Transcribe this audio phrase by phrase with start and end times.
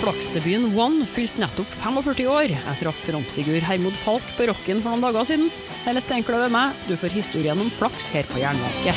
[0.00, 2.54] Flaksdebuten One fylte nettopp 45 år.
[2.54, 5.50] Jeg traff frontfigur Hermod Falk på Rocken for noen dager siden.
[5.84, 8.96] Hele steinkløv er meg, du får historien om flaks her på Jernverket.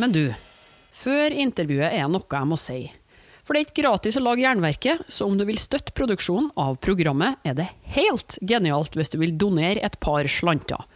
[0.00, 0.24] Men du,
[0.88, 2.80] før intervjuet er noe jeg må si.
[3.44, 6.80] For det er ikke gratis å lage Jernverket, så om du vil støtte produksjonen av
[6.80, 10.88] programmet, er det helt genialt hvis du vil donere et par slanter.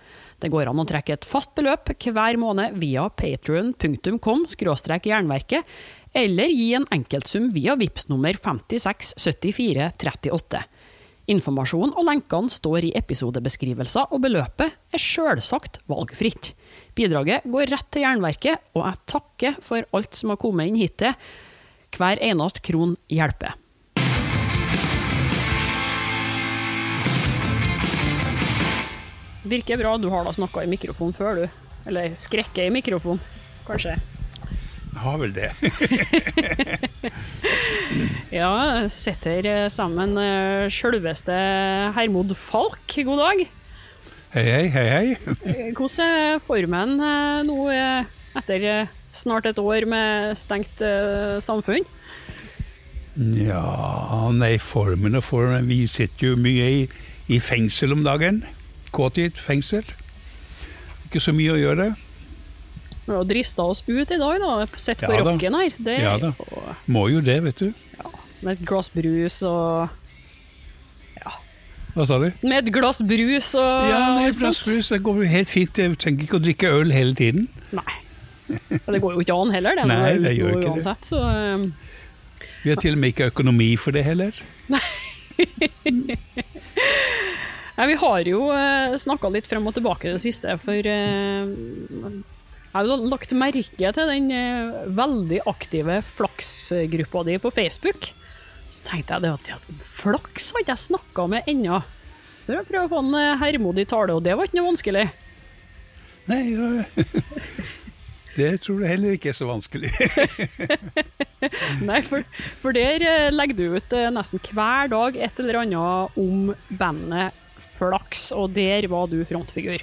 [0.43, 5.62] Det går an å trekke et fast beløp hver måned via patrion.com jernverket,
[6.12, 10.62] eller gi en enkeltsum via VIPS nummer 567438.
[11.30, 16.59] Informasjon og lenkene står i episodebeskrivelser, og beløpet er sjølsagt valgfritt.
[16.98, 21.15] Bidraget går rett til Jernverket, og jeg takker for alt som har kommet inn hittil.
[21.95, 23.62] Hver eneste kron hjelper.
[29.52, 29.98] Virker bra.
[30.01, 31.73] Du har da snakka i mikrofon før, du.
[31.91, 33.19] Eller skrekket i mikrofon,
[33.66, 33.98] kanskje.
[34.93, 35.51] Jeg har vel det.
[38.41, 38.52] ja,
[38.93, 41.37] sitter sammen eh, sjølveste
[41.96, 42.80] Hermod Falk.
[42.96, 43.43] God dag.
[44.32, 45.35] Hei, hei, hei, hei.
[45.45, 47.69] Eh, hvordan er formen eh, nå
[48.41, 48.66] etter
[49.13, 50.80] snart et år med stengt
[51.45, 51.85] samfunn?
[53.37, 53.60] Ja,
[54.32, 56.82] nei, formen og formen Vi sitter jo mye i,
[57.29, 58.45] i fengsel om dagen.
[58.93, 59.87] Kåtid fengsel.
[61.09, 61.93] Ikke så mye å gjøre.
[63.02, 64.66] Vi har drista oss ut i dag, da.
[64.78, 65.75] Sett på ja, rocken her.
[65.78, 66.31] Det, ja da.
[66.87, 67.72] Må jo det, vet du.
[67.98, 68.12] Ja,
[68.44, 69.88] med et glass brus og
[71.19, 71.34] Ja.
[71.97, 72.28] Hva sa du?
[72.44, 75.82] Med et glass brus og Ja, et glass brus det går jo helt fint.
[75.82, 77.48] Jeg trenger ikke å drikke øl hele tiden.
[77.75, 77.98] Nei.
[78.53, 79.88] Det går jo ikke an heller, det.
[79.94, 81.10] nei, det gjør ikke uansett, det.
[81.10, 81.72] Så, um...
[82.62, 84.37] Vi har til og med ikke økonomi for det heller.
[84.70, 84.84] Nei.
[87.83, 91.49] Ja, vi har jo eh, snakka litt frem og tilbake i det siste, for uh,
[91.50, 98.12] jeg har lagt merke til den uh, veldig aktive flaksgruppa di på Facebook.
[98.71, 101.83] Så tenkte jeg det at flaks har ikke jeg snakka med ennå.
[102.44, 105.04] Så jeg prøver å få en Hermod i tale, og det var ikke noe vanskelig.
[106.31, 106.41] Nei,
[108.38, 109.91] det tror jeg heller ikke er så vanskelig.
[111.91, 112.22] Nei, for,
[112.62, 118.52] for, der legger du ut nesten hver dag et eller annet om bandet flaks, og
[118.56, 119.82] der var du frontfigur.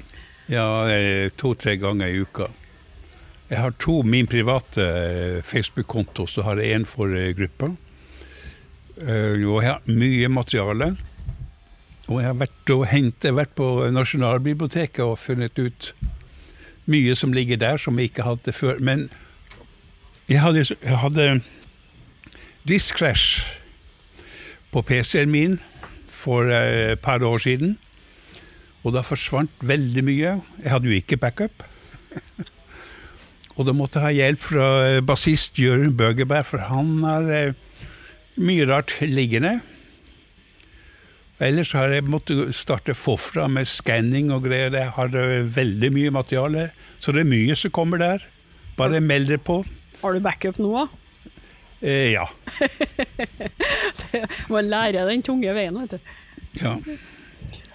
[0.49, 0.65] Ja,
[1.37, 2.49] to-tre ganger i uka.
[3.49, 7.71] Jeg har to min private eh, Facebook-konto, så har jeg én for eh, gruppa.
[9.01, 10.91] Eh, og jeg har mye materiale.
[12.09, 15.93] Og jeg har vært, og hentet, vært på Nasjonalbiblioteket og funnet ut
[16.89, 18.77] mye som ligger der som jeg ikke hadde før.
[18.85, 19.07] Men
[20.29, 21.27] jeg hadde, jeg hadde
[22.69, 23.41] Disk Crash
[24.69, 25.57] på PC-en min
[26.19, 27.77] for et par år siden.
[28.83, 30.35] Og da forsvant veldig mye.
[30.63, 31.65] Jeg hadde jo ikke backup.
[33.57, 37.89] og da måtte jeg ha hjelp fra eh, bassist Jørund Bøgeberg, for han har eh,
[38.39, 39.57] mye rart liggende.
[41.43, 44.75] Ellers har jeg måttet starte forfra med skanning og greier.
[44.75, 46.69] Jeg har eh, veldig mye materiale,
[47.03, 48.23] så det er mye som kommer der.
[48.79, 49.61] Bare meld dere på.
[49.99, 50.87] Har du backup nå, da?
[51.81, 52.25] Eh, ja.
[54.53, 56.11] Man lærer den tunge veien, vet du.
[56.59, 56.75] Ja.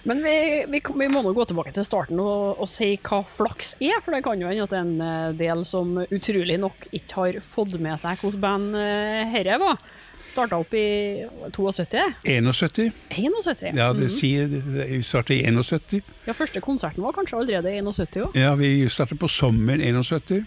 [0.05, 0.35] Men vi,
[0.69, 3.97] vi, vi, må nå gå tilbake til starten og, og, si hva flaks er.
[4.05, 7.21] For det kan jo hende at det er en eh, del som utrolig nok ikke
[7.21, 8.81] har fått med seg hvordan band
[9.33, 9.81] herre var.
[10.25, 12.01] Starta opp i 72?
[12.23, 12.91] 71.
[13.09, 13.77] 71.
[13.77, 14.13] Ja, det mhm.
[14.13, 16.01] sier Vi starta i 71.
[16.25, 18.37] Ja, Første konserten var kanskje allerede i 71 òg?
[18.37, 20.43] Ja, vi startet på sommeren 71.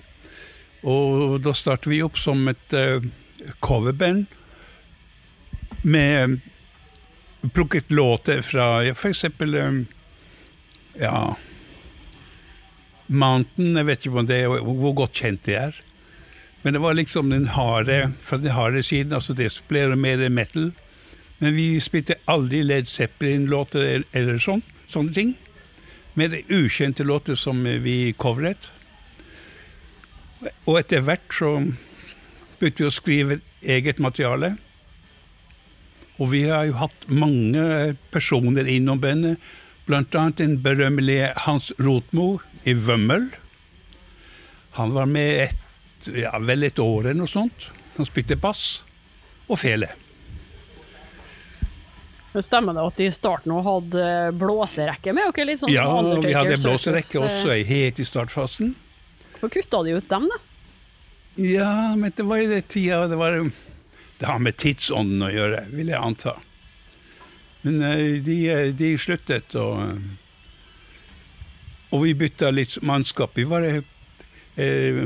[0.88, 3.02] Og da startet vi opp som et uh,
[3.60, 4.26] coverband
[5.82, 6.40] med
[7.54, 9.86] plukket låter fra eksempel um,
[10.98, 11.36] Ja
[13.08, 15.76] Mountain, jeg vet ikke om det, hvor godt kjent det er.
[16.62, 19.14] Men det var liksom den harde fra den harde siden.
[19.16, 20.72] altså Det ble mer metal.
[21.38, 24.60] Men vi spilte aldri Led Zeppelin-låter eller sånn,
[24.90, 25.32] sånne ting.
[26.18, 28.70] Mer ukjente låter som vi covret.
[30.66, 31.54] Og etter hvert så
[32.58, 34.56] begynte vi å skrive eget materiale.
[36.18, 39.38] Og vi har jo hatt mange personer innom bandet,
[39.86, 40.02] bl.a.
[40.36, 43.30] den berømmelige Hans Rotmo i Vømmøl.
[44.78, 47.70] Han var med et, ja, vel et år eller noe sånt.
[47.96, 48.82] Han spilte bass
[49.48, 49.88] og fele.
[52.34, 54.02] Men Stemmer det at de i starten hadde
[54.38, 55.48] blåserekke med dere?
[55.48, 55.86] Litt sånn ja,
[56.20, 58.74] vi hadde blåserekke også helt i startfasen.
[59.38, 60.38] Hvorfor kutta de ut dem, da?
[61.38, 63.36] Ja, men det var jo det tida det var
[64.18, 66.32] det har med tidsånden å gjøre, vil jeg anta.
[67.62, 70.00] Men eh, de, eh, de sluttet, og, eh,
[71.94, 73.38] og vi bytta litt mannskap.
[73.38, 75.04] Vi var eh,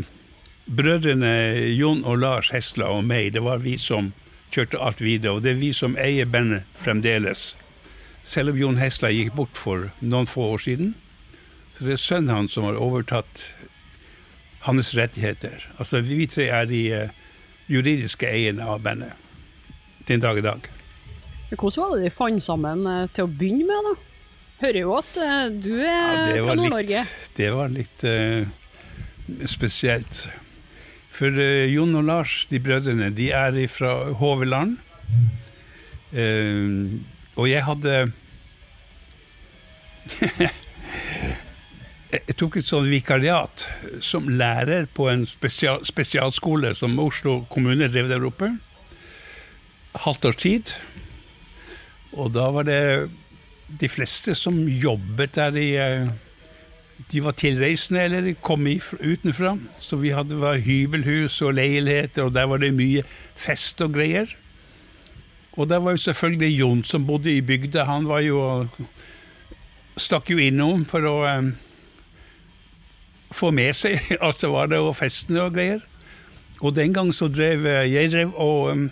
[0.64, 1.34] brødrene
[1.76, 4.14] Jon og Lars Hesla og meg, det var vi som
[4.52, 5.36] kjørte alt videre.
[5.36, 7.50] Og det er vi som eier bandet fremdeles.
[8.24, 10.94] Selv om Jon Hesla gikk bort for noen få år siden.
[11.76, 13.50] Så det er sønnen hans som har overtatt
[14.66, 15.66] hans rettigheter.
[15.78, 17.34] Altså vi tre er de uh,
[17.72, 19.18] juridiske eierne av bandet
[20.08, 20.70] den dag i dag.
[21.52, 23.94] Hvordan var det de fant sammen uh, til å begynne med, da?
[24.62, 27.04] Hører jo at uh, du er ja, fra Nord-Norge.
[27.36, 28.06] Det var litt
[29.50, 30.26] spesielt.
[31.12, 34.78] For uh, Jon og Lars, de brødrene, de er fra Håveland.
[36.12, 37.00] Uh,
[37.36, 38.12] og jeg hadde
[42.12, 43.62] Jeg tok et sånt vikariat
[44.04, 48.50] som lærer på en spesial, spesialskole som Oslo kommune drev der oppe.
[50.04, 50.74] Halvt års tid.
[52.12, 53.08] Og da var det
[53.80, 56.12] de fleste som jobbet der i uh,
[57.08, 59.56] de var tilreisende eller kom utenfra.
[59.80, 63.02] Så vi hadde var hybelhus og leiligheter, og der var det mye
[63.36, 64.28] fest og greier.
[65.56, 67.84] Og der var jo selvfølgelig Jon som bodde i bygda.
[67.88, 68.68] Han var jo
[70.00, 71.50] Stakk jo innom for å um,
[73.36, 73.98] få med seg
[74.28, 75.82] at det var det og festene og greier.
[76.62, 78.88] Og den gang så drev jeg drev og um,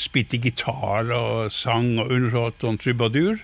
[0.00, 3.38] spilte gitar og sang og underholdt om trubadur.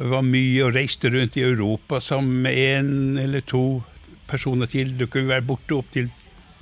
[0.00, 3.82] Det var mye og reiste rundt i Europa sammen med én eller to
[4.28, 4.94] personer til.
[4.96, 6.10] Du kunne være borte opptil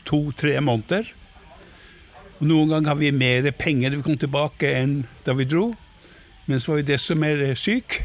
[0.08, 1.06] to-tre måneder.
[2.38, 5.72] Og noen ganger har vi mer penger da vi kom tilbake enn da vi dro.
[6.46, 8.00] Men så var vi desto mer syk.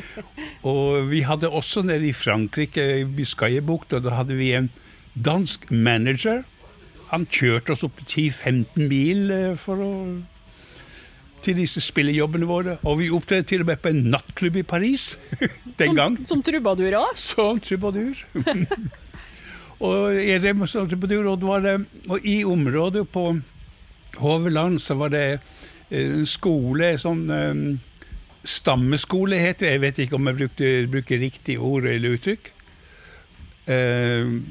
[0.72, 4.70] Og vi hadde også nede i Frankrike, i Biscayabukta, da hadde vi en
[5.12, 6.42] dansk manager.
[7.12, 9.92] Han kjørte oss opp til 10-15 mil eh, for å
[11.42, 12.76] til disse spillejobbene våre.
[12.86, 15.12] Og vi opptrådte til og med på en nattklubb i Paris
[15.80, 16.18] den som, gang.
[16.26, 17.16] Som trubadur, òg?
[17.18, 18.20] Som trubadur.
[19.86, 21.66] og jeg drev med som trubadur, og, det var,
[22.08, 23.26] og i området på
[24.22, 25.26] Hoveland så var det
[25.92, 27.26] en skole, sånn
[28.44, 29.72] stammeskole heter det.
[29.72, 32.52] Jeg vet ikke om jeg brukte, bruker riktig ord eller uttrykk.
[33.70, 34.42] Uh,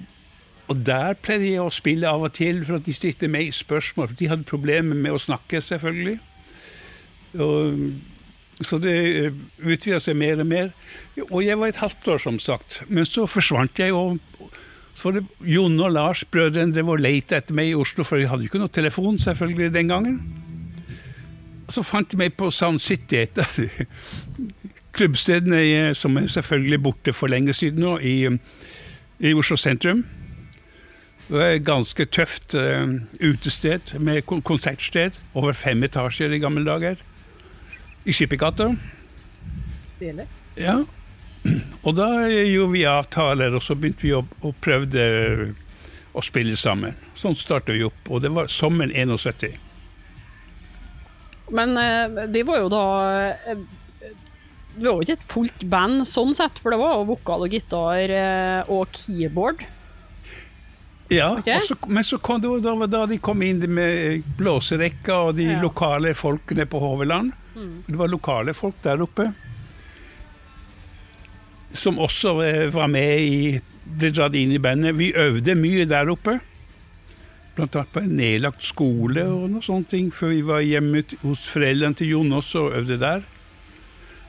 [0.72, 4.12] og der pleide jeg å spille av og til for at de stilte meg spørsmål.
[4.12, 6.18] For de hadde problemer med å snakke, selvfølgelig.
[7.44, 7.82] Og,
[8.62, 10.72] så det eh, utvida seg mer og mer.
[11.28, 12.82] Og jeg var et halvt år, som sagt.
[12.88, 14.22] Men så forsvant jeg, og
[14.96, 18.22] så var det Jon og Lars, brødrene, drev og lette etter meg i Oslo, for
[18.22, 20.22] de hadde jo ikke noe telefon selvfølgelig den gangen.
[21.72, 23.60] Så fant de meg på Sound City, et av
[24.96, 28.28] klubbstedene som er selvfølgelig borte for lenge siden nå, i,
[29.24, 30.04] i Oslo sentrum.
[31.28, 35.16] Det var et ganske tøft uh, utested med konsertsted.
[35.34, 37.00] Over fem etasjer i gamle dager
[38.04, 38.74] i Skippergata.
[39.88, 40.28] Stilig.
[40.60, 40.82] Ja.
[41.86, 45.06] Og da gjorde vi avtaler, og så begynte vi å, å prøve
[46.12, 46.98] å spille sammen.
[47.18, 49.56] Sånn starta vi opp, og det var sommeren 71.
[51.52, 52.86] Men eh, det var jo da
[53.44, 53.62] eh,
[54.76, 58.16] Det var jo ikke et fullt band sånn sett, for det var vokal og gitar
[58.16, 59.66] eh, og keyboard.
[61.12, 61.60] Ja, okay.
[61.68, 65.60] så, men så kom det da, da de kom inn med blåserekka og de ja.
[65.60, 67.34] lokale folkene på Håveland.
[67.52, 67.74] Mm.
[67.90, 69.28] Det var lokale folk der oppe
[71.72, 72.34] som også
[72.72, 73.60] var med i
[73.92, 74.96] Ble dratt inn i bandet.
[74.96, 76.38] Vi øvde mye der oppe.
[77.60, 81.98] Annet på en nedlagt skole og noe sånne ting, før vi var hjemme hos foreldrene
[82.00, 83.26] til Jon også og øvde der.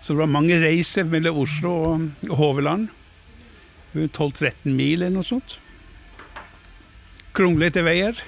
[0.03, 2.89] Så det var mange reiser mellom Oslo og Håveland.
[3.95, 5.59] 12-13 mil eller noe sånt.
[7.37, 8.19] Kronglete veier.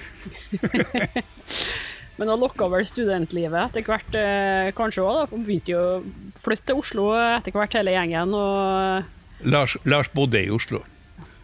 [2.15, 5.27] Men da lokka vel studentlivet etter hvert eh, kanskje òg, da.
[5.27, 8.31] For begynte jo å flytte til Oslo etter hvert, hele gjengen.
[8.31, 10.85] og Lars, Lars bodde i Oslo.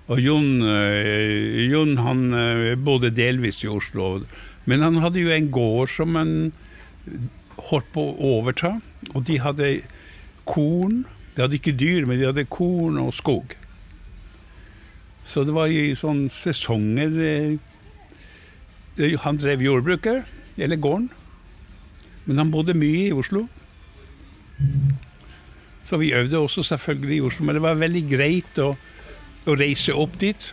[0.10, 4.22] Og Jon, øh, Jon han øh, bodde delvis i Oslo.
[4.66, 6.52] Men han hadde jo en gård som han
[7.70, 8.76] holdt på å overta.
[9.14, 9.72] Og de hadde
[10.50, 11.04] korn.
[11.36, 13.56] De hadde ikke dyr, men de hadde korn og skog.
[15.26, 20.26] Så det var i sånne sesonger øh, Han drev jordbruket
[20.60, 21.10] eller gården.
[22.26, 23.46] Men han bodde mye i Oslo.
[25.88, 28.76] Så vi øvde også selvfølgelig i Oslo, men det var veldig greit å,
[29.50, 30.52] å reise opp dit.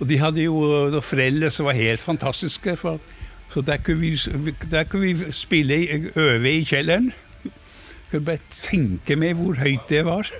[0.00, 2.76] Og de hadde jo foreldre som var helt fantastiske.
[2.80, 3.00] For,
[3.52, 5.80] så der kunne, vi, der kunne vi spille,
[6.16, 7.12] øve i kjelleren.
[7.44, 10.30] Jeg kunne bare tenke meg hvor høyt det var.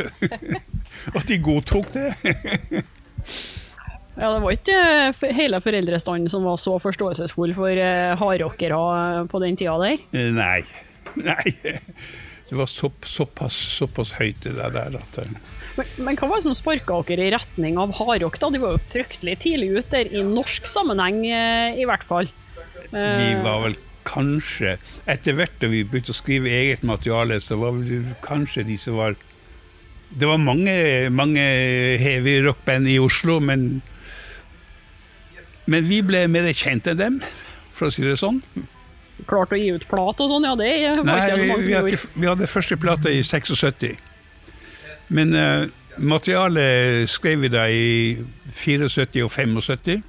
[1.17, 2.13] At de godtok det.
[4.21, 8.81] Ja, Det var ikke eh, hele foreldrestanden som var så forståelsesfull for uh, hardrockere
[9.33, 10.03] på den tida der?
[10.13, 10.61] Eh, nei.
[11.31, 11.55] Nei.
[12.51, 15.33] Det var så, såpass, såpass høyt det der at eh,
[15.79, 18.39] Men, men hva var det som sparka dere i retning av hardrock?
[18.43, 18.51] da?
[18.51, 22.31] De var jo fryktelig tidlig ute der, i norsk sammenheng eh, i hvert fall.
[22.91, 23.77] vi var vel
[24.09, 24.79] kanskje
[25.11, 28.97] Etter hvert da vi begynte å skrive eget materiale, så var vi kanskje de som
[28.99, 29.15] var
[30.11, 30.73] Det var mange,
[31.15, 31.45] mange
[32.01, 33.83] heavy rockband i Oslo, men
[35.71, 37.21] Men vi ble mer kjent enn dem,
[37.77, 38.41] for å si det sånn.
[39.31, 41.69] Klart å gi ut plate og sånn, ja det var Nei, ikke så mange som
[41.69, 42.09] vi, gjorde.
[42.17, 44.10] vi hadde første plate i 76.
[45.11, 45.67] Men uh,
[45.99, 48.21] materialet skrev vi da i
[48.55, 50.03] 74 og 75.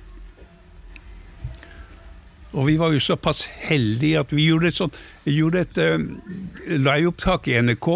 [2.51, 6.03] Og vi var jo såpass heldige at vi gjorde et sånt gjorde et uh,
[6.77, 7.89] liveopptak i NRK,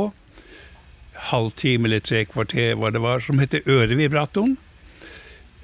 [1.29, 4.57] halvtime eller tre kvarter hva det var, som heter Ørevibratoren.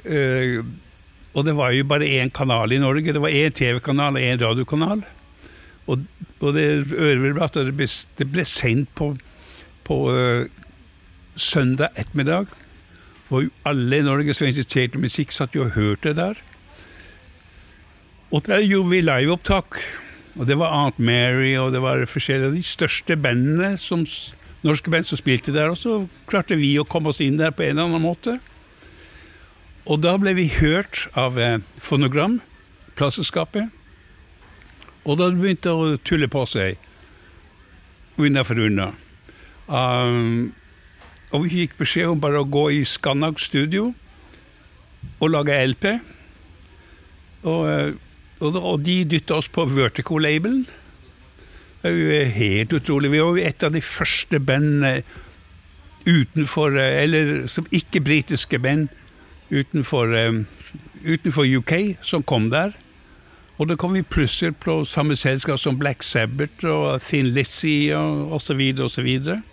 [0.05, 0.62] Uh,
[1.31, 3.13] og det var jo bare én kanal i Norge.
[3.13, 5.03] Det var én TV-kanal og én radiokanal.
[5.88, 6.03] Og,
[6.41, 7.88] og det ørevibratoret det ble,
[8.33, 9.13] ble sendt på,
[9.88, 10.50] på eh,
[11.41, 12.51] søndag ettermiddag.
[13.31, 16.39] Og alle i Norge som i musikk, satt jo og hørte der.
[18.31, 19.79] Og der gjorde vi liveopptak.
[20.39, 24.05] Og det var Aunt Mary og det var forskjellige av de største bandene, som,
[24.63, 25.71] norske band som spilte der.
[25.74, 25.98] Og så
[26.29, 28.38] klarte vi å komme oss inn der på en eller annen måte.
[29.89, 32.39] Og da ble vi hørt av eh, Fonogram,
[32.95, 33.71] plateselskapet.
[35.03, 36.77] Og da begynte det å tulle på seg,
[38.21, 38.91] unna for unna.
[39.65, 40.51] Um,
[41.31, 43.91] og vi fikk beskjed om bare å gå i Scannac studio
[45.21, 45.88] og lage LP.
[47.47, 47.91] Og, eh,
[48.41, 50.65] og, og de dytta oss på Vertico-labelen.
[51.88, 53.13] Er jo helt utrolig.
[53.13, 55.01] Vi var et av de første bandene
[56.05, 58.89] utenfor eh, Eller som ikke-britiske band
[59.51, 60.43] utenfor, eh,
[61.05, 61.73] utenfor UK
[62.05, 62.75] som kom der.
[63.61, 68.38] Og da kom vi plutselig på samme selskap som Black Sabbath og Thin Lizzie og
[68.39, 68.61] osv.
[68.81, 69.09] osv.
[69.29, 69.50] Og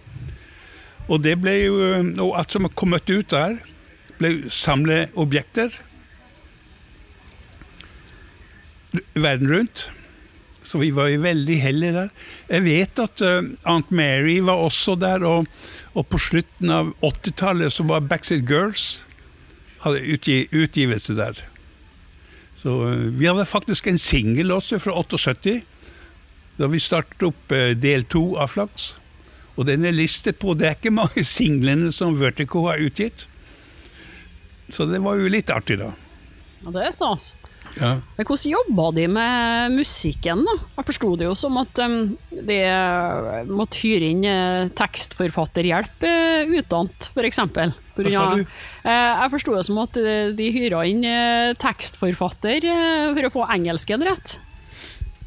[1.24, 3.58] det ble jo eh, Og alt som kom kommet ut der,
[4.18, 5.72] ble samleobjekter
[9.14, 9.90] verden rundt.
[10.62, 12.08] Så vi var jo veldig heldige der.
[12.50, 15.46] Jeg vet at uh, Aunt Mary var også der, og,
[15.94, 19.04] og på slutten av 80-tallet så var Backstreet Girls
[19.84, 21.40] hadde utgi, utgivelse der.
[22.58, 25.60] Så uh, vi hadde faktisk en singel også fra 78,
[26.58, 28.92] da vi startet opp uh, del to av Flaks.
[29.58, 33.26] Og den er listet på Det er ikke mange singlene som Vertico har utgitt.
[34.70, 35.92] Så det var jo litt artig, da.
[36.62, 37.32] Ja, det er stas.
[37.78, 37.90] Ja.
[38.16, 40.54] Men hvordan jobba de med musikken, da?
[40.78, 41.98] Jeg forsto det jo som at um,
[42.30, 42.58] de
[43.48, 47.42] måtte hyre inn eh, tekstforfatterhjelp uh, utdannet, f.eks.
[47.44, 48.44] Hva sa du?
[48.88, 49.98] jeg forsto det som at
[50.38, 52.68] de hyra inn uh, tekstforfatter
[53.12, 54.38] for å få engelsken rett.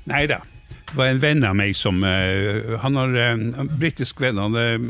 [0.09, 0.41] Nei da.
[0.91, 4.41] Var en venn av meg som eh, Han har eh, en britisk venn.
[4.41, 4.81] Han er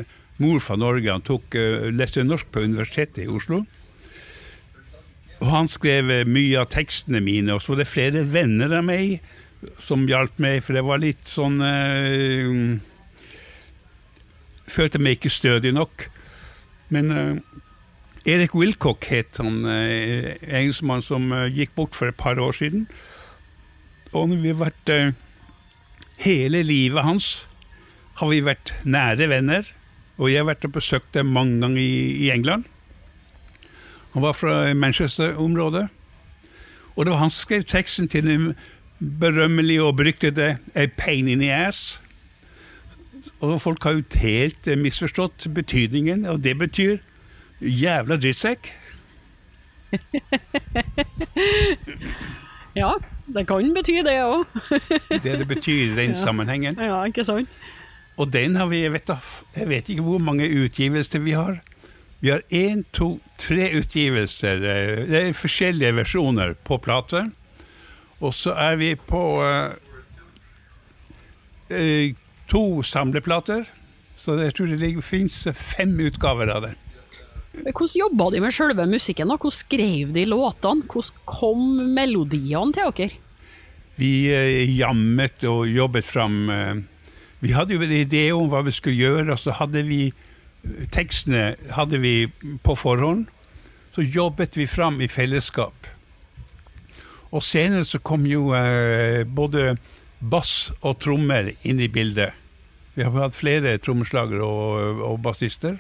[0.41, 1.12] mor fra Norge.
[1.12, 3.62] Han tok, eh, leste norsk på Universitetet i Oslo.
[5.41, 8.86] Og han skrev eh, mye av tekstene mine, og så var det flere venner av
[8.88, 9.20] meg
[9.81, 12.79] som hjalp meg, for det var litt sånn eh,
[14.72, 16.05] Følte meg ikke stødig nok.
[16.96, 17.34] Men eh,
[18.31, 22.86] Erik Wilcock het han, eh, engelskmann som eh, gikk bort for et par år siden.
[24.15, 25.12] Og vi har vært eh,
[26.22, 27.48] Hele livet hans
[28.20, 29.66] har vi vært nære venner.
[30.22, 32.68] Og jeg har vært og besøkt dem mange ganger i, i England.
[34.13, 35.88] Han var fra Manchester-området.
[36.96, 38.51] Og det var han som skrev teksten til den
[39.00, 42.01] berømmelige og beryktede A Pain in the Ass.
[43.42, 46.98] Og folk har jo helt eh, misforstått betydningen, og det betyr
[47.62, 48.70] jævla drittsekk.
[52.72, 52.94] Ja,
[53.36, 54.46] det kan bety det òg.
[55.24, 56.20] Det det betyr i den Ja.
[56.26, 56.76] sammenhengen.
[56.80, 57.50] Ja, ikke sant?
[58.18, 59.10] Og den har vi, jeg vet,
[59.56, 61.62] jeg vet ikke hvor mange utgivelser vi har.
[62.22, 64.62] Vi har én, to, tre utgivelser.
[64.62, 67.24] eh, Det er forskjellige versjoner på plate.
[68.22, 69.22] Og så er vi på
[71.72, 72.14] eh,
[72.52, 73.66] to samleplater.
[74.16, 76.74] Så jeg tror det fins fem utgaver av det.
[77.51, 79.27] Hvordan jobba de med sjølve musikken?
[79.27, 79.36] da?
[79.36, 80.88] Hvordan skrev de låtene?
[80.88, 81.65] Hvordan kom
[81.96, 83.20] melodiene til dere?
[84.00, 86.79] Vi eh, jammet og jobbet fram eh,
[87.43, 90.88] Vi hadde jo en idé om hva vi skulle gjøre, og så hadde vi eh,
[90.93, 92.31] tekstene hadde vi
[92.63, 93.27] på forhånd.
[93.91, 95.89] Så jobbet vi fram i fellesskap.
[97.31, 98.51] Og senere så kom jo
[99.36, 99.75] både
[100.20, 102.31] bass og trommer inn i bildet.
[102.96, 105.77] Vi har hatt flere trommeslagere og, og bassister.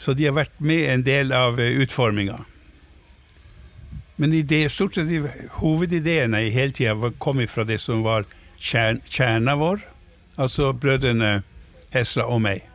[0.00, 2.38] Så de har vært med en del av eh, utforminga.
[4.20, 5.20] Men idé, stort sett de
[5.60, 8.26] hovedideene i hele tida kom fra det som var
[8.60, 9.84] kjern, kjerna vår.
[10.40, 11.40] Altså brødrene
[11.92, 12.66] Hesra og meg.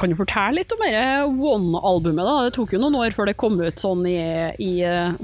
[0.00, 2.24] Kan du fortelle litt om dette One-albumet?
[2.26, 2.46] da?
[2.46, 4.16] Det tok jo noen år før det kom ut sånn i,
[4.58, 4.72] i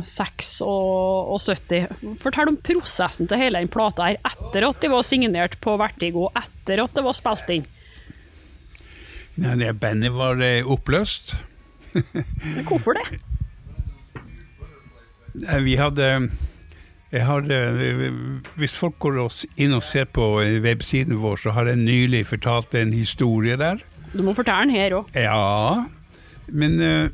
[0.07, 2.15] 6 og, og 70.
[2.21, 6.29] Fortell om prosessen til hele den plata her, etter at de var signert på Vertigo,
[6.39, 7.67] etter at det var spilt inn.
[9.39, 11.37] Nei, det bandet var eh, oppløst.
[11.95, 13.21] Men hvorfor det?
[15.65, 16.09] Vi hadde
[17.13, 18.13] jeg har, eh,
[18.57, 19.21] Hvis folk går
[19.57, 23.81] inn og ser på eh, websiden vår, så har jeg nylig fortalt en historie der.
[24.13, 25.09] Du må fortelle den her òg.
[25.17, 25.85] Ja,
[26.49, 27.09] men uh,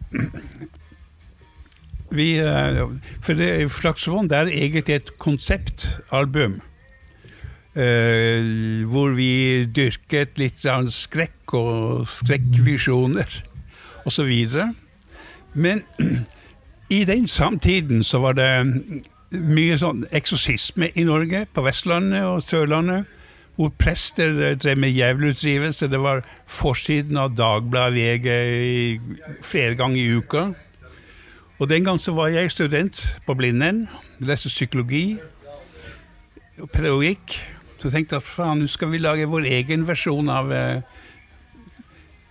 [2.14, 2.90] vi uh,
[3.22, 6.60] For det, Flaksvann det er egentlig et konseptalbum.
[7.74, 13.40] Eh, hvor vi dyrket litt skrekk og skrekkvisjoner
[14.04, 14.32] osv.
[15.54, 15.82] Men
[16.90, 18.50] i den samtiden så var det
[19.34, 23.10] mye sånn eksorsisme i Norge, på Vestlandet og Sørlandet
[23.54, 25.86] hvor prester drev med djevelutdrivelse.
[25.86, 30.48] Det var forsiden av Dagbladet VG flere ganger i uka.
[31.62, 33.86] Og den gang så var jeg student på Blindern.
[34.18, 35.20] Leste psykologi
[36.58, 37.38] og pedagogikk.
[37.84, 40.78] Så jeg tenkte at faen, nå skal vi lage vår egen versjon av eh,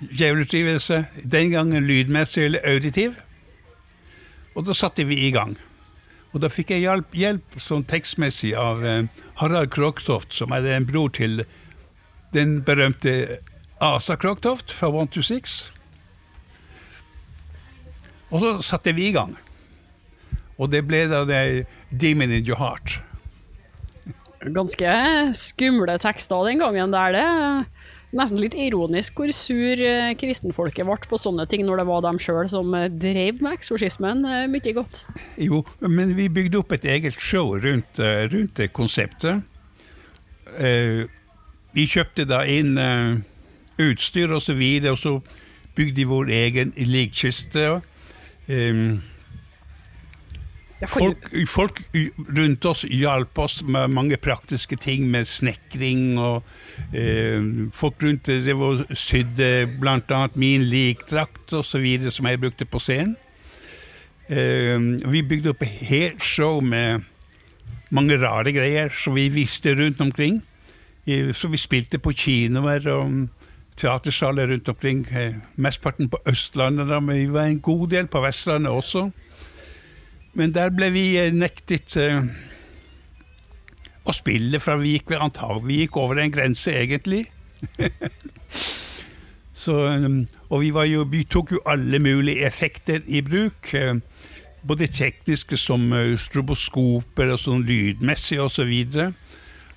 [0.02, 0.98] djevelutdrivelse.
[1.30, 3.20] Den gangen lydmessig eller auditiv.
[4.58, 5.54] Og da satte vi i gang.
[6.34, 9.06] Og da fikk jeg hjelp, hjelp sånn tekstmessig av eh,
[9.44, 11.44] Harald Krogtoft, som er en bror til
[12.34, 13.38] den berømte
[13.78, 15.68] Asa Krogtoft fra One to Six.
[18.34, 19.38] Og så satte vi i gang.
[20.58, 23.04] Og det ble da det Demon in your heart.
[24.52, 24.94] Ganske
[25.38, 26.92] skumle tekster den gangen.
[26.92, 27.28] der det
[28.14, 32.20] Nesten litt ironisk hvor sur eh, kristenfolket ble på sånne ting, når det var dem
[32.22, 34.22] sjøl som eh, drev med eksorsismen.
[34.30, 35.02] Eh, Mye godt.
[35.42, 37.98] Jo, men vi bygde opp et eget show rundt,
[38.30, 39.42] rundt det konseptet.
[41.74, 42.78] Vi kjøpte da inn
[43.82, 45.16] utstyr og så videre, og så
[45.74, 47.80] bygde vi vår egen likkiste.
[48.46, 49.02] Um,
[50.90, 51.82] folk, folk
[52.38, 56.44] rundt oss hjalp oss med mange praktiske ting, med snekring og
[56.94, 57.42] eh,
[57.74, 60.22] Folk rundt det var sydde bl.a.
[60.36, 61.86] min likdrakt osv.
[62.12, 63.16] som jeg brukte på scenen.
[64.30, 64.80] Eh,
[65.12, 67.04] vi bygde opp et helt show med
[67.94, 70.42] mange rare greier som vi visste rundt omkring.
[71.06, 73.28] Eh, Så vi spilte på kinoer og
[73.76, 75.06] teatersaler rundt omkring.
[75.12, 79.12] eh, Mesteparten på Østlandet, da, men vi var en god del på Vestlandet også.
[80.34, 82.24] Men der ble vi eh, nektet eh,
[84.04, 87.26] å spille, for vi gikk, vel antag- vi gikk over en grense, egentlig.
[89.64, 93.74] Så, um, og vi, jo, vi tok jo alle mulige effekter i bruk.
[93.78, 93.94] eh,
[94.64, 98.46] Både tekniske som eh, stroboskoper og sånn lydmessig osv.
[98.46, 99.08] Og, så videre.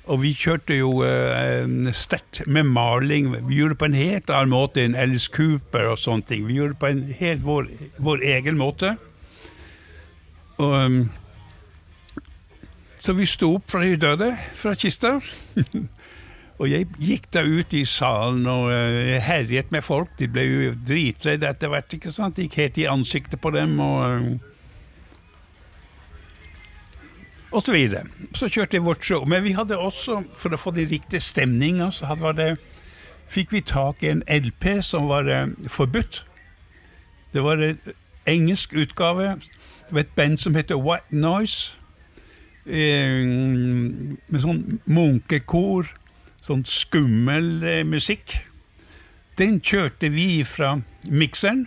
[0.07, 3.33] og vi kjørte jo eh, sterkt med maling.
[3.51, 6.47] Vi gjorde det på en helt annen måte enn Alice Cooper og sånne ting.
[6.49, 7.71] Vi gjorde det på en helt vår,
[8.09, 8.97] vår egen måte.
[10.57, 11.01] Og, um,
[13.03, 15.19] så vi sto opp fra de døde, fra kista.
[16.61, 20.14] og jeg gikk da ut i salen og uh, herjet med folk.
[20.21, 21.97] De ble jo dritredde etter hvert.
[21.99, 22.40] ikke sant?
[22.40, 24.53] Gikk helt i ansiktet på dem og uh,
[27.57, 28.03] og så videre.
[28.37, 29.25] Så kjørte jeg vårt show.
[29.25, 32.49] Men vi hadde også, for å få den riktige stemninga, så hadde, det,
[33.33, 36.25] fikk vi tak i en LP som var uh, forbudt.
[37.33, 37.79] Det var en
[38.29, 39.37] engelsk utgave.
[39.87, 41.77] Det var et band som heter White Noise.
[42.66, 45.87] Eh, med sånn munkekor.
[46.42, 48.35] Sånn skummel eh, musikk.
[49.38, 50.72] Den kjørte vi fra
[51.07, 51.66] mikseren.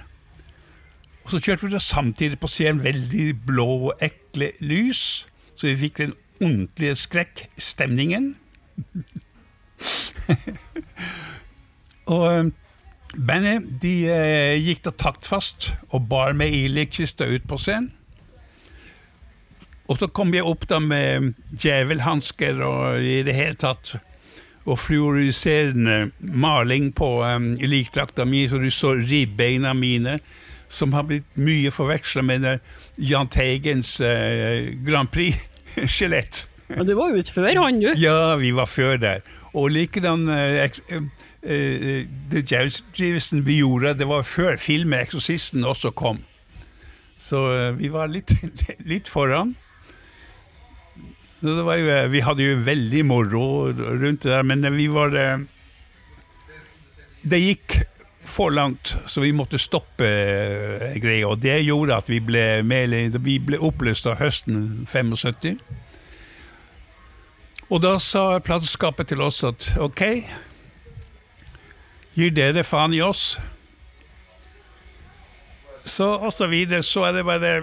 [1.24, 5.26] Og så kjørte vi det samtidig på scenen veldig blå og ekle lys.
[5.56, 8.34] Så vi fikk den ordentlige skrekkstemningen.
[12.16, 12.52] og eh,
[13.16, 13.94] bandet de
[14.60, 17.94] gikk da taktfast og bar med i likkista ut på scenen.
[19.90, 23.96] Og så kom jeg opp da med djevelhansker og i det hele tatt
[24.70, 30.20] og fluoriserende maling på um, likdrakta mi, så du så ribbeina mine,
[30.70, 32.46] som har blitt mye forveksla med
[33.02, 36.44] Jahn Teigens uh, Grand Prix-skjelett.
[36.70, 37.90] Ja, du var ute før han, du.
[37.98, 39.26] Ja, vi var før der.
[39.58, 40.70] Og likedan uh, eh,
[41.42, 46.22] eh, Det djevelskrivelsen vi gjorde, det var før filmen 'Eksorsisten' også kom.
[47.18, 48.36] Så eh, vi var litt,
[48.92, 49.56] litt foran.
[51.40, 55.38] Jo, eh, vi hadde jo veldig moro rundt det der, men vi var eh,
[57.24, 57.80] Det gikk
[58.30, 61.28] for langt, så vi måtte stoppe eh, greia.
[61.28, 65.58] Og det gjorde at vi ble, mer, vi ble oppløst av høsten 75.
[67.70, 70.04] Og da sa plateselskapet til oss at ok,
[72.20, 73.38] Gir dere faen i oss?
[75.88, 76.84] Så og så videre.
[76.84, 77.54] Så er det bare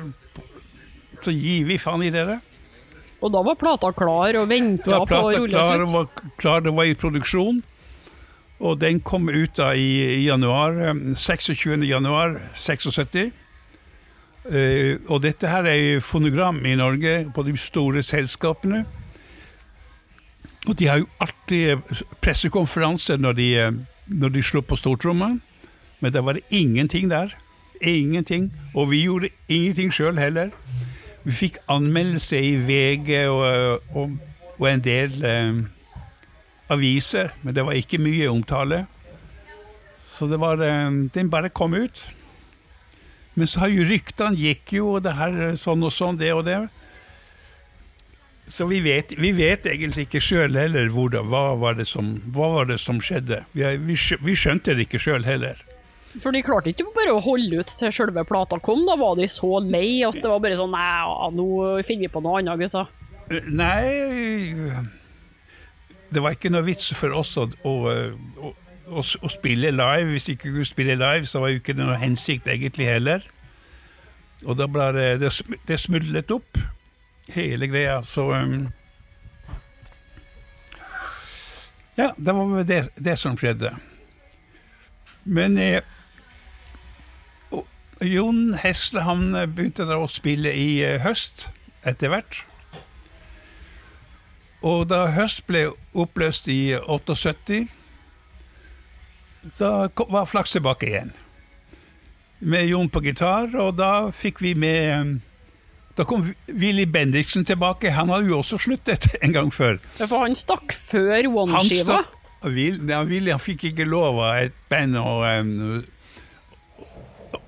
[1.20, 2.38] Så gir vi faen i dere.
[3.26, 5.90] Og da var plata klar og venta på å rulles klar, ut.
[5.90, 7.58] var klar, det var i produksjon.
[8.62, 10.78] Og den kom ut da i, i januar.
[10.78, 11.82] eh, 26.
[11.84, 13.34] januar 76.
[14.46, 18.84] Uh, og dette her er fonogram i Norge på de store selskapene.
[20.66, 23.74] Og de har jo alltid pressekonferanser når de, eh,
[24.06, 25.36] når de slår på stortromma,
[26.00, 27.34] men det var ingenting der.
[27.82, 28.52] Ingenting.
[28.74, 30.50] Og vi gjorde ingenting sjøl heller.
[31.26, 34.12] Vi fikk anmeldelse i VG og, og,
[34.60, 35.56] og en del eh,
[36.70, 38.84] aviser, men det var ikke mye omtale.
[40.06, 42.04] Så det var eh, Den bare kom ut.
[43.34, 46.30] Men så har jo ryktene gikk jo, og det her eh, sånn og sånn, det
[46.32, 46.60] og det.
[48.46, 52.70] Så vi vet, vi vet egentlig ikke sjøl heller hvor hva, var som, hva var
[52.70, 53.42] det som skjedde.
[53.58, 55.58] Vi, vi skjønte det ikke sjøl heller.
[56.22, 58.84] For de klarte ikke bare å holde ut til selve plata kom.
[58.88, 61.48] Da var de så lei at det var bare sånn Nei, nå
[61.86, 62.86] finner vi på noe annet, gutta.
[63.28, 64.54] Eh, Nei
[66.12, 67.74] Det var ikke noe vits for oss å, å,
[68.40, 68.52] å,
[69.02, 70.12] å, spille live.
[70.14, 73.26] Hvis vi ikke kunne spille live, så var jo ikke det noe hensikt egentlig heller.
[74.46, 75.32] Og da ble det Det,
[75.68, 76.60] det smudlet opp,
[77.34, 78.00] hele greia.
[78.06, 78.68] Så um,
[81.96, 83.72] Ja, det var det, det som skjedde.
[85.26, 85.82] Men eh,
[88.04, 91.48] Jon Hesle han eh, begynte da å spille i eh, høst
[91.86, 92.42] etter hvert.
[94.66, 97.66] Og da høst ble oppløst i 78,
[99.60, 99.70] da
[100.10, 101.14] var Flaks tilbake igjen.
[102.40, 105.14] Med Jon på gitar, og da fikk vi med eh,
[105.96, 107.88] Da kom Willy Bendiksen tilbake.
[107.96, 109.78] Han hadde jo også sluttet en gang før.
[110.02, 112.02] For han stakk før One-skiva.
[112.42, 112.52] han,
[113.08, 115.86] ville, han fikk ikke lov av et band å um,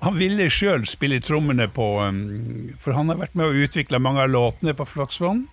[0.03, 4.23] Han ville sjøl spille trommene på um, For han har vært med å utvikle mange
[4.25, 5.45] av låtene på Flaksvann.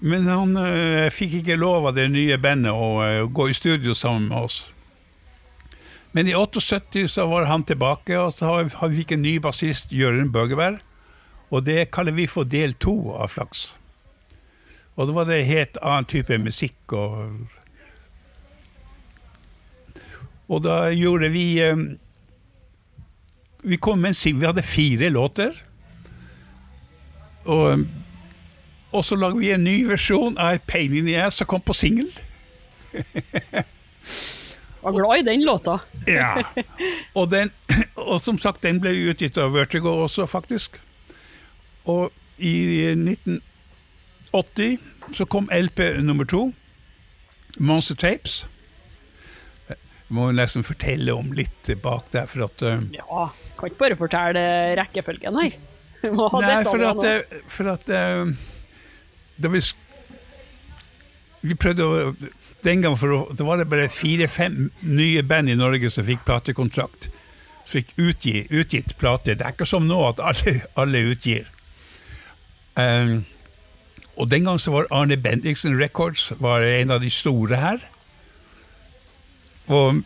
[0.00, 3.96] Men han uh, fikk ikke lov av det nye bandet å uh, gå i studio
[3.96, 4.60] sammen med oss.
[6.12, 9.92] Men i 78 så var han tilbake, og så har vi fikk en ny bassist,
[9.94, 10.80] Jørund Bøgeberg.
[11.50, 13.72] Og det kaller vi for del to av Flaks.
[14.96, 17.46] Og da var det helt annen type musikk og
[20.50, 21.78] Og da gjorde vi eh,
[23.62, 25.56] Vi kom med en sing- Vi hadde fire låter.
[27.44, 27.84] Og,
[28.92, 31.74] og så lagde vi en ny versjon av Pain in the Ass som kom på
[31.74, 32.10] singel.
[34.80, 35.80] Var glad i den låta.
[36.06, 36.42] Ja.
[37.14, 37.50] Og, den,
[37.94, 40.78] og som sagt, den ble utgitt av Vertigo også, faktisk.
[41.84, 42.54] Og i
[42.96, 44.78] 1980
[45.16, 46.52] så kom LP nummer to,
[47.58, 48.44] Monster Tapes.
[49.68, 49.76] Jeg
[50.16, 53.28] må nesten fortelle om litt bak der, for at eh, Ja,
[53.60, 54.42] kan ikke bare fortelle
[54.80, 55.56] rekkefølgen her.
[56.00, 58.30] Nei, for at, eh, for at eh,
[59.40, 59.60] da vi,
[61.44, 62.12] vi prøvde å
[62.60, 66.26] Den gang for å, det var det bare fire-fem nye band i Norge som fikk
[66.28, 67.06] platekontrakt.
[67.64, 69.38] Som fikk utgi, utgitt plater.
[69.40, 71.46] Det er ikke som nå at alle, alle utgir.
[72.76, 73.22] Um,
[74.20, 77.80] og den gang så var Arne Bendiksen Records var en av de store her.
[79.72, 80.02] Og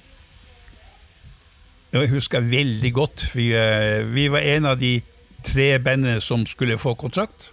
[2.03, 3.29] jeg husker veldig godt.
[3.37, 4.99] Vi, eh, vi var en av de
[5.45, 7.53] tre bandene som skulle få kontrakt.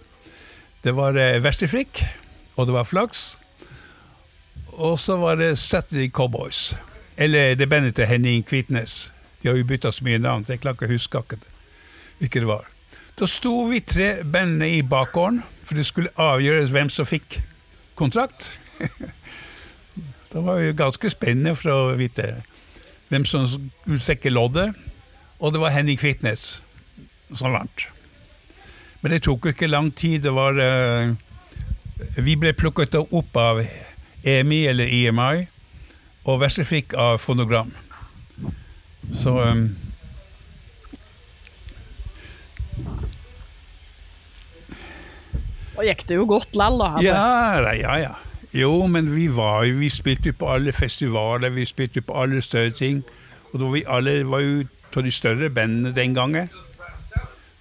[0.82, 2.02] Det var eh, Vesterfrikk,
[2.56, 3.38] og det var Flaks.
[4.72, 6.74] Og så var det Saturday Cowboys.
[7.16, 9.12] Eller det bandet til Henning Kvitnes.
[9.42, 11.22] De har jo bytta så mye navn, så jeg klarer ikke å huske
[12.18, 12.68] hvilket det var.
[13.18, 17.42] Da sto vi tre bandene i bakgården, for det skulle avgjøres hvem som fikk
[17.94, 18.52] kontrakt.
[20.32, 22.40] det var jo ganske spennende for å vite
[23.12, 24.72] hvem som skulle sekke loddet.
[25.42, 26.62] Og det var Henning Kvitnes
[27.36, 27.86] som vant.
[29.02, 30.22] Men det tok jo ikke lang tid.
[30.24, 31.12] Det var uh,
[32.22, 33.62] Vi ble plukket opp av
[34.22, 35.46] EMI eller EMI,
[36.30, 37.72] og verset fikk av Fonogram.
[39.18, 39.64] Så um,
[45.72, 46.90] Da gikk det jo godt lell, da.
[47.02, 48.12] Ja, ja, ja.
[48.54, 52.18] Jo, men vi var jo Vi spilte jo på alle festivaler, vi spilte jo på
[52.22, 53.02] alle større ting.
[53.52, 56.50] Og da vi alle var jo av de større bandene den gangen.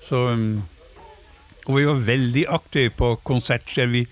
[0.04, 0.64] Så um,
[1.68, 3.88] Og vi var veldig aktive på konserter.
[3.88, 4.06] Vi,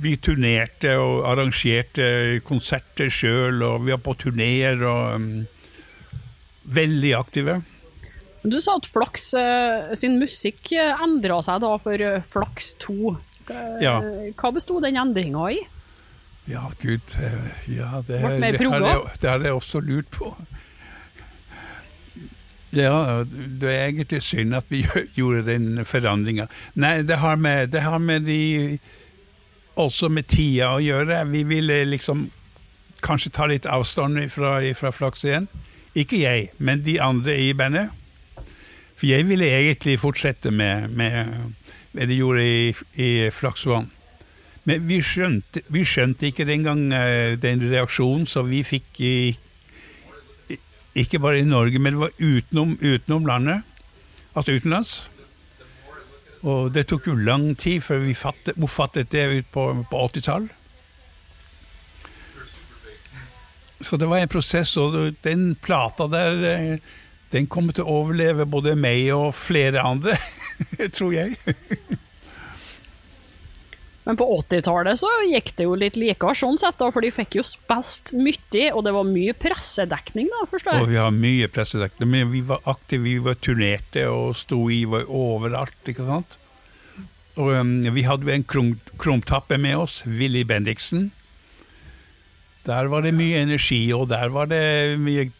[0.00, 5.28] vi turnerte og arrangerte konserter sjøl, og vi var på turneer og um,
[6.64, 7.58] Veldig aktive.
[8.44, 13.12] Du sa at Flaks eh, sin musikk endra seg da for eh, Flaks 2.
[13.48, 13.98] Hva, Ja.
[14.32, 15.58] hva besto den endringa i?
[16.46, 17.00] Ja, gud.
[17.16, 20.34] eh, Ja, det, har, det, har jeg, det har jeg også lurt på.
[22.74, 24.82] Ja, det er egentlig synd at vi
[25.14, 26.48] gjorde den forandringa.
[26.74, 28.78] Nei, det har med, det har med de
[29.78, 31.24] Også med tida å gjøre.
[31.32, 32.28] Vi ville liksom
[33.02, 35.48] kanskje ta litt avstand fra, fra Flaks igjen.
[35.98, 37.90] Ikke jeg, men de andre i bandet.
[38.94, 41.26] For jeg ville egentlig fortsette med, med
[41.94, 42.70] det de gjorde i,
[43.02, 43.90] i Flaksvann.
[44.64, 49.16] Men vi skjønte, vi skjønte ikke den gang eh, den reaksjonen som vi fikk i,
[50.94, 53.62] Ikke bare i Norge, men det var utenom, utenom landet.
[54.34, 55.08] Altså utenlands.
[56.44, 60.46] Og det tok jo lang tid før vi fattet, fattet det ut på, på 80-tall.
[63.80, 66.92] Så det var en prosess, og den plata der eh,
[67.34, 70.14] den kommer til å overleve både meg og flere andre,
[70.96, 71.34] tror jeg.
[74.04, 77.38] Men på 80-tallet så gikk det jo litt likere sånn sett, da, for de fikk
[77.38, 80.92] jo spilt mye, og det var mye pressedekning, da, forstår Og jeg.
[80.92, 85.08] vi har mye pressedekning, men vi var aktive, vi var turnerte og sto i var
[85.08, 86.36] overalt, ikke sant.
[87.40, 91.08] Og um, vi hadde jo en krum, krumtappe med oss, Willy Bendiksen.
[92.68, 95.30] Der var det mye energi, og der var det mye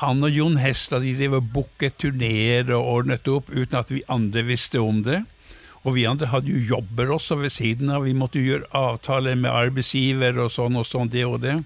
[0.00, 4.04] Han og Jon Hestad de drev og booket turneer og ordnet opp uten at vi
[4.08, 5.18] andre visste om det.
[5.84, 8.04] Og vi andre hadde jo jobber også ved siden av.
[8.04, 11.56] Vi måtte jo gjøre avtaler med arbeidsgiver og sånn og sånn, det og det.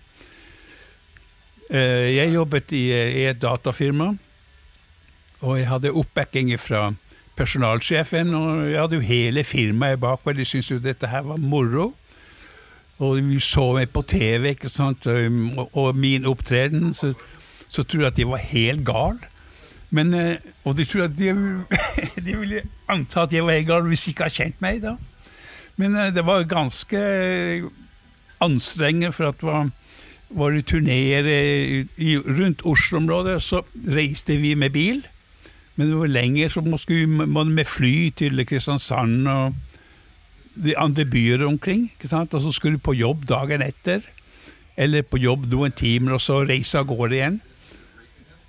[1.71, 4.13] Eh, Jeg jobbet i, i et datafirma,
[5.43, 6.93] og jeg hadde oppbacking fra
[7.35, 10.39] personalsjefen, og jeg hadde jo hele firmaet bak meg.
[10.39, 11.91] De syntes jo dette her var moro.
[13.03, 17.11] Og vi så meg på TV, ikke sant, og min opptreden, så,
[17.67, 19.19] så tror jeg at de var helt gal.
[19.95, 21.31] Men, eh, og de tror at de,
[22.27, 24.97] de ville anta at jeg var helt hvis de ikke har kjent meg da.
[25.81, 27.01] Men eh, det var ganske
[28.43, 29.73] anstrengende for at det var
[30.35, 31.27] var det turneer
[32.39, 35.05] rundt Oslo-området, så reiste vi med bil.
[35.77, 39.55] Men det var lenger, så skulle man med fly til Kristiansand og
[40.55, 41.91] de andre byer omkring.
[41.95, 42.35] ikke sant?
[42.35, 44.07] Og så skulle du på jobb dagen etter,
[44.77, 47.41] eller på jobb noen timer, og så reise av gårde igjen.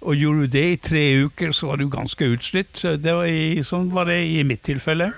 [0.01, 2.73] Og gjorde du det i tre uker, så var du ganske utslitt.
[2.77, 5.11] Så det var i, sånn var det i mitt tilfelle.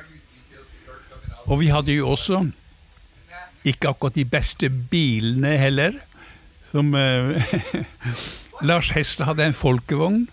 [1.48, 2.44] Og vi hadde jo også
[3.68, 5.98] ikke akkurat de beste bilene heller.
[6.68, 7.56] Som eh,
[8.68, 10.26] Lars Hesle hadde en folkevogn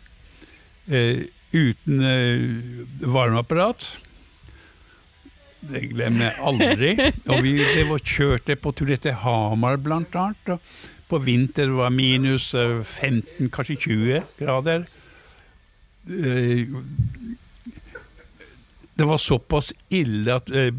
[0.90, 2.48] eh, uten eh,
[3.00, 3.86] varmeapparat.
[5.64, 6.90] Det glemmer jeg aldri.
[7.32, 7.54] Og vi
[8.14, 10.56] kjørte på tur etter Hamar, blant annet.
[10.56, 14.86] Og på vinter var minus eh, 15, kanskje 20 grader.
[16.08, 16.66] Eh,
[18.94, 20.76] det var såpass ille at bensinen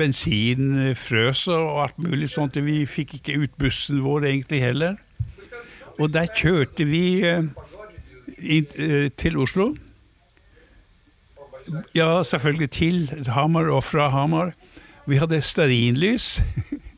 [0.77, 2.55] bensin frøs og alt mulig sånt.
[2.55, 4.95] Vi fikk ikke ut bussen vår egentlig heller.
[5.99, 7.43] Og der kjørte vi eh,
[8.39, 9.73] eh, til Oslo.
[11.95, 14.51] Ja, selvfølgelig til Hamar og fra Hamar.
[15.07, 16.41] Vi hadde stearinlys.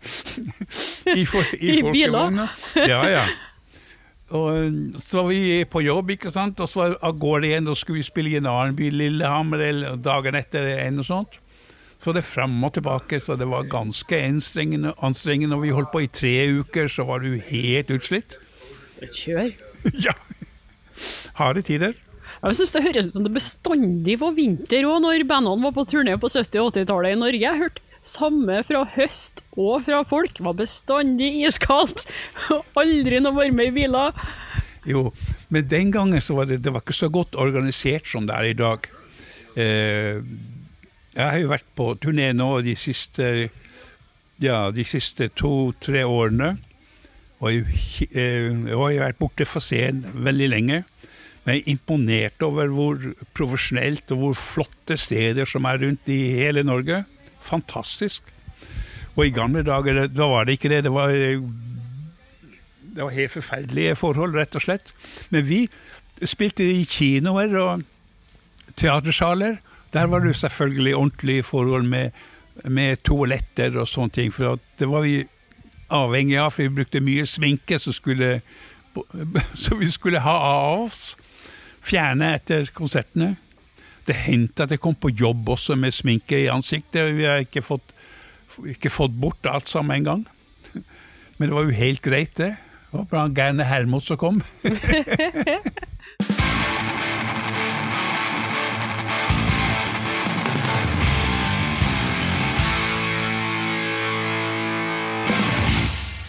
[1.20, 2.42] I, for, i, I biler?
[2.78, 3.24] Ja, ja.
[4.30, 7.70] Og eh, så var vi på jobb, ikke sant, og så var av gårde igjen,
[7.70, 11.40] og skulle vi spille i en annen by, Lillehammer, eller dagen etter, eller noe sånt.
[12.00, 14.94] Så det fram og tilbake, så det var ganske anstrengende.
[15.04, 15.58] anstrengende.
[15.58, 16.32] Og vi holdt på i tre
[16.62, 18.38] uker, så var du helt utslitt.
[19.04, 19.50] Kjør.
[20.06, 20.14] ja.
[21.36, 21.98] Harde tider.
[22.40, 25.84] Jeg synes Det høres ut som det bestandig var vinter òg, når bandene var på
[25.90, 27.42] turné på 70- og 80-tallet i Norge.
[27.42, 30.40] Jeg har hørt samme fra høst og fra folk.
[30.40, 32.06] Var bestandig iskaldt.
[32.80, 34.16] Aldri noe varme i biler.
[34.88, 35.10] Jo,
[35.52, 38.48] men den gangen så var det, det var ikke så godt organisert som det er
[38.48, 38.88] i dag.
[39.58, 40.22] Eh,
[41.10, 43.50] jeg har jo vært på turné nå de siste,
[44.40, 46.54] ja, siste to-tre årene.
[47.40, 50.82] Og jeg, eh, jeg har vært borte fra scenen veldig lenge.
[51.44, 53.00] Men jeg er imponert over hvor
[53.36, 57.04] profesjonelt og hvor flotte steder som er rundt i hele Norge.
[57.42, 58.22] Fantastisk.
[59.16, 60.84] Og i gamle dager, da var det ikke det.
[60.86, 61.10] Det var
[62.90, 64.92] det var helt forferdelige forhold, rett og slett.
[65.30, 65.60] Men vi
[66.26, 67.84] spilte i kinoer og
[68.76, 69.60] teatersaler.
[69.94, 72.10] Der var det selvfølgelig ordentlige forhold med,
[72.64, 74.34] med toaletter og sånne ting.
[74.34, 75.22] For det var vi
[75.90, 78.40] avhengig av, for vi brukte mye sminke som skulle,
[79.64, 81.14] som vi skulle ha av oss.
[81.80, 83.36] Fjerne etter konsertene.
[84.10, 87.12] Det hendte at jeg kom på jobb også med sminke i ansiktet.
[87.14, 87.92] Vi har ikke fått,
[88.72, 90.24] ikke fått bort alt sammen en gang.
[91.38, 92.56] Men det var jo helt greit, det.
[92.90, 94.42] Det var bra Gerne Hermod som kom.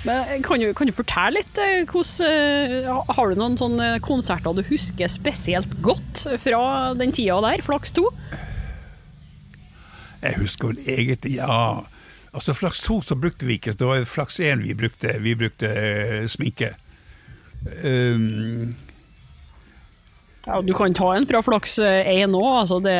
[0.07, 4.55] Men kan du, kan du fortelle litt eh, hvordan eh, Har du noen sånne konserter
[4.57, 6.61] du husker spesielt godt fra
[6.97, 8.07] den tida der, Flaks 2?
[10.21, 11.83] Jeg husker vel egentlig, ja
[12.31, 15.67] Altså Flaks 2 så brukte vi ikke, det var Flaks 1 vi brukte, vi brukte
[15.67, 16.71] eh, sminke.
[17.83, 18.71] Um,
[20.45, 22.95] Ja, Du kan ta en fra Flaks 1 òg, altså det,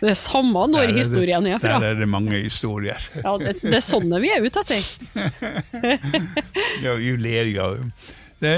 [0.00, 1.80] det er samme når er det- historien er fra.
[1.82, 3.00] Der er det mange historier.
[3.24, 4.82] Ja, det, det er sånne vi er ute etter.
[6.84, 7.66] Ja, du ler, ja.
[8.40, 8.54] Det,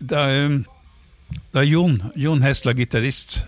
[0.00, 0.58] da, um,
[1.54, 3.38] da Jon, Jon Hesla, gitarist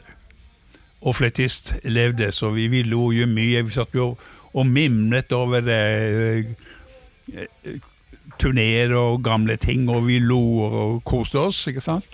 [1.03, 3.65] og flettist, levde, så vi, vi lo jo mye.
[3.67, 4.12] Vi satt jo
[4.55, 6.45] og mimret over eh,
[7.35, 7.77] eh,
[8.38, 10.38] turneer og gamle ting, og vi lo
[10.69, 12.07] og koste oss, ikke sant?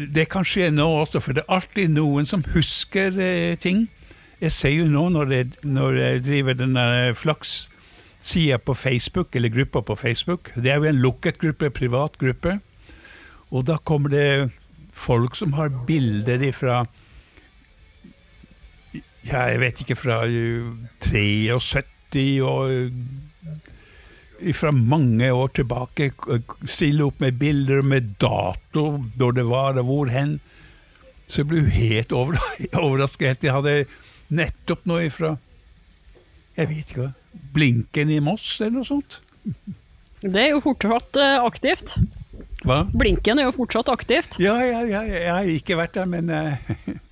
[0.00, 3.88] Eh, Det kan skje nå også, for det er alltid noen som husker eh, ting.
[4.40, 6.84] Jeg ser jo nå når jeg, når jeg driver denne
[7.14, 12.58] flaks-sida på Facebook, eller gruppa på Facebook Det er jo en lukket gruppe, privat gruppe.
[13.50, 14.50] Og da kommer det
[14.92, 16.84] folk som har bilder ifra
[19.28, 20.70] Ja, jeg vet ikke, fra eh,
[21.04, 22.92] 73 og
[24.56, 26.10] fra mange år tilbake.
[26.64, 30.38] Stille opp med bilder med dato, når det var, og hvor hen.
[31.30, 32.12] Så jeg ble helt
[32.82, 33.44] overrasket.
[33.44, 33.84] Jeg hadde
[34.30, 35.34] nettopp noe ifra
[36.56, 37.12] Jeg vet ikke hva.
[37.54, 39.20] Blinken i Moss, eller noe sånt.
[40.20, 41.94] Det er jo fortsatt eh, aktivt.
[42.66, 42.82] Hva?
[42.92, 44.36] Blinken er jo fortsatt aktivt.
[44.42, 46.58] Ja, ja, ja, jeg har ikke vært der, men uh,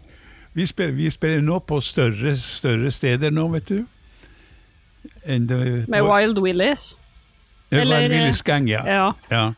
[0.59, 3.79] vi, spiller, vi spiller nå på større, større steder nå, vet du.
[5.29, 5.57] Det
[5.89, 6.93] Med Wild Willies.
[7.71, 8.83] Det var eller, Willis Gang, ja.
[8.87, 9.13] Ja.
[9.31, 9.53] ja.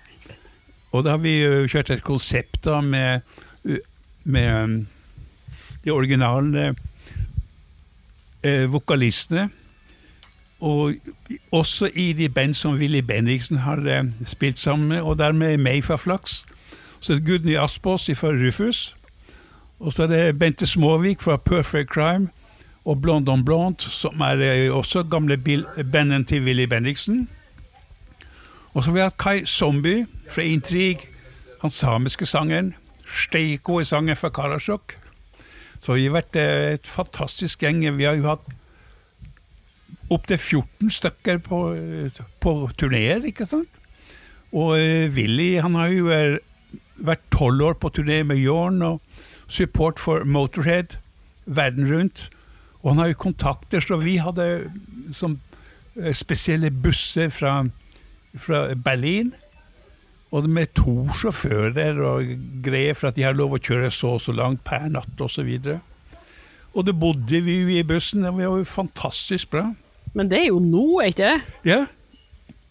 [0.93, 1.37] Og da har vi
[1.71, 3.21] kjørt et konsept da med,
[4.25, 4.85] med ø,
[5.85, 6.75] de originale
[8.45, 9.49] ø, vokalistene.
[10.61, 10.93] Og
[11.53, 15.85] også i de band som Willy Bendiksen har ø, spilt sammen med, og dermed meg
[15.85, 16.43] fra Flaks.
[17.01, 18.97] Så er det Gudny Aspås fra Rufus.
[19.81, 22.29] Og så er det Bente Småvik fra Perfect Crime.
[22.85, 27.29] Og Blond on Blond, som er ø, også gamle bil- bandet til Willy Bendiksen.
[28.73, 31.09] Og så har vi hatt Kai Zombie fra Intrig,
[31.61, 32.75] han samiske sangeren.
[33.11, 34.95] Steiko i sangen fra Karasjok.
[35.81, 37.83] Så vi har vært eh, et fantastisk gjeng.
[37.97, 38.47] Vi har jo hatt
[40.11, 43.81] opptil 14 stykker på, eh, på turneer, ikke sant?
[44.53, 46.11] Og eh, Willy han har jo
[47.01, 49.01] vært tolv år på turné med Jorn og
[49.51, 50.99] support for Motorhead
[51.47, 52.29] verden rundt.
[52.85, 54.71] Og han har jo kontakter, så vi hadde
[55.17, 55.41] som
[56.15, 57.65] spesielle busser fra
[58.39, 59.33] fra Berlin.
[60.31, 62.29] Og med to sjåfører og
[62.63, 65.49] greier for at de har lov å kjøre så og så langt per natt osv.
[65.59, 65.79] Og, så
[66.71, 69.65] og det bodde vi jo i bussen, det var jo fantastisk bra.
[70.15, 71.57] Men det er jo nå, er ikke det?
[71.67, 71.81] Ja.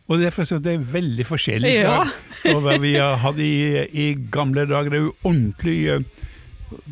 [0.10, 2.00] Og derfor er, det er veldig forskjellig fra, Ja.
[2.46, 3.52] fra hva vi hatt i,
[3.92, 4.90] i gamle dager.
[4.90, 6.26] Det er jo ordentlig eh,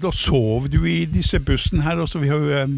[0.02, 2.76] Da sov du i disse bussene her, og så vi har jo eh,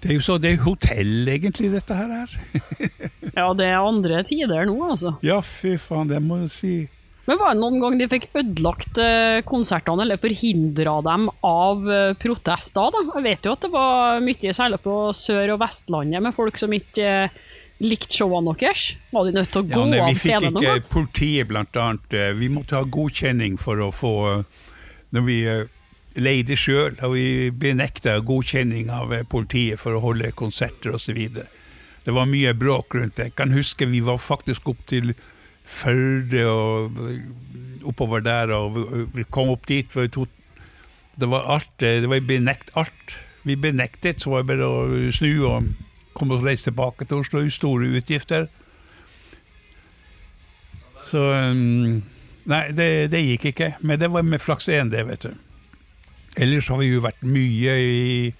[0.00, 2.38] Det er jo så, det er hotell, egentlig, dette her er.
[3.36, 5.12] Ja, det er andre tider nå, altså.
[5.24, 6.72] Ja, fy faen, det må jeg si.
[7.28, 12.14] Men var det noen gang de fikk ødelagt eh, konsertene, eller forhindra dem av eh,
[12.18, 13.04] protester, da?
[13.12, 16.74] Jeg vet jo at det var mye, særlig på Sør- og Vestlandet, med folk som
[16.74, 17.36] ikke eh,
[17.84, 18.88] likte showene deres.
[19.14, 22.18] Var de nødt til å gå Ja, nei, av vi fikk ikke politiet, blant annet.
[22.40, 24.14] Vi måtte ha godkjenning for å få
[25.14, 25.38] Når vi
[26.16, 31.18] leide sjøl, har vi benekta godkjenning av eh, politiet for å holde konserter osv.
[32.04, 33.28] Det var mye bråk rundt det.
[33.30, 35.14] Jeg kan huske vi var faktisk opp til
[35.70, 37.20] Førde og eh,
[37.86, 39.86] oppover der, og vi- vi kom opp dit.
[39.94, 41.82] Det var alt.
[41.82, 43.14] eh, Det var benekt alt.
[43.44, 45.68] Vi benektet, så var det bare å snu og
[46.14, 47.44] komme og reise tilbake til Oslo.
[47.50, 48.48] Store utgifter.
[51.02, 52.02] Så um,
[52.50, 53.74] Nei, det, det gikk ikke.
[53.80, 55.34] Men det var med flaks 1, det, vet du.
[56.38, 58.30] Ellers har vi jo vært mye i,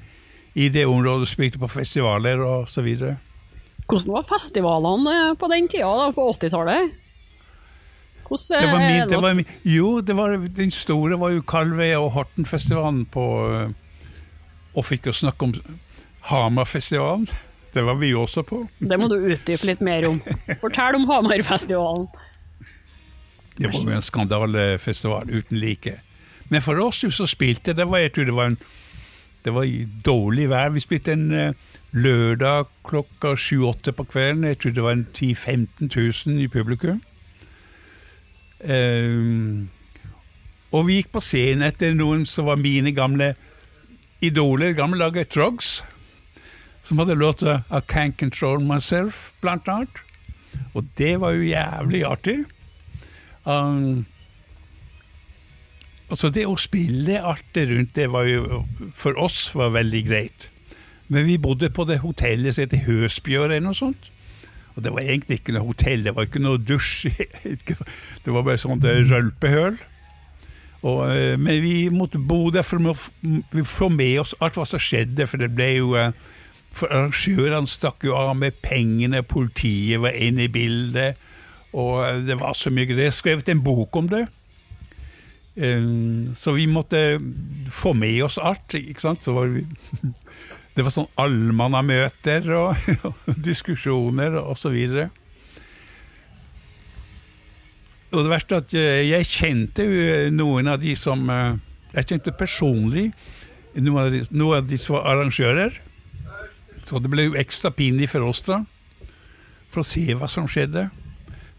[0.54, 3.16] i det området, spilte på festivaler og så videre.
[3.90, 6.96] Hvordan var festivalene eh, på den tida, da, på 80-tallet?
[8.30, 11.42] Hvordan Det var eh, min, det var min, jo, det var, den store var jo
[11.42, 13.72] Kalvøy og Hortenfestivalen på øh,
[14.78, 15.54] Og fikk jo snakke om
[16.30, 17.26] Hamarfestivalen.
[17.74, 18.62] Det var vi også på.
[18.78, 20.20] Det må du utdype litt mer om.
[20.62, 22.06] Fortell om Hamarfestivalen.
[23.58, 25.96] Det var jo en skandalefestival uten like.
[26.50, 28.60] Men for oss som spilte, det var, jeg tror det var en
[29.44, 29.66] det var
[30.04, 30.68] dårlig vær.
[30.74, 31.52] Vi spilte en eh,
[31.92, 34.44] lørdag klokka 7-8 på kvelden.
[34.44, 37.00] Jeg tror det var en 10 000-15 000 i publikum.
[38.60, 39.70] Um,
[40.72, 43.32] og vi gikk på scenen etter noen som var mine gamle
[44.20, 45.80] idoler, gamle laget Trogs.
[46.82, 49.88] som hadde låta 'I Can't Control Myself', blant annet.
[50.74, 52.44] Og det var jo jævlig artig.
[53.44, 54.06] Um,
[56.10, 58.64] altså det å spille artig rundt det var jo
[58.98, 60.48] for oss var veldig greit.
[61.10, 64.10] Men vi bodde på det hotellet som heter Høsbjørn eller noe sånt.
[64.76, 67.10] Og det var egentlig ikke noe hotell, det var ikke noe dusj.
[68.24, 69.80] Det var bare sånt rølpehøl.
[70.80, 72.94] Og, eh, men vi måtte bo der for å
[73.68, 76.14] få med oss alt hva som skjedde, for det ble jo eh,
[76.70, 81.18] For arrangørene stakk jo av med pengene, politiet var inne i bildet,
[81.74, 84.28] og eh, det var så mye Det er skrevet en bok om det.
[86.40, 87.18] Så vi måtte
[87.72, 89.24] få med oss alt, ikke sant.
[89.26, 89.64] Så var vi
[90.76, 95.08] Det var sånn allmannamøter og, og diskusjoner og så videre.
[98.14, 101.58] Og det verste er at eh, jeg kjente jo noen av de som eh,
[101.94, 103.10] Jeg kjente personlig
[103.78, 105.76] noen av de, noen av de som var arrangører.
[106.88, 108.62] Så det ble jo ekstra pinlig for oss da,
[109.70, 110.88] for å se hva som skjedde.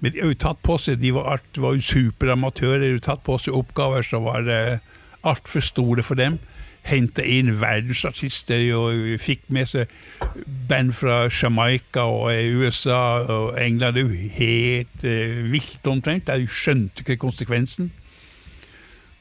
[0.02, 2.88] Men de har jo tatt på seg De var, var jo superamatører.
[2.88, 4.80] De har tatt på seg oppgaver som var uh,
[5.22, 6.40] altfor store for dem
[6.82, 9.92] henta inn verdensartister og fikk med seg
[10.70, 14.00] band fra Jamaica og USA og England.
[14.00, 16.32] Det er jo helt uh, vilt omtrent.
[16.32, 17.92] De skjønte ikke konsekvensen.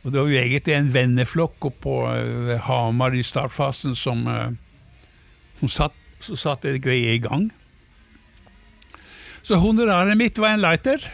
[0.01, 1.95] Og Det var jo egentlig en venneflokk på
[2.65, 4.23] Hamar i startfasen som,
[5.59, 7.51] som satt, så satt det greia i gang.
[9.47, 11.05] Så honoraret mitt var en lighter.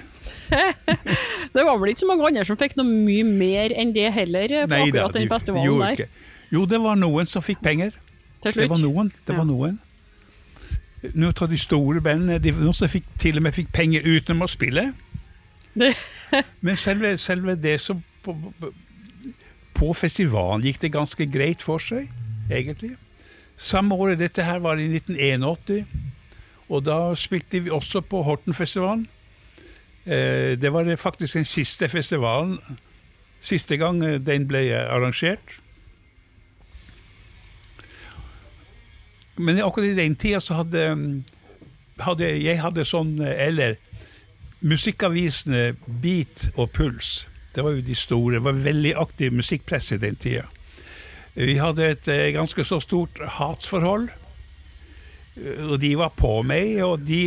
[1.55, 4.53] det var vel ikke så mange andre som fikk noe mye mer enn det heller
[4.67, 5.97] på Nei, akkurat da, de, den festivalen der?
[5.97, 6.27] Ikke.
[6.55, 7.95] Jo, det var noen som fikk penger.
[8.43, 8.63] Til slutt?
[8.63, 9.11] Det var noen.
[9.27, 9.41] Det ja.
[9.41, 9.79] var noen.
[11.15, 14.47] Nå tar de store bandene de, Noen som fikk, til og med fikk penger utenom
[14.47, 14.89] å spille.
[16.65, 18.35] Men selve, selve, det som på,
[19.77, 22.09] på, festivalen gikk det ganske greit for seg,
[22.51, 22.95] egentlig.
[23.57, 25.87] Samme året dette her var i 1981,
[26.69, 29.07] og da spilte vi også på Hortenfestivalen.
[30.07, 32.59] Eh, det var faktisk den siste festivalen,
[33.41, 35.61] siste gang den ble arrangert.
[39.37, 41.23] Men akkurat i den tida så hadde,
[42.01, 43.77] hadde jeg hadde sånn Eller
[44.65, 47.27] musikkavisene Beat og Puls.
[47.55, 48.37] Det var jo de store.
[48.37, 50.47] Det var veldig aktiv musikkpress i den tida.
[51.37, 54.09] Vi hadde et eh, ganske så stort hatsforhold.
[55.37, 57.23] Og de var på meg, og de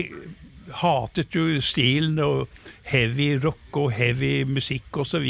[0.79, 2.47] hatet jo stilen og
[2.89, 5.27] heavy rock og heavy musikk osv.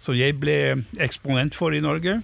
[0.00, 0.56] Som jeg ble
[1.00, 2.20] eksponent for i Norge.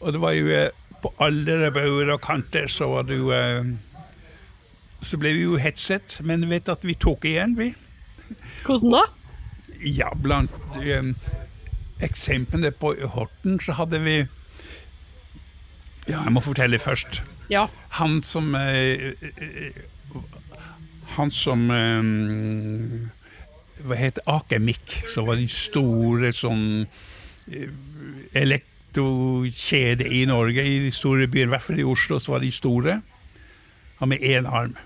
[0.00, 0.70] Og det var jo eh,
[1.02, 3.64] på alle bauger og kanter så var det jo eh,
[5.06, 7.70] Så ble vi jo hetset, men vet at vi tok igjen, vi.
[8.66, 9.02] Hvordan da?
[9.84, 11.12] Ja, blant um,
[12.02, 14.16] eksemplene på Horten så hadde vi
[16.08, 17.20] Ja, jeg må fortelle først.
[17.52, 17.68] Ja.
[17.98, 19.12] Han som eh,
[21.16, 22.08] Han som eh,
[23.86, 26.86] Hva heter Akemik, som var de store sånn
[28.34, 31.46] elekt i Norge, i de store byer.
[31.46, 33.00] I hvert fall i Oslo så var de store.
[33.98, 34.76] Han med én arm.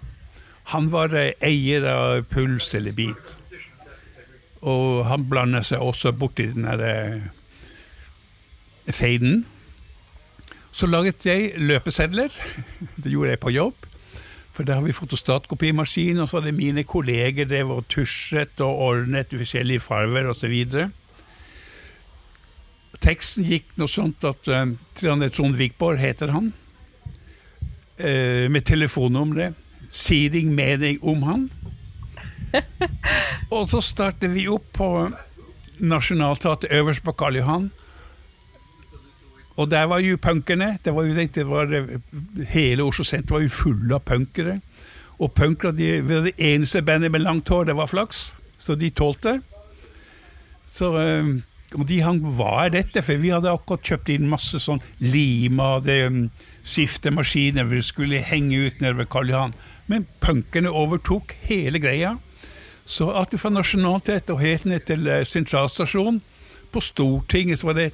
[0.70, 3.36] Han var eh, eier av Puls eller Beat.
[4.62, 6.92] Og han blanda seg også borti den derre
[8.86, 9.44] eh, feiden.
[10.72, 12.34] Så laget jeg løpesedler.
[13.02, 13.86] Det gjorde jeg på jobb.
[14.52, 19.30] For der har vi fotostatkopimaskin, og så hadde mine kolleger drevet og tusjet og ordnet
[19.32, 20.56] forskjellige farver osv.
[23.00, 26.50] Teksten gikk noe sånt at uh, Trond Vikborg heter han.
[28.00, 29.56] Uh, med telefonnummeret.
[29.90, 31.48] Si din mening om han.
[33.54, 34.90] og så startet vi opp på
[35.80, 37.70] Nationaltheatret øverst på Karl Johan.
[39.60, 40.72] Og der var jo punkerne.
[40.84, 41.74] Det var jo, det var,
[42.48, 44.60] hele Oslo senter var jo fulle av punkere.
[45.20, 48.30] Og punkere de, det eneste bandet med langt hår, det var flaks.
[48.58, 49.40] Så de tålte.
[50.70, 51.34] Så uh,
[51.78, 53.02] og de hang Hva er dette?
[53.04, 56.24] For vi hadde akkurat kjøpt inn masse sånn limade um,
[56.66, 59.54] siftemaskiner vi skulle henge ut nede ved Karl Johan.
[59.90, 62.16] Men punkene overtok hele greia.
[62.88, 66.22] Så at det fra Nationaltheatret og helt ned til uh, sentralstasjonen.
[66.70, 67.88] På Stortinget så var, det,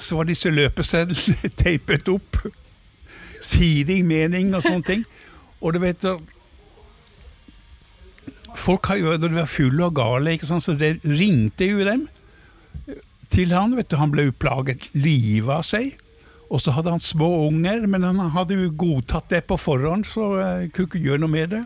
[0.00, 2.40] så var disse løpesedlene teipet opp.
[3.40, 5.08] Siding mening og sånne ting.
[5.60, 6.04] Og du vet
[8.58, 12.08] Folk har jo, var fulle og gale, ikke sant, så det ringte jo dem
[13.30, 13.76] til han.
[13.78, 15.94] vet du, Han ble jo plaget livet av seg.
[16.50, 20.32] Og så hadde han små unger, men han hadde jo godtatt det på forhånd, så
[20.40, 21.62] jeg kunne ikke gjøre noe med det.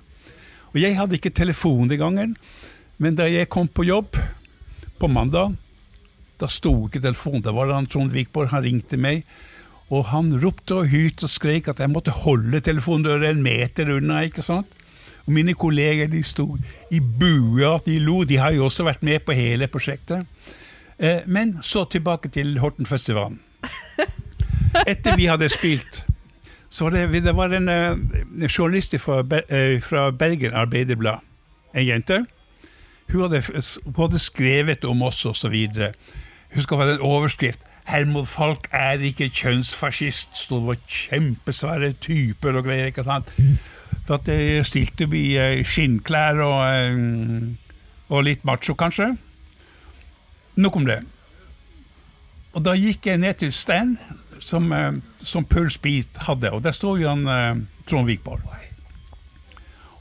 [0.75, 2.35] Og jeg hadde ikke telefon den gangen,
[3.01, 4.19] men da jeg kom på jobb
[5.01, 5.55] på mandag,
[6.45, 7.43] da sto ikke telefonen.
[7.45, 9.25] Da var han Trond Vikborg, han ringte meg.
[9.93, 14.23] Og han ropte og hylte og skrek at jeg måtte holde telefondøra en meter unna.
[14.25, 14.71] ikke sant?
[15.25, 16.51] Og mine kolleger de sto
[16.93, 18.23] i bua, de lo.
[18.29, 20.27] De har jo også vært med på hele prosjektet.
[20.99, 23.41] Eh, men så tilbake til Hortenfestivalen.
[24.91, 26.03] Etter vi hadde spilt,
[26.69, 31.23] så var det, det var en, eh, journalist fra, eh, fra Bergen Arbeiderblad,
[31.75, 32.25] en jente.
[33.13, 33.43] Hun hadde,
[33.85, 35.55] hun hadde skrevet om oss osv.
[36.55, 37.65] Husker å få en overskrift.
[37.85, 40.37] Hermod Falk er ikke kjønnsfascist.
[40.39, 42.93] Stod det var kjempesvære typer og greier.
[42.93, 43.33] ikke sant?
[44.07, 47.57] For at jeg stilte i skinnklær og,
[48.09, 49.15] og litt macho, kanskje.
[50.57, 51.01] Nok om det.
[52.55, 53.97] Og da gikk jeg ned til stand
[54.39, 54.71] som,
[55.19, 58.45] som Pulse Beat hadde, og der sto jo han Trond Vikborg.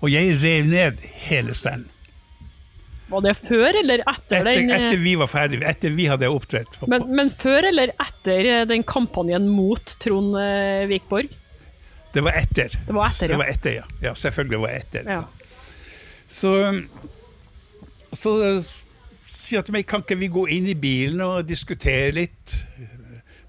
[0.04, 1.93] Og jeg rev ned hele standen.
[3.14, 6.80] Var det før eller etter, etter den Etter vi var ferdige, etter vi hadde opptrådt.
[6.89, 11.32] Men, men, før eller etter den kampanjen mot Trond eh, Vikborg?
[12.14, 12.76] Det var etter.
[12.88, 13.32] Det var etter, ja.
[13.34, 13.86] Det var etter, ja.
[14.03, 15.07] ja selvfølgelig var det etter.
[15.16, 15.24] Ja.
[16.34, 16.51] Så,
[18.14, 18.34] så
[19.26, 22.53] sier til meg, kan ikke vi gå inn i bilen og diskutere litt?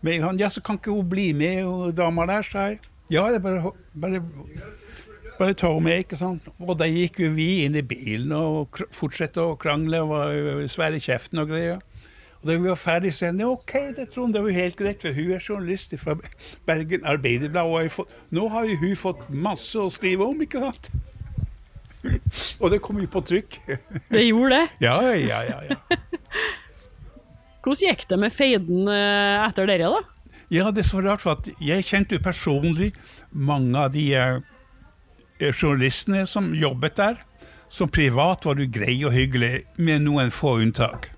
[0.04, 2.80] Men han, ja, så kan ikke hun bli med, og dama der, sa jeg.
[3.12, 4.20] Ja, det er bare, bare
[5.38, 6.46] bare ta med, ikke sant.
[6.62, 11.00] Og da gikk jo vi inn i bilen og fortsatte å krangle og var svære
[11.00, 11.82] i kjeften og greier.
[12.44, 15.00] Og da vi var ferdig, sa jeg OK, det tror hun det var helt greit,
[15.00, 16.18] for hun er journalist fra
[16.68, 20.90] Bergen Arbeiderblad, og fått, nå har jo hun fått masse å skrive om, ikke sant?
[22.60, 23.56] og det kom jo på trykk.
[24.12, 24.66] Det gjorde det?
[24.84, 25.60] Ja, ja, ja.
[25.70, 25.78] ja.
[27.64, 30.02] Hvordan gikk det med feiden etter dere, da?
[30.52, 32.90] Ja, det er så rart, for jeg kjente jo personlig
[33.32, 34.04] mange av de
[35.40, 37.16] journalistene som jobbet der.
[37.68, 41.08] Som privat var du grei og hyggelig, med noen få unntak.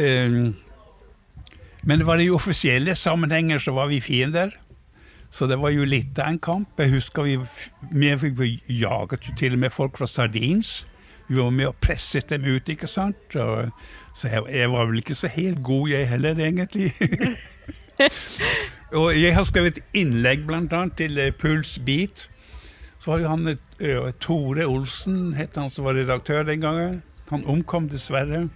[0.00, 0.56] Um,
[1.86, 4.50] men det var i offisielle sammenhenger så var vi fiender.
[5.30, 6.80] Så det var jo litt av en kamp.
[6.80, 7.36] Jeg husker vi,
[7.92, 10.86] vi jaget jo til og med folk fra Sardins.
[11.28, 13.36] Vi var med og presset dem ut, ikke sant.
[13.38, 13.70] Og,
[14.14, 16.90] så jeg, jeg, var vel ikke så helt god, jeg heller, egentlig.
[18.98, 22.26] og jeg har skrevet innlegg, annet, til Puls Beat
[23.00, 27.02] så var jo han uh, Tore Olsen, het han som var redaktør den gangen.
[27.30, 28.48] Han omkom dessverre.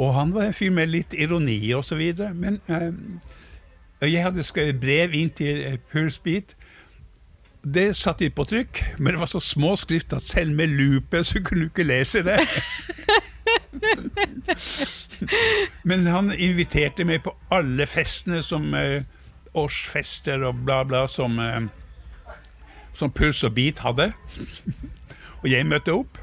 [0.00, 2.32] Og han var en fyr med litt ironi og så videre.
[2.34, 2.88] Men uh,
[4.00, 6.54] jeg hadde skrevet brev inn til uh, Pulsbeat.
[7.60, 11.20] Det satt de på trykk, men det var så små skrift at selv med lupe
[11.24, 12.38] så kunne du ikke lese det.
[15.88, 19.04] men han inviterte meg på alle festene som uh,
[19.52, 21.36] årsfester og bla, bla som
[23.00, 24.10] som Puls og Beat hadde.
[25.40, 26.20] og jeg møtte opp.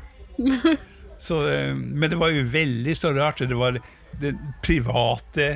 [1.17, 1.39] Så,
[1.73, 3.41] men det var jo veldig så rart.
[3.41, 3.79] Det var
[4.21, 4.33] det
[4.65, 5.47] private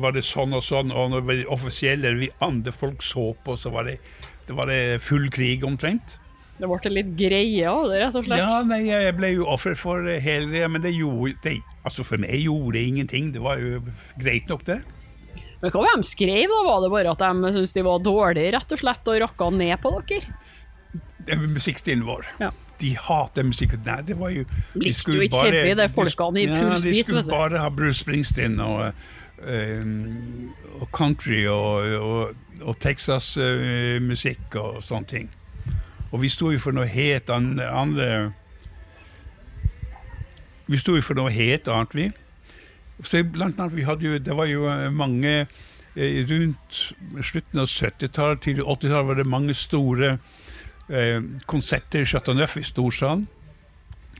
[0.00, 3.72] var det sånn og sånn, og når det offisielle vi andre folk så på, så
[3.74, 3.98] var det,
[4.46, 6.16] det, var det full krig omtrent.
[6.60, 8.40] Det ble litt greie av det, rett og slett?
[8.42, 11.58] Ja, nei, jeg ble jo offer for hele det, men det gjorde det,
[11.88, 13.30] altså for meg gjorde det ingenting.
[13.36, 13.80] Det var jo
[14.20, 14.80] greit nok, det.
[15.60, 16.60] Men hva var de skrev, da?
[16.64, 19.76] Var det bare at de syntes de var dårlige, rett og slett, og rakka ned
[19.82, 20.36] på dere?
[21.28, 22.26] Musikkstilen vår.
[22.40, 22.50] Ja.
[22.80, 23.74] De hater musikk.
[23.84, 27.68] Nei, det var jo De Likte jo ikke heavy, i ja, De skulle bare ha
[27.68, 28.94] Bruce Springsteen og,
[29.44, 35.28] um, og country og, og, og Texas-musikk uh, og sånne ting.
[36.10, 38.32] Og vi sto jo for noe helt an- andre
[40.70, 42.08] Vi sto jo for noe helt annet, vi.
[43.02, 45.32] Så blant annet, vi hadde jo, det var jo eh, mange
[45.96, 46.80] eh, Rundt
[47.24, 50.20] slutten av 70-tallet til 80-tallet var det mange store eh,
[51.46, 53.28] konserter i Chateau Neuf i Storsalen.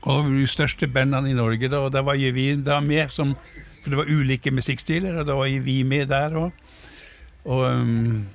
[0.09, 3.35] Og de største bandene i Norge, da, og da var jo vi da med som
[3.81, 6.51] For det var ulike musikkstiler, og da var jo vi med der òg.
[7.49, 8.27] Og, um,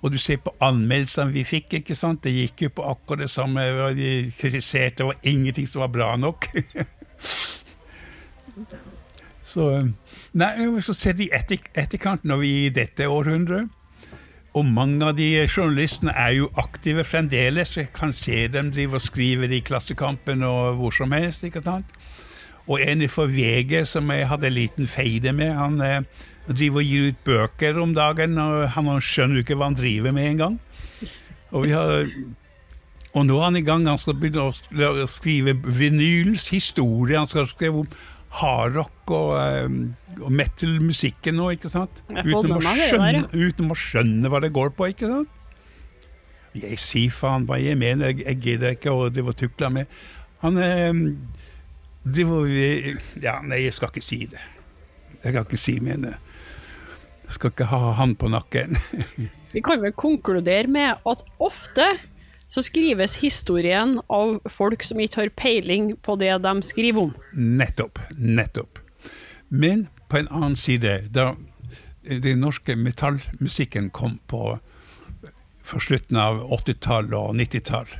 [0.00, 2.22] og du ser på anmeldelsene vi fikk, ikke sant.
[2.24, 3.60] Det gikk jo på akkurat det samme.
[3.92, 6.48] De kritiserte, det var ingenting som var bra nok.
[9.52, 9.66] så
[10.32, 13.68] Nei, så ser de etter, etterkant når vi i dette århundret.
[14.58, 17.76] Og mange av de journalistene er jo aktive fremdeles.
[17.76, 21.44] Jeg kan se dem drive og skrive i Klassekampen og hvor som helst.
[21.46, 21.86] ikke sant?
[22.66, 26.02] Og en fra VG som jeg hadde en liten feide med, han eh,
[26.50, 30.14] driver og gir ut bøker om dagen, og han skjønner jo ikke hva han driver
[30.14, 30.58] med engang.
[31.50, 31.66] Og,
[33.14, 37.18] og nå er han i gang, han skal begynne å skrive vinylens historie.
[37.18, 37.90] Han skal skrive om
[38.38, 42.02] hardrock og, uh, og metal-musikken nå, ikke sant?
[42.12, 45.36] Jeg Uten å, skjønne, uten å skjønne hva det går på, ikke sant?
[46.54, 50.00] Jeg sier faen hva jeg mener, jeg, jeg gidder ikke å drive og tukle med.
[50.44, 51.02] Han uh,
[52.06, 52.48] driver
[53.20, 54.40] Ja, nei, jeg skal ikke si det.
[55.20, 56.16] Jeg kan ikke si mine.
[57.30, 58.78] Skal ikke ha han på nakken.
[59.54, 61.86] Vi kan vel konkludere med at ofte
[62.50, 67.12] så skrives historien av folk som ikke har peiling på det de skriver om.
[67.32, 68.00] Nettopp.
[68.18, 68.80] Nettopp.
[69.48, 71.36] Men på en annen side, da
[72.02, 74.58] den norske metallmusikken kom på
[75.62, 77.90] for slutten av 80-tall og 90-tall,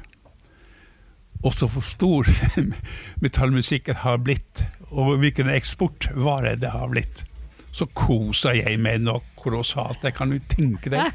[1.46, 2.30] også hvor stor
[3.24, 7.22] metallmusikken har blitt, og hvilken eksportvare det har blitt,
[7.72, 10.02] så koser jeg meg nok kolossalt.
[10.04, 11.12] Jeg kan jo tenke deg.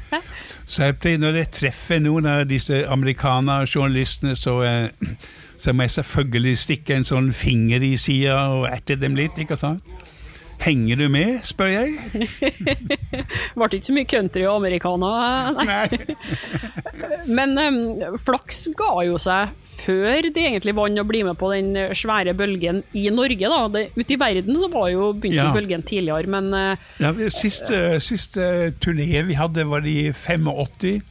[0.66, 5.16] Så jeg pleier, når jeg treffer noen av disse amerikanerjournalistene, så, eh,
[5.60, 9.58] så må jeg selvfølgelig stikke en sånn finger i sida og erte dem litt, ikke
[9.60, 9.84] sant?
[10.64, 11.92] Henger du med, spør jeg.
[13.56, 15.10] Ble ikke så mye country og americana,
[15.56, 15.66] nei.
[15.68, 16.16] Nei.
[17.38, 19.52] Men um, flaks ga jo seg
[19.84, 23.50] før de egentlig vant å bli med på den svære bølgen i Norge.
[23.52, 23.60] da.
[23.74, 25.50] Det, ute i verden så var jo begynte Ja.
[25.54, 31.02] bølgen tidligere, men uh, Ja, siste, siste turné vi hadde, var i 85.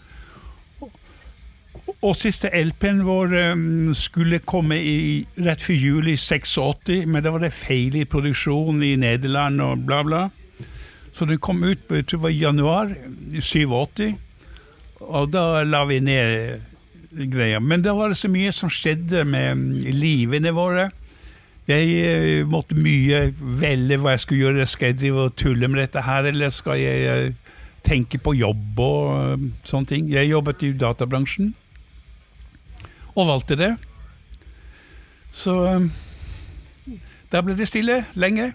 [2.05, 7.31] Og siste LP-en vår um, skulle komme i, rett før jul i 86, men da
[7.33, 10.25] var det feil i produksjonen i Nederland og bla, bla.
[11.15, 12.93] Så den kom ut jeg tror det var januar
[13.39, 14.13] 87,
[15.05, 16.61] og da la vi ned
[17.31, 17.59] greia.
[17.59, 20.89] Men da var det så mye som skjedde med livene våre.
[21.65, 24.67] Jeg eh, måtte mye velge hva jeg skulle gjøre.
[24.69, 28.81] Skal jeg drive og tulle med dette her, eller skal jeg eh, tenke på jobb
[28.81, 30.11] og sånne ting?
[30.13, 31.55] Jeg jobbet i databransjen,
[33.15, 33.71] og valgte det.
[35.35, 35.89] Så der
[37.31, 38.53] da ble det stille lenge.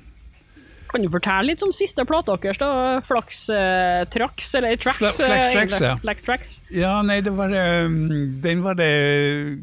[0.91, 2.99] kan du fortelle litt om siste plata deres, da?
[3.05, 4.99] Flaks eh, Tracks, eller Tracks?
[4.99, 5.93] Fla- Flax eh, Tracks, ja.
[6.03, 6.55] Flax Tracks.
[6.75, 7.53] Ja, nei, det var
[7.87, 7.99] um,
[8.43, 9.59] Den var det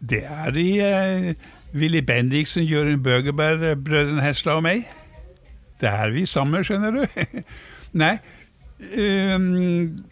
[0.00, 1.30] Det er i uh,
[1.74, 4.84] Willy Bendiksen, Jørund Bøgeberg, brødrene Hesla og meg.
[5.80, 7.06] Det er vi sammen, skjønner du.
[8.04, 8.18] nei.
[8.94, 10.04] Um,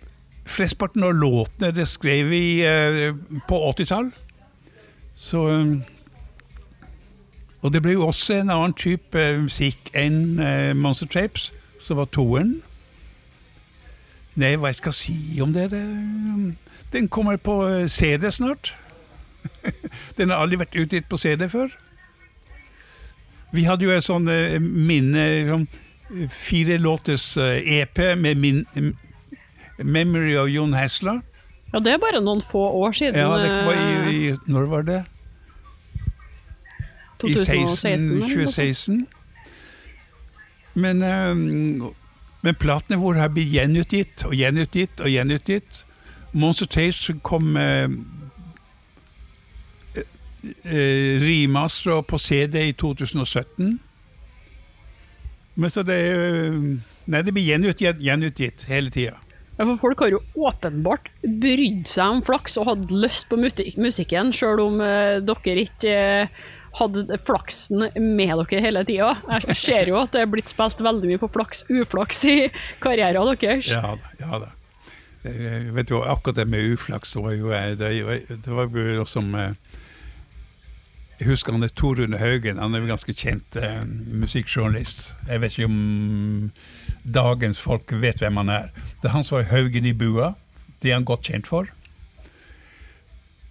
[0.45, 3.15] Flesteparten av låtene det skrev vi eh,
[3.49, 4.11] på 80-tall.
[5.17, 5.83] Så um,
[7.63, 12.01] Og det ble jo også en annen type eh, musikk enn eh, Monster Tapes, som
[12.01, 12.57] var toeren.
[14.35, 15.69] Nei, hva jeg skal si om det?
[16.93, 18.75] den kommer på eh, CD snart.
[20.19, 21.71] den har aldri vært utgitt på CD før.
[23.53, 25.81] Vi hadde jo et sånn eh, minne eh,
[26.33, 28.63] Fire låters eh, EP med min,
[29.85, 31.21] Memory of Jon Hasla.
[31.73, 33.17] Ja, det er bare noen få år siden.
[33.17, 35.05] Ja, det var i, eh, i Når var det?
[37.23, 37.77] 2016.
[37.77, 38.35] 16, eller noe sånt.
[38.35, 39.07] 2016.
[40.75, 41.95] Men, um,
[42.43, 45.85] men platene våre har blitt gjenutgitt og gjenutgitt og gjenutgitt.
[46.33, 47.89] Monster Tapes kom uh,
[51.23, 53.81] remaster på CD i 2017.
[55.55, 56.01] Men så det
[57.03, 59.17] Nei, det blir gjenutgitt, gjenutgitt hele tida.
[59.59, 64.33] Ja, for folk har jo åpenbart brydd seg om flaks og hatt lyst på musikken,
[64.35, 66.43] sjøl om eh, dere ikke eh,
[66.79, 69.13] hadde flaksen med dere hele tida.
[69.29, 72.37] Jeg ser jo at det er blitt spilt veldig mye på flaks uflaks i
[72.83, 73.69] karrieren deres.
[73.69, 74.17] Ja da.
[74.23, 74.51] ja da.
[75.23, 77.93] Jeg vet jo, akkurat det med uflaks var jo Det,
[78.43, 79.53] det var jo som eh,
[81.21, 82.59] Jeg husker han er Torunn Haugen.
[82.59, 85.13] Han er jo ganske kjent eh, musikkjournalist.
[85.29, 86.51] Jeg vet ikke om
[87.03, 88.73] dagens folk vet hvem han er.
[89.01, 90.35] Det er han som var Haugen i bua.
[90.83, 91.71] Det er han godt kjent for.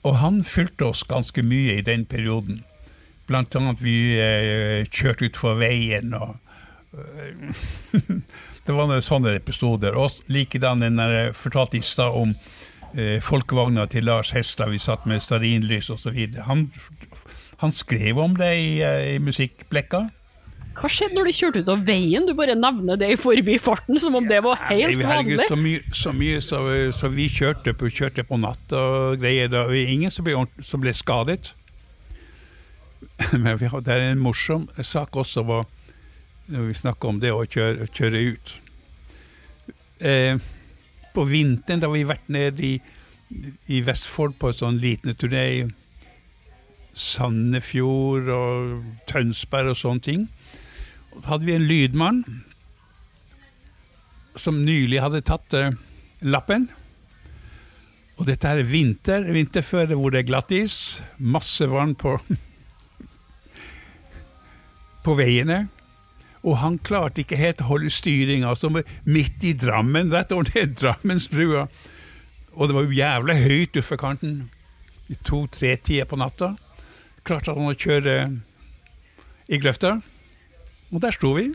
[0.07, 2.63] Og han fulgte oss ganske mye i den perioden.
[3.29, 6.37] Blant annet vi eh, kjørte utfor veien og
[8.65, 9.95] Det var noen sånne episoder.
[9.97, 12.33] Og likedan den jeg fortalte i stad om
[12.93, 14.73] eh, folkevogna til Lars Hestad.
[14.73, 16.19] Vi satt med stearinlys osv.
[16.45, 16.67] Han,
[17.63, 20.09] han skrev om det i, eh, i musikkblekka.
[20.71, 22.25] Hva skjedde når du kjørte ut av veien?
[22.27, 25.43] Du bare nevner det i forbifarten, som om det var helt vanlig.
[25.49, 26.61] Så mye, så, mye så,
[26.95, 29.51] så vi kjørte på, kjørte på natt og greier.
[29.51, 31.51] Det var ingen som ble, som ble skadet.
[33.43, 35.67] Men vi er en morsom sak også var,
[36.47, 38.55] når vi snakker om det å kjøre, kjøre ut.
[40.01, 40.39] Eh,
[41.11, 42.73] på vinteren da vi vært nede i,
[43.67, 45.67] i Vestfold på en sånn liten turné
[46.97, 50.29] Sandefjord og Tønsberg og sånne ting.
[51.17, 52.21] Så hadde vi en lydmann
[54.39, 55.73] som nylig hadde tatt uh,
[56.23, 56.69] lappen.
[58.19, 62.15] Og dette er vinter, vinterføre hvor det er glattis, masse vann på,
[65.05, 65.65] på veiene.
[66.41, 70.71] Og han klarte ikke helt å holde styringa, som midt i Drammen, rett over det
[70.79, 71.67] Drammensbrua.
[72.51, 74.37] Og det var jo jævlig høyt utfor kanten
[75.11, 76.55] i to-tre tider på natta.
[77.27, 78.15] Klarte han å kjøre
[79.51, 79.99] i grøfta.
[80.91, 81.49] Og der sto vi.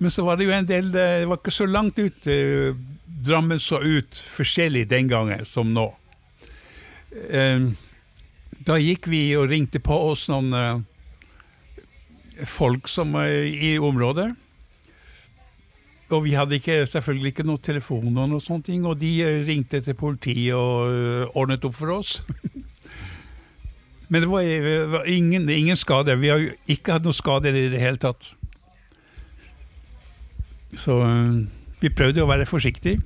[0.00, 2.26] Men så var det jo en del Det var ikke så langt ut.
[2.26, 2.72] eh,
[3.20, 5.90] Drammen så ut forskjellig den gangen som nå.
[7.28, 7.66] Eh,
[8.64, 10.80] Da gikk vi og ringte på oss noen eh,
[12.46, 14.30] folk som i området.
[16.10, 19.80] Og vi hadde ikke, selvfølgelig ikke noe telefon og noe ting, og de eh, ringte
[19.84, 22.16] til politiet og eh, ordnet opp for oss.
[24.10, 24.42] Men det var,
[24.90, 26.16] var ingen, ingen skader.
[26.18, 28.32] Vi har jo ikke hatt noen skader i det hele tatt.
[30.74, 31.46] Så eh,
[31.82, 32.98] vi prøvde å være forsiktige.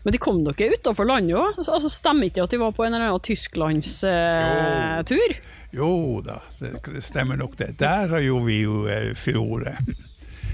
[0.00, 1.58] Men de kom dere utafor landet òg?
[1.60, 5.30] Altså, stemmer ikke det at de var på en eller annen tysklandstur?
[5.76, 5.90] Jo
[6.24, 7.76] da, det, det stemmer nok det.
[7.82, 9.76] Der har jo vi jo eh, fjoråret.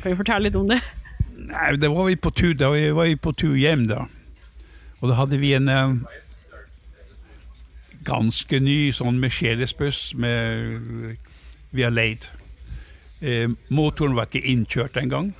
[0.02, 0.80] kan du fortelle litt om det?
[1.36, 4.08] Nei, da var vi på tur, da vi var vi på tur hjem, da.
[4.98, 5.94] Og da hadde vi en eh,
[8.06, 12.28] ganske ny sånn Mercedes-buss vi har leid.
[13.20, 15.32] Eh, motoren var ikke innkjørt engang.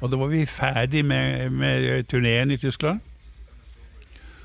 [0.00, 3.00] Og da var vi ferdig med, med turneen i Tyskland.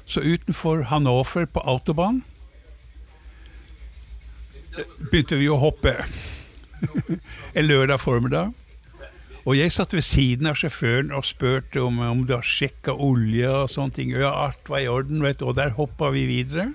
[0.06, 2.22] Så utenfor Hannover på autobahn
[5.10, 5.96] begynte vi å hoppe
[7.58, 8.54] en lørdag formiddag.
[9.46, 13.50] Og jeg satt ved siden av sjåføren og spurte om, om det har sjekka olje
[13.50, 14.14] og sånne ting.
[14.14, 15.46] Ja, alt var i orden, vet du.
[15.50, 16.72] Og der hoppa vi videre.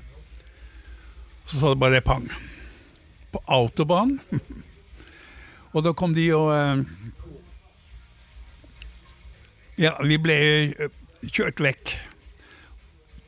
[1.51, 2.29] Så sa det bare pang.
[3.33, 4.21] På autobanen.
[5.75, 6.85] og da kom de og eh,
[9.81, 10.95] Ja, vi ble eh,
[11.27, 11.95] kjørt vekk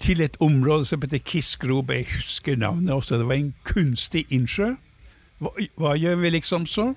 [0.02, 1.94] til et område som heter Kisgrube.
[1.94, 3.18] Jeg husker navnet også.
[3.18, 4.74] Det var en kunstig innsjø.
[5.42, 6.92] Hva, hva gjør vi liksom så?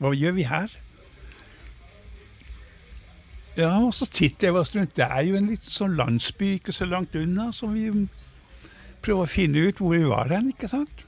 [0.00, 0.72] Hva gjør vi her?
[3.56, 4.96] Ja, og så titter jeg oss rundt.
[4.96, 7.88] Det er jo en liten sånn landsby ikke så langt unna, som vi
[9.02, 11.06] prøver å finne ut hvor vi var hen, ikke sant?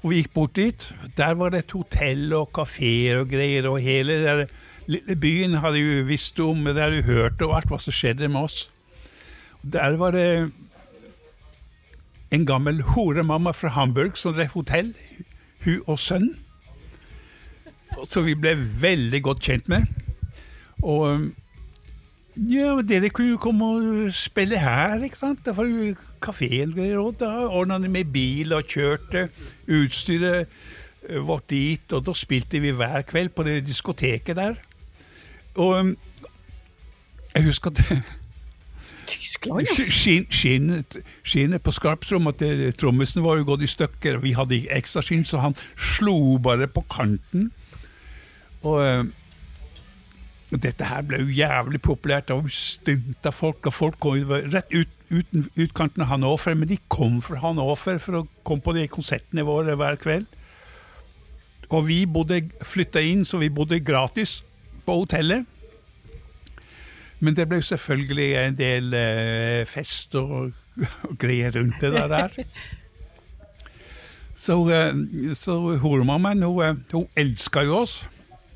[0.00, 0.86] Og vi gikk bort dit.
[1.18, 4.46] Der var det et hotell og kafeer og greier, og hele der
[5.20, 8.48] byen hadde jo visst om det, hadde jo hørt og alt hva som skjedde med
[8.48, 8.64] oss.
[9.60, 10.50] Der var det
[12.30, 14.94] en gammel horemamma fra Hamburg som drev hotell,
[15.64, 16.30] hun og sønn.
[18.08, 19.84] Så vi ble veldig godt kjent med.
[20.80, 21.28] Og
[22.48, 25.42] ja, dere kunne jo komme og spille her, ikke sant?
[25.44, 25.52] Da
[26.22, 29.28] kafeen og da ordna de med bil og kjørte
[29.68, 30.46] utstyret
[31.08, 34.54] eh, vårt dit, og da spilte vi hver kveld på det diskoteket der.
[35.56, 35.96] Og um,
[37.34, 37.84] jeg husker at
[39.10, 39.82] Tyskland, altså.
[39.90, 40.96] skinn, skinnet,
[41.26, 44.20] skinnet på skarptromma det- trommisen var jo gått i stykker.
[44.22, 47.48] Vi hadde ikke ekstra skinn, så han slo bare på kanten.
[48.62, 49.04] Og eh,
[50.50, 52.26] dette her ble jo jævlig populært.
[52.28, 56.56] Det var stunta folk, og folk kom jo rett ut, uten utkanten av Hannover.
[56.58, 60.26] Men de kom fra Hannover for å komme på de konsertene våre hver kveld.
[61.70, 64.40] Og vi bodde flytta inn, så vi bodde gratis
[64.86, 65.46] på hotellet.
[67.20, 70.52] Men det ble jo selvfølgelig en del eh, fester og,
[71.06, 72.38] og greier rundt det der.
[74.40, 77.98] Så, eh, så horemammaen, hun, eh, hun elska jo oss.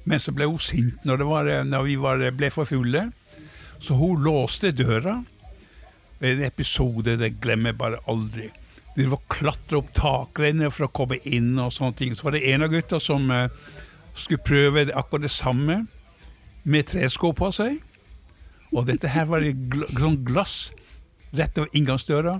[0.04, 3.08] Men så ble hun sint når, var, når vi var, ble for fulle.
[3.80, 5.22] Så hun låste døra.
[6.24, 8.50] En episode det glemmer jeg bare aldri.
[8.94, 12.14] De var klatre opp takrenner for å komme inn og sånne ting.
[12.14, 13.50] Så var det en av gutta som eh,
[14.14, 15.82] skulle prøve akkurat det samme
[16.62, 17.80] med tresko på seg.
[18.74, 20.70] Og dette her var gl sånn glass
[21.34, 22.38] rett over inngangsdøra.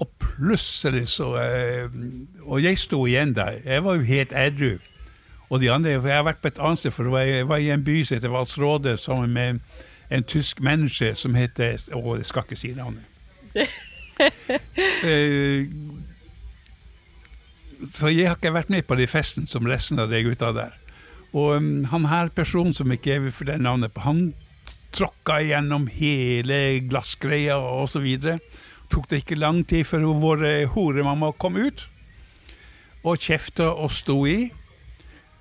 [0.00, 1.88] Og plutselig så eh,
[2.46, 3.60] Og jeg sto igjen der.
[3.64, 4.76] Jeg var jo helt edru.
[5.50, 7.84] Og de andre Jeg har vært på et annet sted, for jeg var i en
[7.84, 9.60] by som heter Valsråde, sammen med
[10.10, 13.06] en tysk menneske som heter Å, jeg skal ikke si navnet.
[14.20, 15.64] Eh,
[17.88, 20.74] så jeg har ikke vært med på de festen som resten av de gutta der.
[21.32, 24.34] Og um, han her personen som ikke er for det navnet på, han
[24.92, 27.56] tråkka gjennom hele glassgreia
[28.02, 28.40] videre.
[28.92, 31.86] Tok det ikke lang tid før vår eh, horemamma kom ut
[33.00, 34.50] og kjefta og sto i.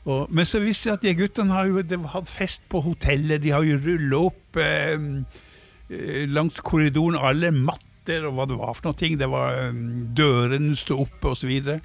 [0.08, 3.43] Og, men så visste jeg at de guttene har jo hatt fest på hotellet.
[3.43, 4.95] De har jo rulla opp eh,
[5.89, 9.00] eh, langs korridoren alle matter og hva det var for noe.
[9.00, 9.20] ting.
[9.20, 9.82] Det var eh,
[10.16, 11.52] Dørene sto oppe osv.
[11.52, 11.80] Og, så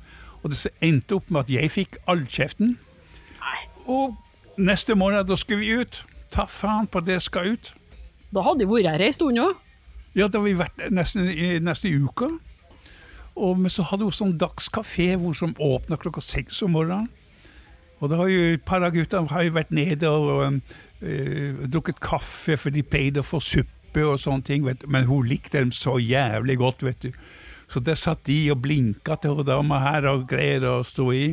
[0.45, 2.77] og det endte opp med at jeg fikk all kjeften.
[3.41, 3.61] Nei.
[3.91, 4.15] Og
[4.61, 6.05] neste morgen, da skulle vi ut.
[6.31, 7.75] Ta faen på det skal ut.
[8.35, 9.59] Da hadde vi vært her ei stund òg.
[10.15, 12.31] Ja, da har vi vært nesten i neste uke.
[13.35, 17.11] Og, men så hadde hun sånn dagskafé hvor som åpna klokka seks om morgenen.
[18.05, 20.61] Og da har jo et par av guttene har jo vært nede og
[21.01, 24.67] øh, drukket kaffe, for de pleide å få suppe og sånne ting.
[24.67, 24.85] Du.
[24.93, 27.17] Men hun likte dem så jævlig godt, vet du.
[27.73, 31.27] Så der satt de og blinka til hun dama her og greier å stå i.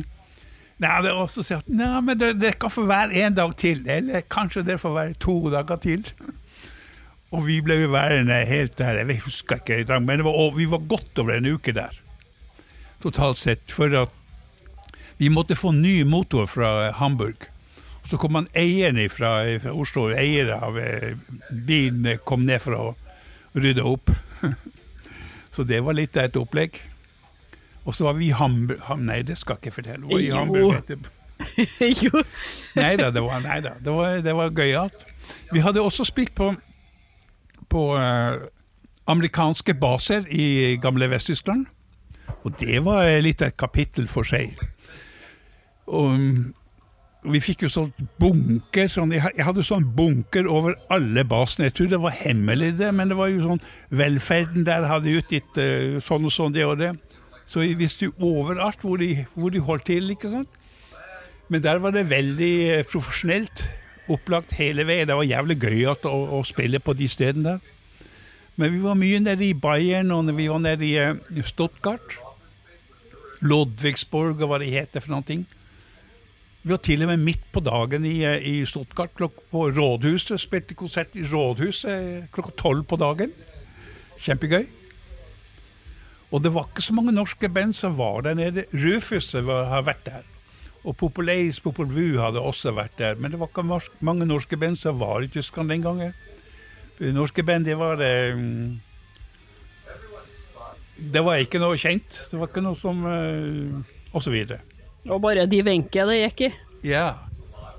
[0.82, 3.52] Nei, det er også si at nei, men det, det kan få være en dag
[3.60, 6.08] til, eller kanskje det får være to dager til.
[7.32, 11.36] Og vi ble værende helt der, jeg husker ikke, men var, vi var godt over
[11.36, 11.94] en uke der.
[13.04, 13.62] Totalt sett.
[13.72, 14.12] For at
[15.16, 17.48] vi måtte få ny motor fra Hamburg.
[18.10, 21.12] Så kom han eieren fra, fra Oslo, eier av eh,
[21.50, 22.86] bilen, kom ned for å
[23.54, 24.10] rydde opp.
[25.54, 26.80] Så det var litt av et opplegg.
[27.84, 30.06] Og så var vi i Hamburg Nei, det skal jeg ikke fortelle.
[30.06, 31.18] Var i Hamburg etterpå.
[32.04, 32.22] jo.
[32.78, 35.06] nei da, det var, neida, det var, det var gøyalt.
[35.50, 36.52] Vi hadde også spilt på,
[37.72, 38.38] på uh,
[39.10, 41.66] amerikanske baser i gamle Vest-Tyskland.
[42.42, 44.54] Og det var litt av et kapittel for seg.
[45.92, 46.52] Og
[47.22, 51.68] vi fikk jo sånn bunker sånn, Jeg hadde sånn bunker over alle basene.
[51.68, 53.62] Jeg tror det var hemmelig, det, men det var jo sånn
[53.94, 56.90] Velferden der hadde utgitt uh, sånn og sånn, det og det.
[57.46, 60.58] Så vi visste jo overalt hvor de, hvor de holdt til, ikke sant.
[61.52, 63.68] Men der var det veldig uh, profesjonelt.
[64.10, 65.06] Opplagt hele veien.
[65.06, 67.70] Det var jævlig gøy å, å, spille på de stedene der.
[68.58, 72.18] Men vi var mye nede i Bayern, og vi var nede i uh, Stuttgart.
[73.46, 75.50] Lodvigsburg og hva det heter for noen ting.
[76.62, 79.10] Vi var til og med midt på dagen i, eh, i Stuttgart,
[79.50, 80.38] på Rådhuset.
[80.40, 83.32] Spilte konsert i Rådhuset klokka tolv på dagen.
[84.18, 84.68] Kjempegøy.
[86.30, 88.64] Og det var ikke så mange norske band som var der nede.
[88.72, 90.22] Rufus har vært der.
[90.84, 93.14] Og Populace Popol Vuh hadde også vært der.
[93.16, 96.14] Men det var ikke mange norske band som var i Tyskland den gangen.
[97.00, 98.78] Norske band, det var det
[101.12, 102.22] Det var ikke noe kjent.
[102.30, 103.04] Det var ikke noe som
[104.14, 104.60] Og så videre.
[105.10, 106.50] Og bare de Wenche det gikk i.
[106.92, 107.06] Ja.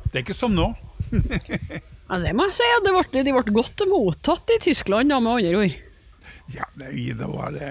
[0.09, 0.71] Det er ikke som nå.
[1.13, 2.67] ja, det må jeg si.
[2.83, 5.77] Det ble, de ble godt mottatt i Tyskland, da, med andre ord.
[6.53, 7.67] Ja, nei, det var det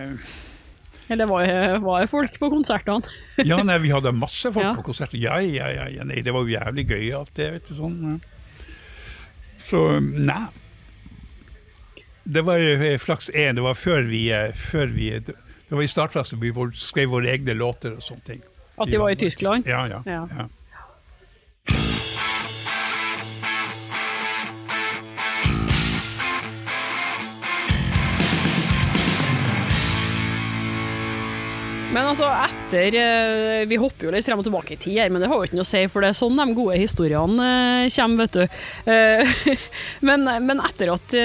[1.13, 3.05] Eller var det folk på konsertene?
[3.51, 4.73] ja, nei, vi hadde masse folk ja.
[4.79, 5.21] på konserter.
[5.21, 7.77] Ja, ja, ja, ja, nei, det var jo jævlig gøy alt det, vet du.
[7.77, 8.19] sånn.
[9.69, 10.47] Så, nei.
[12.23, 12.63] Det var
[13.03, 13.59] flaks én.
[13.59, 17.55] Det var før vi, eh, før vi Det var i startfasen vi skrev våre egne
[17.59, 18.43] låter og sånne ting.
[18.81, 19.67] At de var i Tyskland?
[19.67, 20.03] Ja, ja.
[20.07, 20.27] ja.
[31.93, 35.21] Men altså, etter eh, Vi hopper jo litt frem og tilbake i tid her, men
[35.23, 37.49] det har jo ikke noe å si, for det er sånn de gode historiene
[37.85, 38.45] eh, kommer, vet du.
[38.93, 39.33] Eh,
[40.09, 41.17] men, men etter at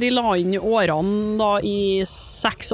[0.00, 2.72] de la inn årene da i 86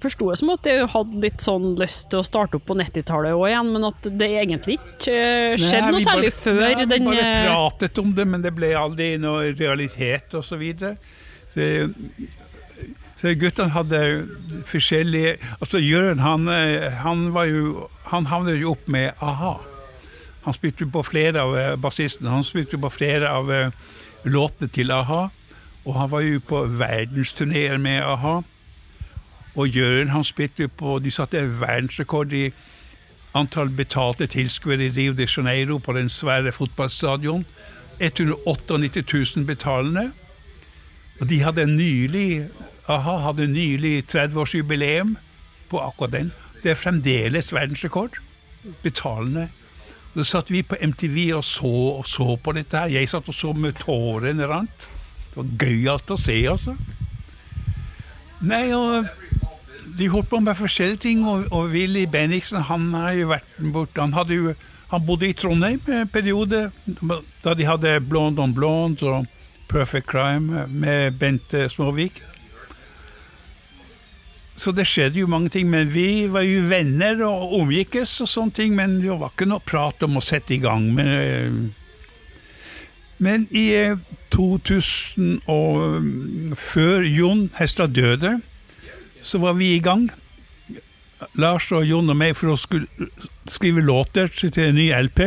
[0.00, 3.36] forsto det som at de hadde litt sånn lyst til å starte opp på 90-tallet
[3.36, 5.16] òg igjen, men at det egentlig ikke
[5.60, 8.72] skjedde noe særlig bare, før nei, den Vi bare pratet om det, men det ble
[8.80, 10.48] aldri noe realitet osv.
[10.50, 10.96] Så, videre.
[11.54, 11.66] så
[13.20, 13.98] så guttene hadde
[14.68, 19.58] forskjellige Altså Jørn han, eh, han, var jo, han havnet jo opp med a-ha.
[20.46, 22.32] Han spilte på flere av eh, bassistene.
[22.32, 23.68] Han spilte på flere av uh,
[24.24, 25.26] låtene til a-ha.
[25.84, 28.40] Og han var jo på verdensturneer med a-ha.
[29.52, 32.46] Og Jørn han spilte på De satte verdensrekord i
[33.36, 37.44] antall betalte tilskuere i Rio de Janeiro på den svære fotballstadion.
[38.00, 39.04] 198
[39.36, 40.08] 000 betalende.
[41.20, 42.48] Og de hadde nylig
[42.90, 45.14] a-ha hadde nylig 30-årsjubileum
[45.70, 46.30] på akkurat den.
[46.62, 48.18] Det er fremdeles verdensrekord.
[48.82, 49.48] Betalende.
[50.14, 51.70] Da satt vi på MTV og så,
[52.00, 52.90] og så på dette her.
[52.98, 54.90] Jeg satt og så med tårene rant.
[55.30, 56.74] Det var gøyalt å se, altså.
[58.40, 59.06] Nei, og
[59.98, 64.02] de holdt på med forskjellige ting, og, og Willy Bendiksen han har jo vært borte.
[64.02, 64.54] Han,
[64.90, 66.70] han bodde i Trondheim en periode
[67.44, 69.28] da de hadde Blonde on Blonde og
[69.70, 72.22] Perfect Crime med Bente Småvik.
[74.60, 75.70] Så det skjedde jo mange ting.
[75.72, 78.76] Men vi var jo venner og omgikkes og sånne ting.
[78.76, 80.90] Men det var ikke noe prat om å sette i gang.
[80.96, 81.52] Men, eh,
[83.20, 83.66] men i
[84.32, 88.38] 2000 eh, og før Jon Hestad døde,
[89.22, 90.10] så var vi i gang.
[91.36, 95.20] Lars og Jon og meg for å skrive låter til en ny LP.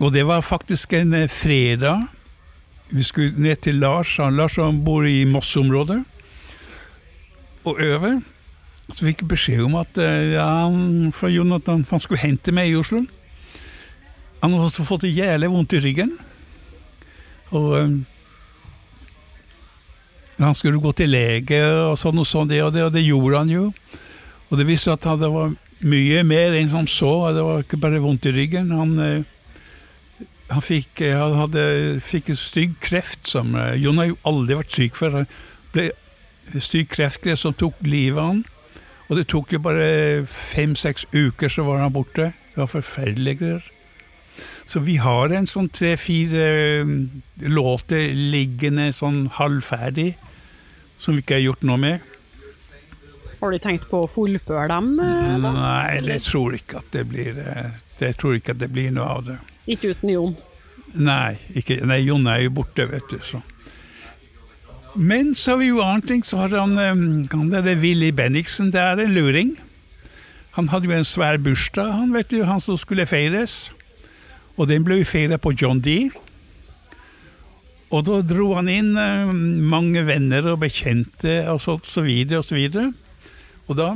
[0.00, 2.08] Og det var faktisk en eh, fredag.
[2.90, 4.18] Vi skulle ned til Lars.
[4.18, 6.02] Lars bor i Moss-området
[7.64, 8.12] og øve.
[8.90, 10.66] Så fikk jeg beskjed om at eh, ja,
[11.14, 13.04] fra Jonathan han skulle hente meg i Oslo.
[14.40, 16.14] Han hadde også fått jævlig vondt i ryggen.
[17.54, 17.96] Og um,
[20.40, 21.58] han skulle gå til lege
[21.90, 23.64] og sånn og sånn, det og det, og det gjorde han jo.
[24.48, 25.52] Og det viste at det var
[25.86, 27.12] mye mer enn som så.
[27.36, 28.72] Det var ikke bare vondt i ryggen.
[28.74, 28.96] Han,
[30.50, 31.64] han fikk, han hadde,
[32.02, 35.20] fikk en stygg kreft som Jon har jo aldri vært syk før.
[35.20, 35.30] Han
[35.74, 35.90] ble
[36.58, 38.44] stygg kreftgress som tok livet av han.
[39.10, 42.30] Og det tok jo bare fem-seks uker, så var han borte.
[42.52, 43.64] Det var forferdelige greier.
[44.64, 46.44] Så vi har en sånn tre-fire
[46.86, 47.00] mm,
[47.50, 50.14] låter liggende sånn halvferdig,
[51.02, 52.06] som vi ikke har gjort noe med.
[53.40, 54.92] Har du tenkt på å fullføre dem?
[55.00, 55.52] eh, da?
[55.56, 57.70] Nei, det tror ikke at det blir eh,
[58.00, 59.38] Det tror ikke at det blir noe av det.
[59.74, 60.36] Ikke uten Jon.
[61.00, 63.18] Nei, ikke, nei Jon er jo borte, vet du.
[63.24, 63.40] Så.
[65.00, 66.22] Men så har vi jo annen ting.
[66.26, 69.56] Så har han, eh, han der Willy Bendiksen, det er en luring.
[70.58, 73.70] Han hadde jo en svær bursdag, han vet du, han som skulle feires.
[74.58, 76.10] Og den ble feira på John D.
[77.90, 82.46] Og da dro han inn eh, mange venner og bekjente og så, så videre og
[82.50, 82.90] så videre.
[83.70, 83.94] Og da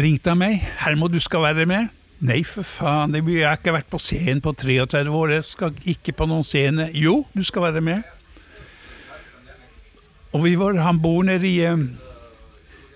[0.00, 0.64] ringte han meg.
[0.78, 4.50] 'Hermod, du skal være med.' Nei, for faen, jeg har ikke vært på scenen på
[4.50, 5.36] 33 år.
[5.36, 6.88] Jeg skal ikke på noen scene.
[6.90, 8.17] Jo, du skal være med.
[10.36, 11.76] Og vi var, han bor nede i eh,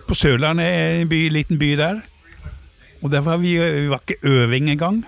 [0.08, 2.02] På Sørlandet, en by, liten by der.
[3.02, 5.02] Og der var vi, vi var ikke øving engang.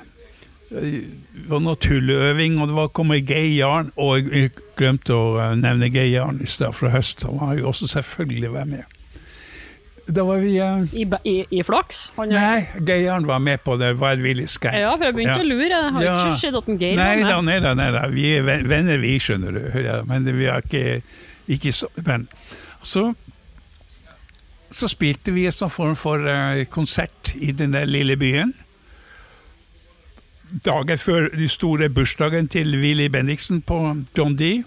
[0.71, 1.05] Eh,
[1.35, 3.93] Det var noe tulleøving, og det var kommet Geir Jarn.
[4.01, 7.23] Og jeg- glemte å eh, nevne Geir Jarn i stad fra høst.
[7.29, 8.85] Han har jo også selvfølgelig vært med.
[10.09, 10.83] Da var vi uh...
[10.93, 12.11] I, i, i flaks?
[12.19, 13.95] Han Nei, Geir Jarn var med på det.
[14.01, 14.73] Wild Willy Sky.
[14.83, 15.45] Ja, for jeg begynte Ja.
[15.45, 15.69] å lure.
[15.69, 16.17] Jeg har Ja.
[16.25, 17.45] ikke sett at Geir var med.
[17.47, 18.03] nei da, nei da.
[18.13, 19.63] Vi er venner, vi, skjønner du.
[19.85, 21.03] Ja, men vi har ikke,
[21.49, 22.29] ikke så Men
[22.83, 23.13] så
[24.75, 28.51] så spilte vi en sånn form for eh, konsert i den der lille byen.
[30.67, 33.79] Dagen før den store bursdagen til Willy Bendiksen på
[34.19, 34.65] John D.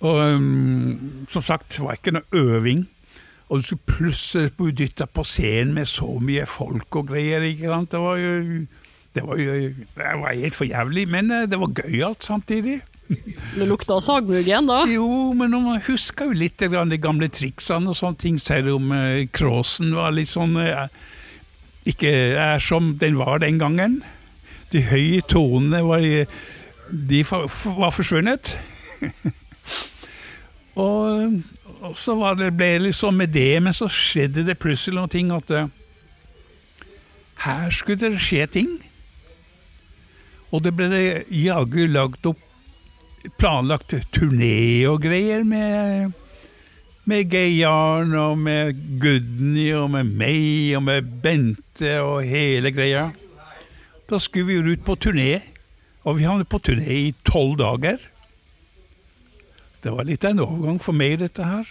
[0.00, 2.86] Og um, som sagt, det var ikke noe øving.
[3.48, 7.44] Og du skulle plutselig bli dytta på scenen med så mye folk og greier.
[7.44, 7.92] ikke sant?
[7.92, 8.32] Det var jo
[9.16, 9.52] det var jo
[9.96, 12.80] det var helt for jævlig, men eh, det var gøyalt samtidig.
[13.08, 14.82] Det lukta sagmuggen da.
[14.90, 19.24] Jo, men man husker jo litt de gamle triksene og sånne ting, selv om uh,
[19.32, 20.88] Kråsen var litt sånn eh,
[21.88, 24.02] Ikke er som den var den gangen.
[24.72, 28.52] De høye tonene var, de var forsvunnet.
[30.84, 31.38] og,
[31.80, 35.32] og så det, ble det liksom med det, men så skjedde det plutselig noen ting
[35.32, 35.72] at eh,
[37.46, 38.76] her skulle det skje ting.
[40.52, 42.44] Og det ble jaggu lagd opp
[43.38, 46.12] planlagt turné og greier med,
[47.08, 53.08] med Geir Jarn og med Gudny og med meg og med Bente og hele greia.
[54.08, 55.40] Da skulle vi jo ut på turné,
[56.08, 57.98] og vi havnet på turné i tolv dager.
[59.82, 61.68] Det var litt av en overgang for meg, dette her.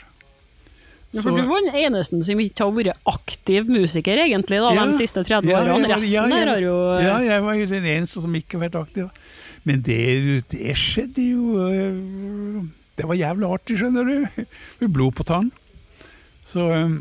[1.11, 4.73] Ja, for Så- du var den eneste som ikke har vært aktiv musiker, egentlig, da,
[4.75, 4.85] Ja.
[4.85, 5.87] de siste 30 årene.
[5.87, 8.21] Ja, Resten ja, jeg der var- har jo eh, Ja, jeg var jo den eneste
[8.21, 9.09] som ikke har vært aktiv.
[9.67, 12.63] Men det, det skjedde jo øh,
[12.97, 14.43] Det var jævlig artig, skjønner du.
[14.79, 15.51] Med blod på tann.
[16.47, 16.93] Så, øh,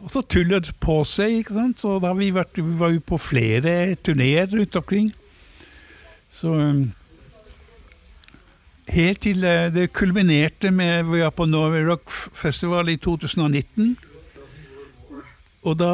[0.00, 1.82] og så tullet på seg, ikke sant.
[1.82, 5.12] Så da vi, vært, vi var jo på flere turneer rundt omkring.
[6.30, 6.88] Så øh,
[8.90, 13.92] Helt til det kulminerte med Vi var på Norway Rock Festival i 2019.
[15.62, 15.92] Og da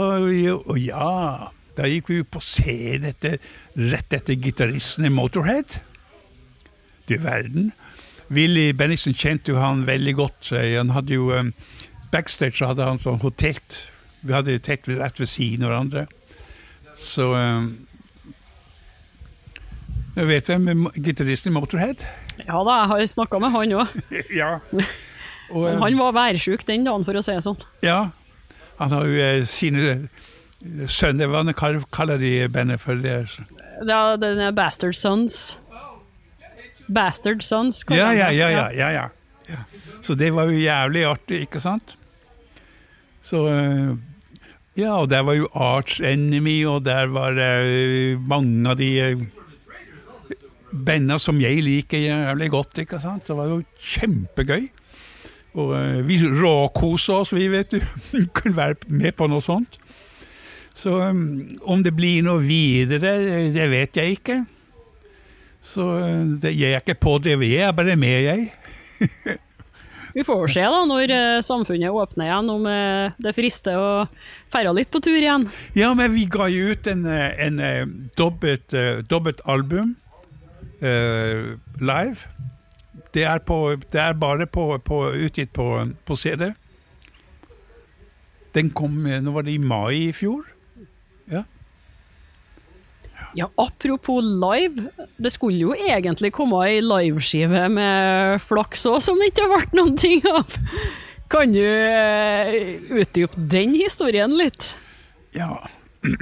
[0.57, 3.12] Og ja, da gikk vi på scenen
[3.76, 5.76] rett etter gitaristen i Motorhead.
[7.07, 7.72] Du verden.
[8.34, 10.52] Willy Bennison kjente jo han veldig godt.
[10.52, 11.52] eh, Han hadde jo backstage
[12.11, 13.86] Backstage hadde han sånn hotelt.
[14.26, 16.07] Vi hadde telt rett ved siden av hverandre.
[16.96, 17.66] Så um,
[20.16, 22.07] Jeg vet hvem er gitaristen i Motorhead?
[22.46, 23.98] Ja da, jeg har snakka med han òg.
[24.40, 24.54] ja.
[25.54, 27.61] Og, han var værsjuk den dagen, for å si det sånn.
[27.84, 28.09] Ja.
[28.80, 31.44] Han har jo eh, sine eh, sønner Hva
[31.94, 33.20] kaller de bandet for det?
[33.86, 35.59] Er den er Bastard Sons.
[36.89, 39.09] Bastard Sons, Ja, ja, ja, ja, ja, ja.
[39.49, 39.57] ja.
[40.03, 41.97] Så det var jo jævlig artig, ikke sant?
[43.26, 43.97] Så eh,
[44.76, 49.22] Ja, og der var jo Arch Enemy, og der var eh, mange av de uh,
[51.18, 53.26] som jeg liker jævlig godt, ikke sant?
[53.26, 54.68] Det var jo kjempegøy.
[55.57, 57.80] Og eh, vi råkoser oss, vi, vet du.
[58.37, 59.78] Kunne være med på noe sånt.
[60.76, 61.14] Så eh,
[61.64, 64.43] om det blir noe videre, eh, det vet jeg ikke.
[65.66, 65.88] Så
[66.42, 69.40] det gir jeg er ikke på det, jeg er bare med, jeg.
[70.16, 73.88] Vi får se da, når eh, samfunnet åpner igjen, om eh, det frister å
[74.48, 75.44] feire litt på tur igjen.
[75.76, 77.82] Ja, men vi ga jo ut en, eh, en eh,
[78.16, 79.92] dobbelt, eh, dobbelt album
[80.82, 82.16] uh, live.
[83.12, 85.68] Det er, på, det er bare på, på, utgitt på,
[86.04, 86.50] på CD.
[88.56, 90.44] Den kom eh, Nå var det i mai i fjor.
[91.32, 91.44] Ja,
[93.61, 94.89] apropos live,
[95.20, 99.97] det skulle jo egentlig komme ei liveskive med flaks òg, som det ikke ble noen
[100.01, 100.57] ting av.
[101.28, 104.70] Kan du eh, utdype den historien litt?
[105.37, 105.59] Ja,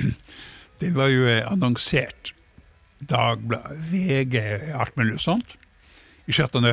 [0.83, 2.33] det var jo annonsert.
[3.05, 4.39] Dagbladet, VG,
[4.75, 5.55] alt mulig sånt.
[6.27, 6.65] I Chateau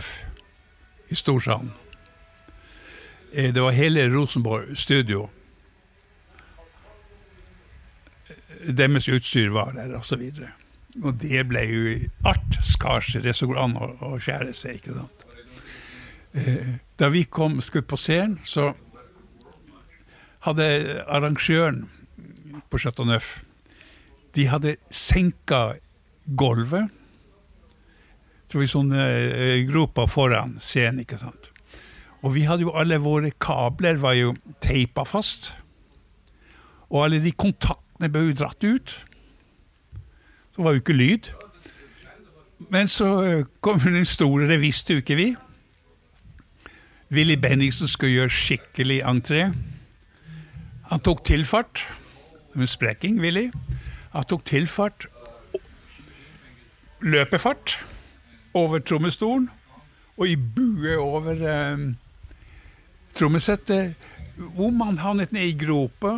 [1.11, 1.73] i Storsalen.
[3.35, 5.29] Eh, Det var hele Rosenborg studio.
[8.29, 10.17] Eh, Deres utstyr var der, og så.
[11.01, 11.95] Og det ble jo
[12.27, 15.25] art skarse, det som går an å, å skjære seg, ikke sant.
[16.33, 18.73] Eh, Da vi kom, skulle på scenen, så
[20.45, 20.67] hadde
[21.09, 21.87] arrangøren
[22.69, 23.39] på Chateau Neuf
[24.35, 25.73] De hadde senka
[26.39, 26.87] gulvet.
[28.47, 31.49] Så vi sånne eh, groper foran scenen, ikke sant.
[32.21, 35.51] Og vi hadde jo alle våre kabler var jo teipa fast.
[36.91, 39.05] Og alle de kontaktene ble jo dratt ut.
[40.55, 41.29] Så var jo ikke lyd.
[42.73, 45.35] Men så kom kom den store, det visste jo ikke vi.
[47.11, 49.51] Willy Benningsen skulle gjøre skikkelig entré.
[50.91, 51.85] Han tok tilfart.
[52.53, 53.51] Med sprekking, Willy.
[54.11, 55.05] Han tok tilfart,
[56.99, 57.77] løpefart,
[58.53, 59.45] over trommestolen
[60.17, 61.85] og i bue over eh,
[63.15, 63.95] trommesettet.
[64.35, 66.17] Hvor man havnet ned i gropa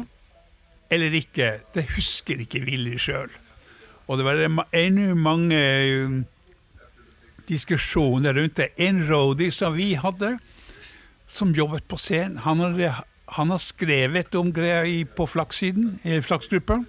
[0.94, 3.32] eller ikke, det husker ikke Willy sjøl.
[4.08, 6.16] Og det var ennå mange eh,
[7.50, 8.72] diskusjoner rundt det.
[8.78, 10.36] En roadie som vi hadde,
[11.28, 13.04] som jobbet på scenen, han har,
[13.38, 14.84] han har skrevet om greia
[15.16, 16.82] på flakssiden, i flaksgruppa.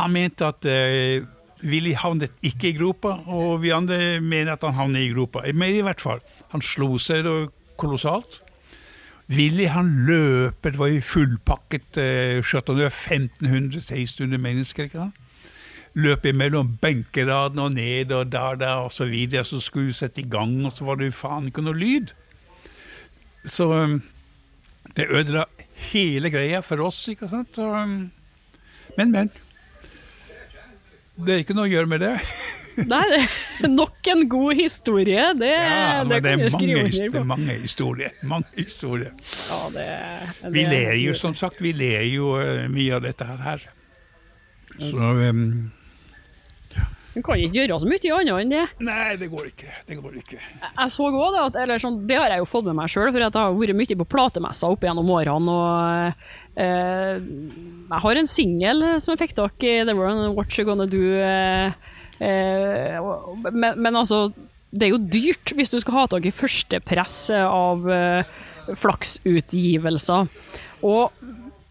[0.00, 1.22] Han mente at eh,
[1.66, 5.44] Willy havnet ikke i gropa, og vi andre mener at han havnet i gropa.
[5.54, 7.26] Men i hvert fall, han slo seg
[7.80, 8.39] kolossalt.
[9.30, 14.88] Willy han løper, det var jo fullpakket eh, Chateau Neuf, 1500-1600 mennesker.
[14.88, 15.26] ikke sant?
[15.94, 19.44] Løp imellom benkeradene og ned og der, der og så videre.
[19.44, 22.14] Så skulle vi sette i gang, og så var det jo faen ikke noe lyd.
[23.46, 24.00] Så um,
[24.96, 25.46] det ødela
[25.90, 27.54] hele greia for oss, ikke sant.
[27.54, 28.10] Så, um,
[28.98, 29.30] men, men.
[31.20, 32.16] Det er ikke noe å gjøre med det.
[32.78, 33.20] Nei, det
[33.66, 35.26] er nok en god historie.
[35.38, 38.14] Det, Ja, det kan er skrive det er mange historier.
[38.22, 39.12] Mange historier.
[39.48, 39.88] Ja, det,
[40.42, 43.66] det, Vi ler jo, som sagt, vi ler jo eh, mye av dette her.
[44.80, 45.70] Så um,
[47.10, 48.64] Du kan ikke gjøre så mye annet enn det.
[48.86, 49.70] Nei, det går ikke.
[49.88, 50.38] Det går ikke.
[50.38, 53.10] Jeg så også det, at, eller sånn, det har jeg jo fått med meg sjøl,
[53.10, 55.56] for jeg har vært mye på platemesser opp gjennom årene.
[55.58, 57.14] Og, eh,
[57.90, 61.02] jeg har en singel som jeg fikk tak i, var en What You Gonna Do.
[61.18, 64.28] Eh, men, men altså,
[64.70, 68.22] det er jo dyrt hvis du skal ha tak i førstepress av eh,
[68.76, 70.28] flaksutgivelser.
[70.86, 71.12] Og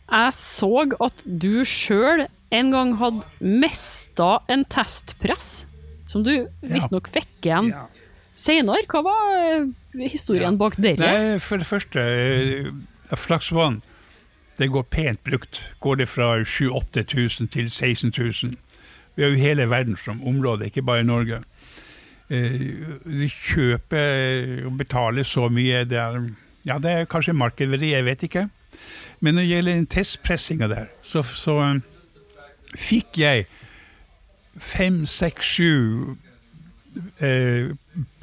[0.09, 0.71] jeg så
[1.05, 2.25] at du sjøl
[2.55, 5.65] en gang hadde mista en testpress,
[6.09, 7.85] som du visstnok fikk igjen Ja.
[8.35, 8.81] senere.
[8.89, 9.67] Hva var eh,
[10.09, 10.57] historien Ja.
[10.57, 10.97] bak dere?
[10.97, 12.71] Nei, for det første, eh,
[13.15, 13.81] flaksvann,
[14.57, 15.61] det går pent brukt.
[15.79, 18.57] Går det fra 7000-8000 til 16 000.
[19.19, 21.41] Vi har jo hele verden som område, ikke bare Norge.
[22.31, 22.53] Eh,
[23.03, 25.81] De kjøper og betaler så mye.
[25.83, 26.19] Det er,
[26.63, 28.45] ja, det er kanskje markedverdi, jeg vet ikke.
[29.19, 31.81] Men når det gjelder testpressinga der, så, så eh,
[32.79, 33.43] fikk jeg
[34.55, 36.15] fem, seks, sju
[37.19, 37.73] eh,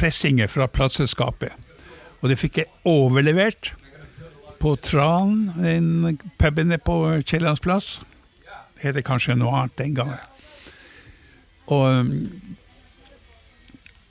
[0.01, 1.53] pressinger fra plateselskapet.
[2.23, 3.75] Og det fikk jeg overlevert
[4.65, 6.97] på Tran, den puben på
[7.29, 7.99] Kiellands plass.
[8.81, 10.25] Det heter kanskje noe annet den gangen.
[11.73, 12.13] Og um,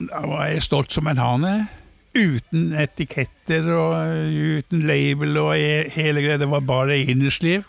[0.01, 1.53] da var jeg stolt som en hane.
[2.15, 5.55] Uten etiketter og uh, uten label og
[5.95, 6.41] hele greia.
[6.41, 7.63] Det var bare innersliv.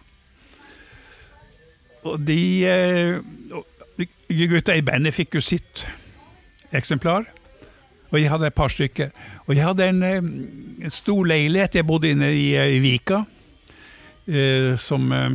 [2.07, 3.19] Og de,
[4.31, 5.83] de gutta i bandet fikk jo sitt
[6.77, 7.27] eksemplar.
[8.13, 9.11] Og jeg hadde et par stykker.
[9.47, 10.17] Og jeg hadde en, eh,
[10.87, 13.25] en stor leilighet jeg bodde inne i, eh, i Vika,
[14.29, 15.31] eh, som eh,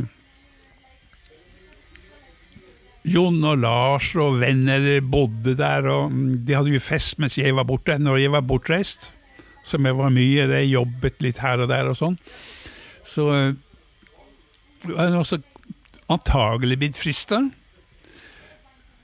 [3.02, 7.54] Jon og Lars og venner bodde der, og mm, de hadde jo fest mens jeg
[7.56, 7.98] var borte.
[7.98, 9.10] Når jeg var bortreist,
[9.66, 12.18] som jeg var mye, jeg jobbet litt her og der og sånn,
[13.06, 13.50] så eh,
[14.86, 15.40] var jeg også
[16.12, 17.42] antagelig blitt frista.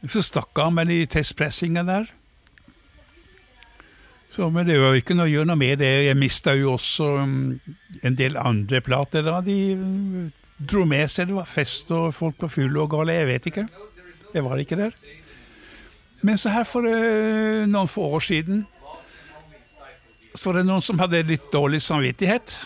[0.06, 2.06] Så stakk han med de testpressinga der.
[4.30, 5.90] Så, men det var jo ikke noe å gjøre noe med det.
[6.06, 7.56] Jeg mista jo også um,
[8.06, 9.40] en del andre plater da.
[9.42, 11.32] De um, dro med seg.
[11.32, 13.16] Det var fest og folk på fulle og gale.
[13.16, 13.66] Jeg vet ikke.
[14.34, 14.96] Jeg var ikke der.
[16.20, 18.66] Men så her for uh, noen få år siden
[20.34, 22.58] så var det noen som hadde litt dårlig samvittighet.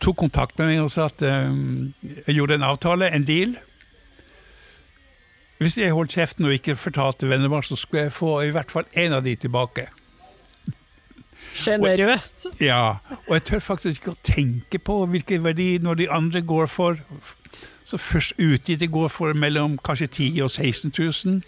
[0.00, 1.92] Tok kontakt med meg og sa at um,
[2.26, 3.54] jeg gjorde en avtale, en deal.
[5.60, 8.72] Hvis jeg holdt kjeften og ikke fortalte vennene våre, så skulle jeg få i hvert
[8.72, 9.86] fall én av de tilbake.
[11.60, 12.46] Sjenerøst.
[12.62, 16.70] Ja, og jeg tør faktisk ikke å tenke på hvilken verdi når de andre går
[16.72, 17.00] for
[17.90, 21.42] Så først i går for mellom kanskje 10 000 og 16 000.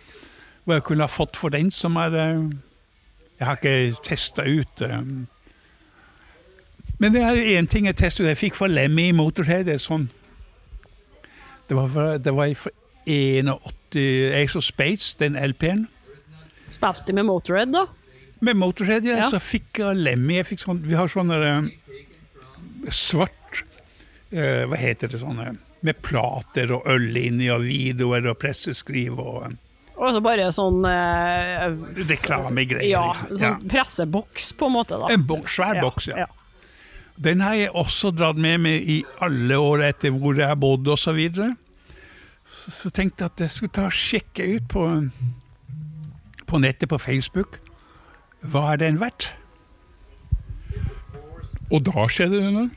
[0.64, 2.50] Hva jeg kunne ha fått for den som er eh,
[3.38, 4.98] Jeg har ikke testa ut eh.
[6.98, 8.28] Men det er én ting jeg testet ut.
[8.28, 9.64] Jeg fikk for Lemmy i Motorhead.
[9.70, 10.08] Det er sånn
[11.68, 12.70] Det var, for, det var for
[13.06, 15.86] 81 Ace of Spades, den LP-en.
[16.70, 17.86] Spilte med Motorhead, da?
[18.40, 19.30] Med Motorhead, ja, Ja.
[19.30, 20.40] så fikk jeg Lemmy.
[20.40, 21.68] Jeg fikk sånn, vi har sånne eh,
[22.90, 23.62] svart
[24.32, 25.52] Hva heter det sånne
[25.82, 29.56] Med plater og øl inni og videoer og presseskriv og eh,
[29.96, 31.66] Og så bare sånn eh,
[32.08, 32.88] reklamegreier.
[32.90, 33.56] Ja, sånn ja.
[33.74, 35.10] presseboks, på en måte, da.
[35.14, 36.28] En bok, svær boks, ja.
[37.22, 40.88] Den har jeg også dratt med meg i alle år etter hvor jeg har bodd
[40.88, 41.04] osv.
[41.04, 41.52] Så, videre.
[42.48, 44.86] så så tenkte jeg at jeg skulle ta og sjekke ut på,
[46.48, 47.60] på nettet på Facebook.
[48.42, 49.30] Hva er den verdt?
[51.72, 52.70] Og da skjedde det noe.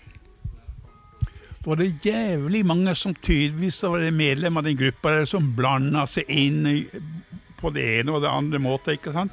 [1.66, 6.24] Var det jævlig mange som tydeligvis var medlem av den gruppa der, som blanda seg
[6.30, 6.86] inn
[7.58, 8.94] på det ene og det andre måten.
[8.94, 9.32] ikke sant?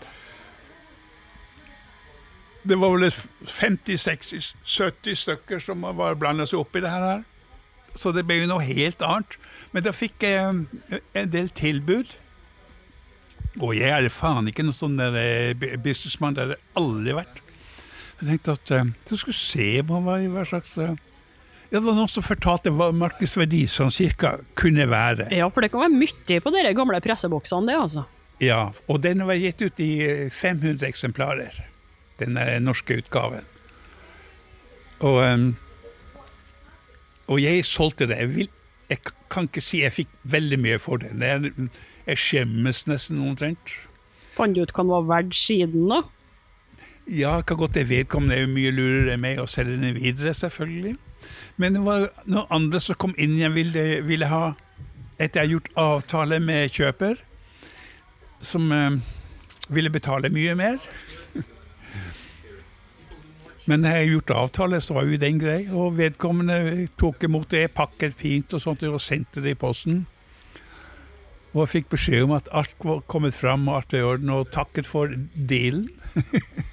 [2.62, 7.22] Det var vel 50-60-70 stykker som var blanda seg opp i det her.
[7.98, 9.36] Så det ble jo noe helt annet.
[9.74, 12.08] Men da fikk jeg eh, en del tilbud.
[13.60, 15.52] Og jeg er faen ikke noen sånn eh,
[15.84, 16.34] businessmann.
[16.38, 17.42] Det har jeg aldri vært.
[18.22, 18.66] Jeg tenkte at
[19.10, 20.96] du skulle se på hva, slags eh,
[21.72, 25.30] Ja, det var noen som fortalte hva markedsverdi sånn cirka kunne være.
[25.32, 28.02] Ja, for det kan være mye på de gamle presseboksene, det, altså.
[28.44, 31.62] Ja, og den var gitt ut i eh, 500 eksemplarer.
[32.20, 33.46] Den norske utgaven.
[35.00, 35.54] Og,
[37.32, 38.18] og jeg solgte det.
[38.20, 38.50] Jeg, vil,
[38.92, 39.00] jeg
[39.32, 41.14] kan ikke si jeg fikk veldig mye for det.
[41.18, 41.48] det er,
[42.04, 43.72] jeg skjemmes nesten omtrent.
[44.36, 46.02] Fant du ut hva den var verdt siden, da?
[47.08, 50.36] Ja, hva godt jeg vedkommende er jo mye lurere enn meg å selge den videre,
[50.36, 50.98] selvfølgelig.
[51.56, 54.52] Men det var noen andre som kom inn jeg ville, ville ha
[55.20, 57.18] Etter jeg har gjort avtale med kjøper,
[58.42, 58.96] som eh,
[59.70, 60.80] ville betale mye mer.
[63.70, 65.60] Men jeg har gjort avtale, så var jo den grei.
[65.70, 70.00] Og vedkommende tok imot det, pakket fint og sånt, og sendte det i posten.
[71.52, 74.32] Og jeg fikk beskjed om at alt var kommet fram, og alt var i orden,
[74.32, 75.86] og takket for dealen.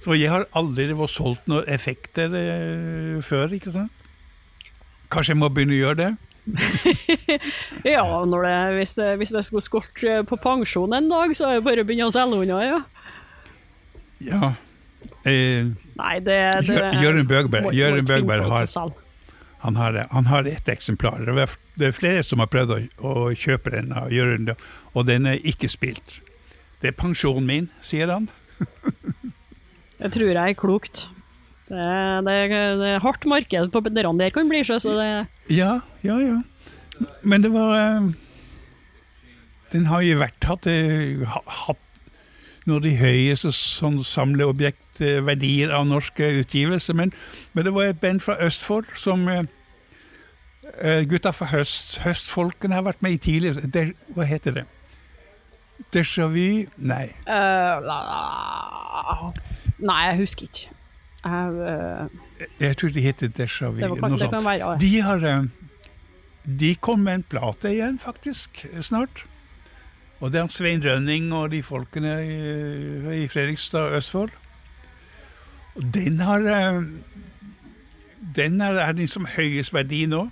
[0.00, 3.92] Så jeg har aldri vært solgt noen effekter eh, før, ikke sant?
[5.12, 6.10] Kanskje jeg må begynne å gjøre det?
[7.84, 11.84] Ja, det, hvis, hvis det skulle skorte på pensjon en dag, så er det bare
[11.84, 12.80] å begynne å selge unna, ja.
[14.24, 14.50] Ja.
[15.28, 15.68] Eh,
[16.00, 18.92] Nei, det, det Jør- Jørund Bøgberg- Jørund Bøgberg har-
[19.60, 21.20] han, har, han har ett eksemplar.
[21.28, 21.48] Det
[21.80, 24.54] Det er flere som har prøvd å, å kjøpe den av Jørund,
[24.94, 26.20] og den er ikke spilt.
[26.80, 28.28] Det er pensjonen min, sier han.
[30.00, 31.08] Det tror jeg er klokt.
[31.70, 31.90] Det,
[32.26, 32.36] det,
[32.80, 35.10] det er hardt marked på dere der kan bli, sjø, så det
[35.54, 36.38] Ja, ja, ja.
[37.22, 38.08] Men det var eh,
[39.72, 41.86] Den har jo vært hatt, eh, hatt
[42.68, 46.94] når de høyeste sånn samleobjektverdier av norske utgivelser.
[46.98, 47.12] Men,
[47.54, 49.46] men det var et band fra Østfold som eh,
[50.82, 53.70] eh, Gutta fra høst, Høstfolkene har vært med i tidligere.
[53.72, 53.86] Det,
[54.16, 54.66] hva heter det?
[55.94, 56.66] Déjà vu?
[56.76, 57.06] Nei.
[57.30, 59.32] Eh, la-
[59.80, 60.76] Nei, jeg husker ikke.
[61.24, 63.80] Jeg, uh, Jeg tror de heter Déjà vu.
[64.58, 64.76] ja.
[64.80, 65.42] De har eh,
[66.60, 69.26] De kom med en plate igjen, faktisk, snart.
[70.20, 72.38] Og det er han Svein Rønning og de folkene i,
[73.24, 74.32] i Fredrikstad Østfold.
[75.76, 76.82] Og den har eh,
[78.36, 80.26] Den er, er liksom høyest verdi nå,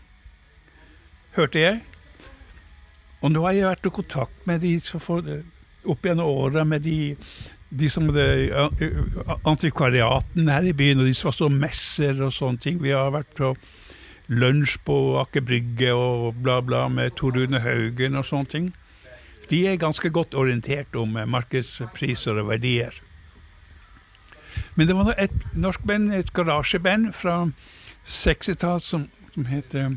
[1.36, 1.80] hørte jeg.
[3.22, 5.24] Og nå har jeg vært i kontakt med de som får
[5.88, 7.16] opp gjennom åra, med de,
[7.68, 8.26] de som det,
[9.44, 12.78] antikvariaten her i byen, og de som har stått messer og sånne ting.
[12.82, 13.52] Vi har vært på
[14.28, 18.70] lunsj på Aker Brygge og bla, bla med Tor Rune Haugen og sånne ting.
[19.48, 22.92] De er ganske godt orientert om eh, markedspriser og verdier.
[24.76, 27.46] Men det var et norsk band, et garasjeband fra
[28.04, 29.96] 60-tallet som, som heter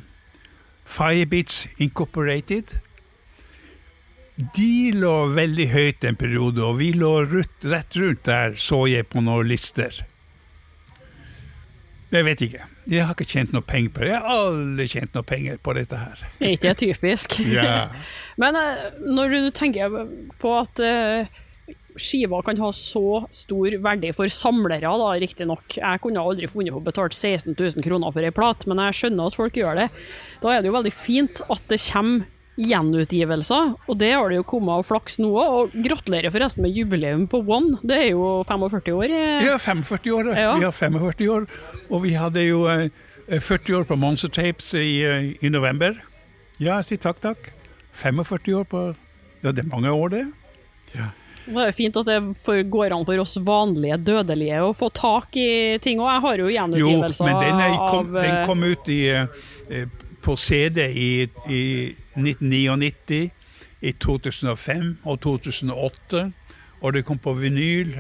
[0.86, 2.78] Firebeats Incorporated.
[4.56, 9.10] De lå veldig høyt en periode, og vi lå rett, rett rundt der, så jeg
[9.12, 10.02] på noen lister.
[12.12, 12.66] Jeg vet ikke.
[12.92, 14.10] Jeg har ikke tjent noe penger på det.
[14.12, 16.26] Jeg har aldri tjent noe penger på dette her.
[16.40, 17.38] Er ikke typisk?
[17.56, 17.86] Ja.
[18.42, 20.02] Men eh, når du tenker
[20.42, 21.28] på at skiva
[22.00, 25.78] skiver kan ha så stor verdi for samlere, da, riktignok.
[25.78, 29.00] Jeg kunne aldri funnet på å betale 16 000 kroner for ei plate, men jeg
[29.02, 29.90] skjønner at folk gjør det.
[30.44, 32.30] Da er det jo veldig fint at det kommer
[32.62, 35.54] gjenutgivelser, og det har det jo kommet av flaks nå òg.
[35.72, 37.78] Og gratulerer forresten med jubileum på One.
[37.84, 39.14] Det er jo 45 år.
[39.16, 39.46] eh.
[39.48, 40.32] Ja, 45 år.
[40.38, 40.56] Ja.
[40.58, 41.48] Vi har 45 år.
[41.90, 42.90] Og vi hadde jo eh,
[43.40, 45.98] 40 år på Monster Tapes i, eh, i november.
[46.62, 47.52] Ja, si takk, takk.
[47.94, 48.96] 45 år på
[49.42, 50.26] Ja, det er mange år, det.
[50.94, 55.34] Det er jo fint at det går an for oss vanlige dødelige å få tak
[55.42, 56.00] i ting.
[56.00, 58.92] Og jeg har jo Jo, gjenutgivelser men den, er, kom, av den eh, kom ut
[58.94, 59.88] i, eh,
[60.22, 61.62] på CD i, i
[62.18, 63.30] 1999,
[63.82, 66.32] i 2005 og 2008.
[66.82, 67.94] Og det kom på vinyl,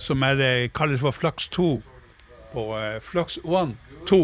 [0.00, 1.82] som er, det kalles for Flux 2.
[2.52, 3.76] På uh, Flux 1,
[4.08, 4.22] 2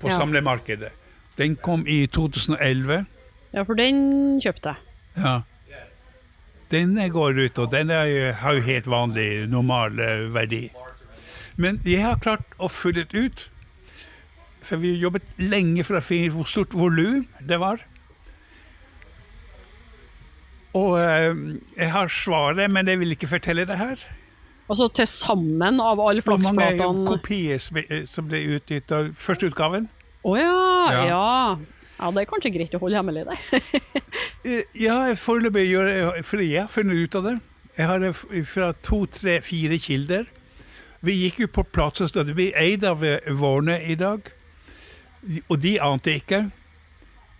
[0.00, 0.18] på Ja.
[0.18, 0.92] samlemarkedet.
[1.38, 3.04] Den kom i 2011.
[3.54, 4.76] Ja, for den kjøpte jeg.
[5.24, 5.40] Ja.
[6.70, 10.62] Den eh, går ut, og den er, har jo helt vanlig, normal eh, verdi.
[11.56, 13.50] Men jeg har klart å fylle ut.
[14.64, 17.82] For vi jobbet lenge for å finne hvor stort volum det var.
[20.74, 21.34] Og eh,
[21.78, 24.00] jeg har svaret, men jeg vil ikke fortelle det her.
[24.64, 29.12] Altså til sammen av alle Hvor mange kopier som ble- eh, som ble utgitt av
[29.20, 29.88] førsteutgaven.
[30.24, 30.34] ja,
[30.90, 31.06] Ja.
[31.06, 31.56] ja.
[32.00, 33.82] Ja, det er kanskje greit å holde hemmelig, det.
[34.44, 37.34] Eh, Ja, foreløpig gjør jeg fordi jeg har funnet ut av det.
[37.78, 38.10] Jeg har det
[38.50, 40.26] fra to, tre, fire kilder.
[41.04, 42.32] Vi gikk jo på platested.
[42.36, 43.00] Vi er eid av
[43.38, 44.26] Vårne i dag,
[45.48, 46.42] og de ante ikke.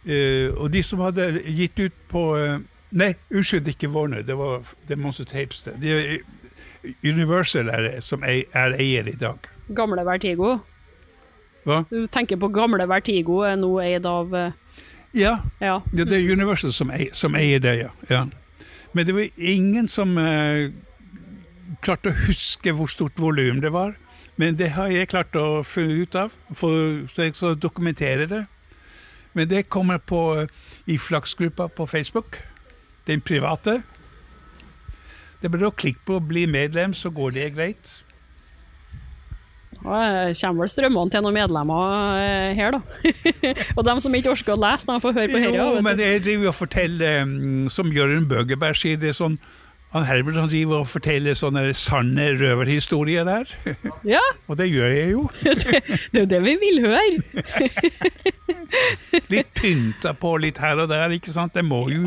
[0.06, 2.58] Eh, og de som hadde gitt ut på eh,
[2.94, 4.22] Nei, unnskyld, ikke Warner.
[4.22, 5.62] Det var det er Monster Tapes.
[5.66, 5.72] det.
[5.82, 9.38] De, er- Universal er det som er, er eier i dag.
[9.74, 10.58] Gamle Vertigo.
[11.64, 11.80] Hva?
[11.90, 14.52] Du tenker på gamle Vertigo, er nå eid av eh,
[15.16, 15.78] Ja, Ja.
[15.96, 17.90] Ja, det er Universal som, eier, som eier det, ja.
[18.12, 18.24] ja.
[18.92, 20.68] Men det var ingen som eh,
[21.82, 23.96] klarte å huske hvor stort volum det var.
[24.36, 28.44] Men det har jeg klart å finne ut av, for, så jeg skal dokumentere det.
[29.34, 30.46] Men det kommer på,
[30.86, 32.40] i Flaksgruppa på Facebook.
[33.06, 33.82] Den private.
[35.38, 38.04] Det er bare å klikke på 'bli medlem', så går det greit.
[39.84, 42.80] Det kommer vel strømmene til noen medlemmer eh, her, da.
[43.76, 45.58] og dem som ikke orker å lese, de får høre på dette.
[45.58, 49.36] Jo, men jeg driver og forteller, mm, som Jørund Bøgeberg sier, det er sånn
[49.94, 53.50] han Herbert han driver og forteller sånne sanne røverhistorier der.
[54.02, 55.28] Ja, Og det gjør jeg jo.
[56.10, 57.04] det er jo det vi vil høre.
[59.34, 61.54] Litt pynta på litt her og der, ikke sant.
[61.54, 62.02] Det må jo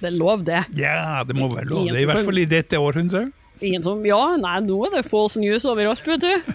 [0.00, 0.64] Det er lov, det.
[0.80, 1.92] Ja, det må være lov.
[1.92, 3.32] Det I hvert fall i dette århundret.
[3.64, 6.52] Ingen som Ja, nei, nå er det false news overalt, vet du.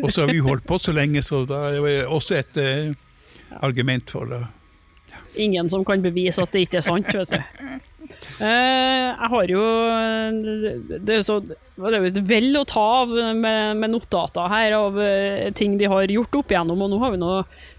[0.00, 2.94] Og så har vi holdt på så lenge, så da er det også et uh,
[3.66, 4.44] argument for det.
[5.42, 7.89] Ingen som kan bevise at det ikke er sant, vet du.
[8.40, 9.64] Eh, jeg har jo
[10.90, 11.40] Det er jo så
[11.80, 15.78] det er jo et vel å ta av med, med notater her av eh, ting
[15.80, 17.30] de har gjort opp igjennom, og nå har vi nå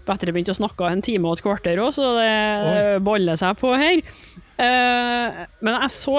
[0.08, 2.96] bedre begynt å snakke en time og et kvarter òg, så det Oi.
[3.06, 4.02] baller seg på her.
[4.62, 6.18] Eh, men jeg så,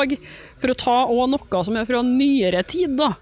[0.62, 3.14] for å ta også noe som er fra nyere tid, da,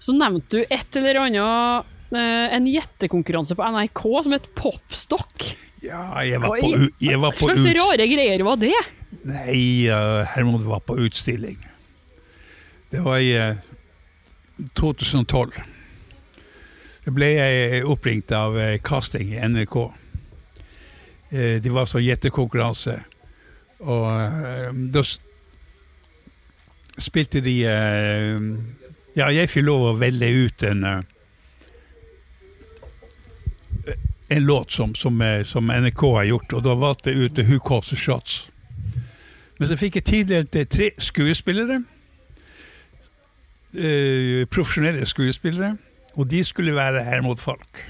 [0.00, 5.54] så nevnte du et eller annet eh, en gjettekonkurranse på NRK som het Popstock.
[5.84, 8.76] Ja, jeg var på, jeg var på Hva slags rare greier var det?
[9.22, 11.58] Nei, uh, Hermod var på utstilling.
[12.90, 13.56] Det var i eh,
[14.78, 15.56] 2012.
[17.04, 19.76] Da ble jeg oppringt av eh, casting i NRK.
[21.34, 22.94] De var så gjettekonkurranse.
[23.82, 25.02] Og eh, da
[27.02, 28.46] spilte de eh,
[29.14, 31.02] Ja, jeg fikk lov å velge ut en eh,
[34.28, 37.60] en låt som, som, eh, som NRK har gjort, og da valgte jeg ut Who
[37.60, 38.48] Calls the Shots.
[39.58, 41.82] Men så fikk jeg tildelt eh, tre skuespillere.
[43.74, 45.76] Eh, profesjonelle skuespillere.
[46.14, 47.82] Og de skulle være her mot folk.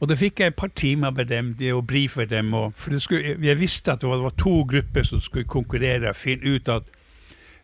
[0.00, 2.52] Og da fikk jeg et par timer med dem det å brife dem.
[2.54, 6.56] Og, for skulle, jeg visste at det var, to grupper som skulle konkurrere og finne
[6.56, 6.90] ut at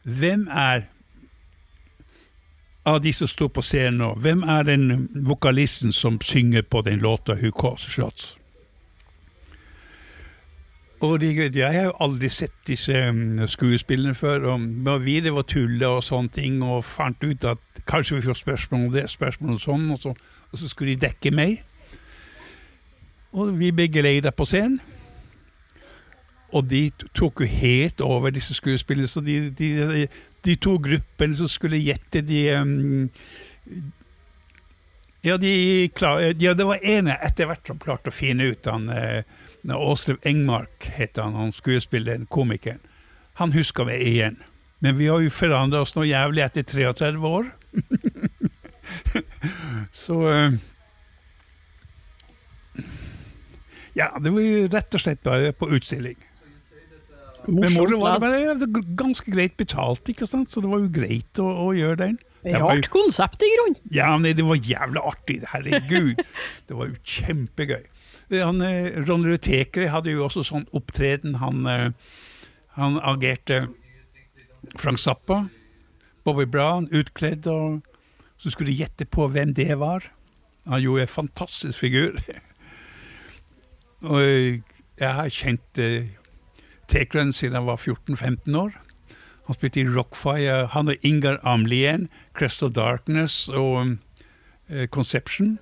[0.03, 0.89] hvem er
[2.85, 6.99] av de som står på scenen nå, hvem er den vokalisten som synger på den
[6.99, 8.37] låta Who the Shots?
[11.03, 15.33] Og de, jeg har jo aldri sett disse mm, skuespillene før, og Når vi det
[15.35, 19.09] var tulla og sånne ting, og fant ut at kanskje vi får spørsmål om det,
[19.11, 20.15] spørsmål om sånn, og så,
[20.53, 21.59] og så skulle de dekke meg.
[23.33, 24.79] Og vi begge leide på scenen.
[26.53, 29.09] Og de tok jo helt over disse skuespillene.
[29.09, 30.07] så de, de,
[30.45, 33.09] de to gruppene som skulle gjette de um,
[35.23, 38.89] ja, de klar, ja, det var ene etter hvert som klarte å finne ut han
[38.91, 39.23] eh,
[39.71, 42.81] Åslev Engmark het han, han skuespilleren, komikeren.
[43.39, 44.41] Han husker meg igjen.
[44.83, 47.53] Men vi har jo forandra oss noe jævlig etter 33 år.
[50.05, 50.53] Så eh,
[53.95, 56.17] Ja, det var jo rett og slett bare på utstilling.
[57.47, 60.53] Men moro var det bare det var ganske greit betalt, ikke sant?
[60.55, 62.19] så det var jo greit å, å gjøre den.
[62.43, 63.79] Det var Rart konsept, i grunnen.
[63.95, 65.39] Ja, nei, det var jævlig artig.
[65.53, 66.23] Herregud.
[66.67, 67.85] det var jo kjempegøy.
[68.33, 71.37] Han, eh, Ron Rutekere hadde jo også sånn opptreden.
[71.43, 71.91] Han, eh,
[72.79, 73.67] han agerte
[74.79, 75.49] Frank Zappa,
[76.25, 77.83] Bobby Brown, utkledd, og
[78.41, 80.09] så skulle de gjette på hvem det var.
[80.71, 82.17] Han gjorde en fantastisk figur.
[84.11, 84.63] og eh,
[85.01, 85.83] jeg har kjent
[86.93, 88.75] Tekeren siden han var 14-15 år.
[89.47, 90.67] Han spilte i Rockfire.
[90.67, 93.97] Han og Ingar Amlien, Crest of Darkness og
[94.69, 95.59] eh, Conception.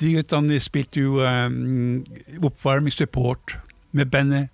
[0.00, 2.02] De guttene spilte jo um,
[2.42, 3.58] oppvarmingssupport
[3.94, 4.48] med bandet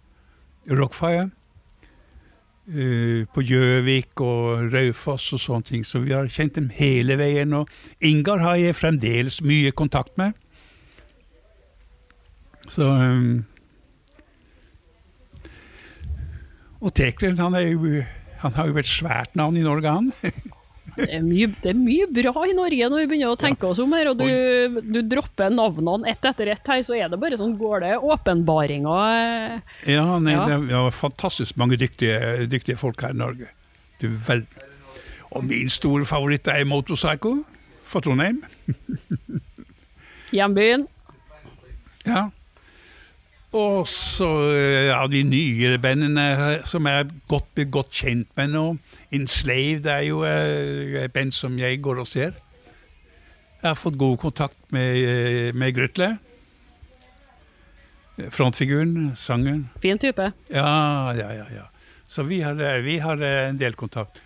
[0.69, 1.31] Rockfire.
[2.71, 5.87] Uh, på Gjøvik og Raufoss og sånne ting.
[5.87, 7.57] Så vi har kjent dem hele veien.
[7.57, 7.71] Og
[8.05, 10.37] Ingar har jeg fremdeles mye kontakt med.
[12.71, 13.41] Så um,
[16.81, 18.01] Og Tekren, han, jo,
[18.41, 20.13] han har jo et svært navn i Norge, han.
[21.01, 23.81] Det er, mye, det er mye bra i Norge når vi begynner å tenke oss
[23.83, 27.39] om her, og du, du dropper navnene ett etter ett her, så er det bare
[27.41, 29.61] sånn går det åpenbaringer.
[29.89, 30.45] Ja, nei, Ja.
[30.47, 33.49] det er ja, fantastisk mange dyktige, dyktige folk her i Norge.
[34.01, 34.45] Du vel.
[35.31, 37.37] Og min store favoritt er Motorpsycho
[37.91, 38.43] fra Trondheim.
[40.35, 40.87] Hjembyen.
[42.07, 42.29] Ja.
[43.57, 48.65] Og så eh, av de nyere bandene som jeg er godt, godt kjent med nå.
[49.11, 52.37] Enslaved er jo eh, et band som jeg går og ser.
[53.61, 56.15] Jeg har fått god kontakt med, eh, med Grutle.
[58.31, 59.69] Frontfiguren, sangeren.
[59.81, 60.31] Fin type.
[60.53, 61.47] Ja, ja, ja.
[61.57, 61.67] ja.
[62.07, 64.21] Så vi har, eh, vi har en del kontakt.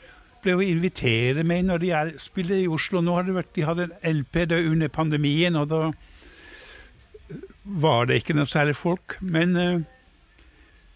[0.45, 3.01] Ble å invitere meg når de er, spiller i Oslo.
[3.01, 5.93] Nå har det vært, De hadde en LP under pandemien, og da
[7.65, 9.17] var det ikke noe særlig folk.
[9.21, 9.87] Men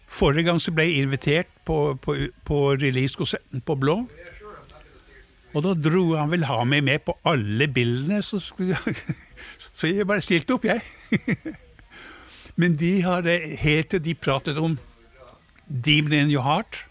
[0.09, 2.15] forrige gang så ble jeg invitert på, på,
[2.45, 4.01] på releasekonserten på Blå.
[5.53, 8.95] Og da dro han vel ha meg med på alle bildene, så, jeg,
[9.77, 10.83] så jeg bare stilte opp, jeg.
[12.59, 14.77] Men de har eh, helt til de pratet om
[15.69, 16.83] Demon in Your Heart.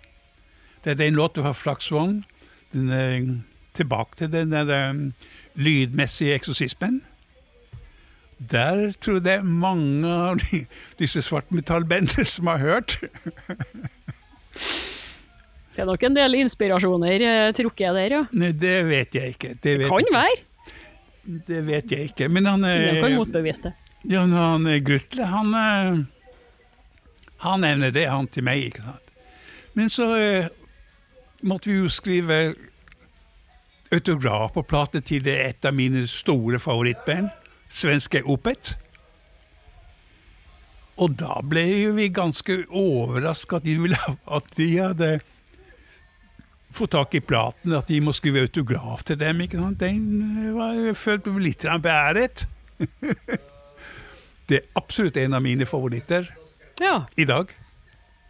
[0.85, 2.23] Det er den låten fra Flaxvogn.
[2.74, 3.23] Er
[3.74, 5.12] tilbake til den der um,
[5.55, 7.03] lydmessige eksorsismen.
[8.39, 10.60] Der tror jeg det er mange av de,
[11.01, 12.98] disse svartmetallbandene som har hørt.
[15.78, 18.20] Det er nok en del inspirasjoner eh, trukket der, ja.
[18.35, 19.52] Nei, det vet jeg ikke.
[19.62, 20.15] Det Det kan ikke.
[20.16, 20.39] være.
[21.47, 22.28] det vet jeg ikke.
[22.35, 23.73] Men han, Ingen kan eh, motbevise det.
[24.10, 25.55] ja, han eh, Grutle, han
[27.44, 29.12] Han nevner det, han til meg, ikke sant.
[29.78, 30.09] Men så
[31.47, 32.39] måtte vi jo skrive
[33.94, 37.31] autograf på plate til et av mine store favorittband,
[37.69, 38.74] svenske Opet.
[40.99, 41.65] Og da ble
[41.95, 43.66] vi ganske overraska at
[44.27, 45.11] at de hadde
[46.74, 49.40] fått tak i platen, at vi må skrive autograf til dem.
[49.40, 49.78] ikke sant?
[49.81, 50.03] Den
[50.49, 52.47] eh, var, følte meg litt beæret.
[54.49, 56.28] Det er absolutt en av mine favoritter
[56.81, 57.03] Ja.
[57.20, 57.51] i dag.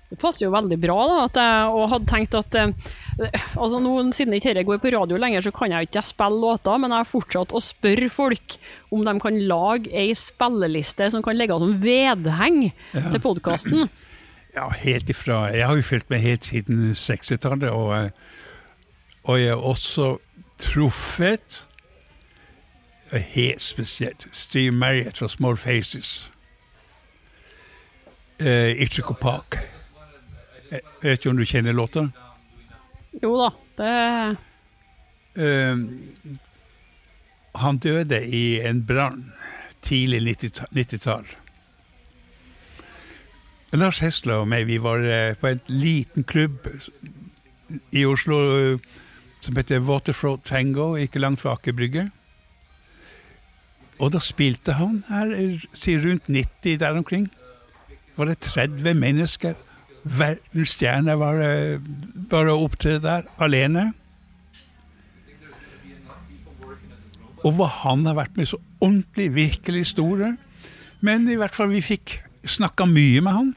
[0.08, 2.92] Det passer jo veldig bra, da, at jeg og hadde tenkt at eh,
[3.58, 6.80] altså nå, Siden ikke dette går på radio lenger, så kan jeg ikke spille låter,
[6.80, 8.56] men jeg har fortsatt å spørre folk
[8.94, 13.88] om de kan lage ei spilleliste som kan ligge som vedheng til podkasten.
[14.58, 18.08] Ja, helt ifra Jeg har jo fulgt med helt siden 60-tallet, og, eh,
[19.28, 20.06] og jeg har også
[20.58, 21.60] truffet
[23.12, 26.30] eh, helt spesielt Steve Marriott fra Small Faces.
[28.40, 29.58] Uh, Ichiko Park.
[30.70, 32.08] Jeg vet ikke om du kjenner låta?
[33.22, 33.92] Jo da, det
[35.38, 35.76] uh,
[37.58, 39.32] han døde i en brann
[39.82, 40.68] tidlig 90-tall.
[40.76, 41.36] 90-tall.
[43.76, 46.64] Lars Hesla og meg vi var eh, på en liten klubb
[47.92, 48.86] i Oslo eh,
[49.44, 52.06] som heter Waterfront Tango, ikke langt fra Aker Brygge.
[53.98, 57.28] Og da spilte han her, eh, si rundt 90 der omkring.
[58.16, 59.54] Var det 30 mennesker.
[60.08, 61.80] Verdensstjerner var det
[62.30, 63.90] bare å opptre der alene.
[67.46, 70.34] Og hva han har vært med så ordentlig, virkelig store.
[71.04, 72.18] Men i hvert fall, vi fikk
[72.48, 73.52] snakka mye med han.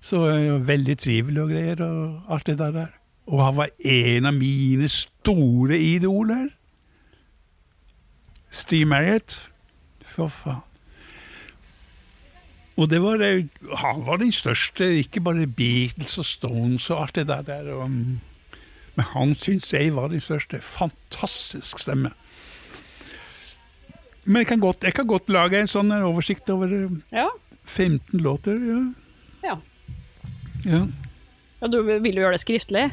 [0.00, 2.94] Så eh, veldig trivelig og greier og alt det der.
[3.30, 6.48] Og han var en av mine store idoler.
[8.50, 9.38] Steve Marriott.
[10.10, 10.69] For faen.
[12.80, 13.44] Og det var, eh,
[13.82, 17.42] han var den største, ikke bare Beatles og Stones og alt det der.
[17.44, 18.20] der og, mm,
[18.96, 20.62] men han syns jeg var den største.
[20.64, 22.12] Fantastisk stemme.
[24.24, 27.28] Men jeg kan godt, jeg kan godt lage en sånn oversikt over eh, Ja.
[27.64, 28.56] 15 låter.
[28.56, 28.80] Ja.
[29.44, 29.56] ja.
[30.64, 30.86] Ja.
[31.60, 32.88] Ja, du, vil du gjøre det skriftlig?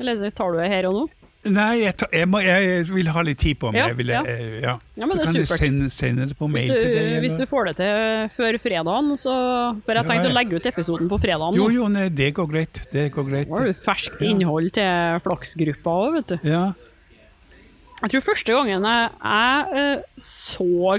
[0.00, 1.04] Eller tar du det her og nå?
[1.42, 3.80] Nei, jeg, jeg, må, jeg vil ha litt tid på meg.
[3.80, 4.20] Ja, vil, ja.
[4.30, 4.76] eh, ja.
[4.94, 7.16] Men så kan du sende, sende det på mail du, til deg.
[7.24, 9.34] hvis du får det til før fredagen, så
[9.82, 11.58] For jeg tenkte å legge ut episoden på fredagen.
[11.58, 12.82] Jo, jo, nei, det går greit.
[12.94, 13.50] Det går greit.
[13.50, 16.46] Nå har du ferskt innhold til flaksgruppa òg, vet du.
[16.52, 16.62] Ja.
[18.04, 19.10] Jeg tror første gangen jeg,
[19.82, 20.94] eh, så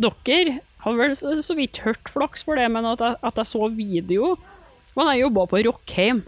[0.00, 3.52] dere Har vel så, så vidt hørt flaks for det, men at jeg, at jeg
[3.54, 4.34] så video,
[4.92, 6.22] var da jeg jobba på Rockheim.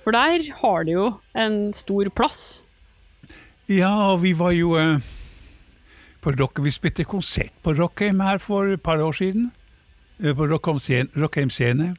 [0.00, 2.62] For der har de jo en stor plass.
[3.70, 4.98] Ja, og vi var jo eh,
[6.20, 9.50] på Rock, Vi spilte konsert på Rockheim her for et par år siden.
[10.22, 11.94] eh, På Rockheim scene.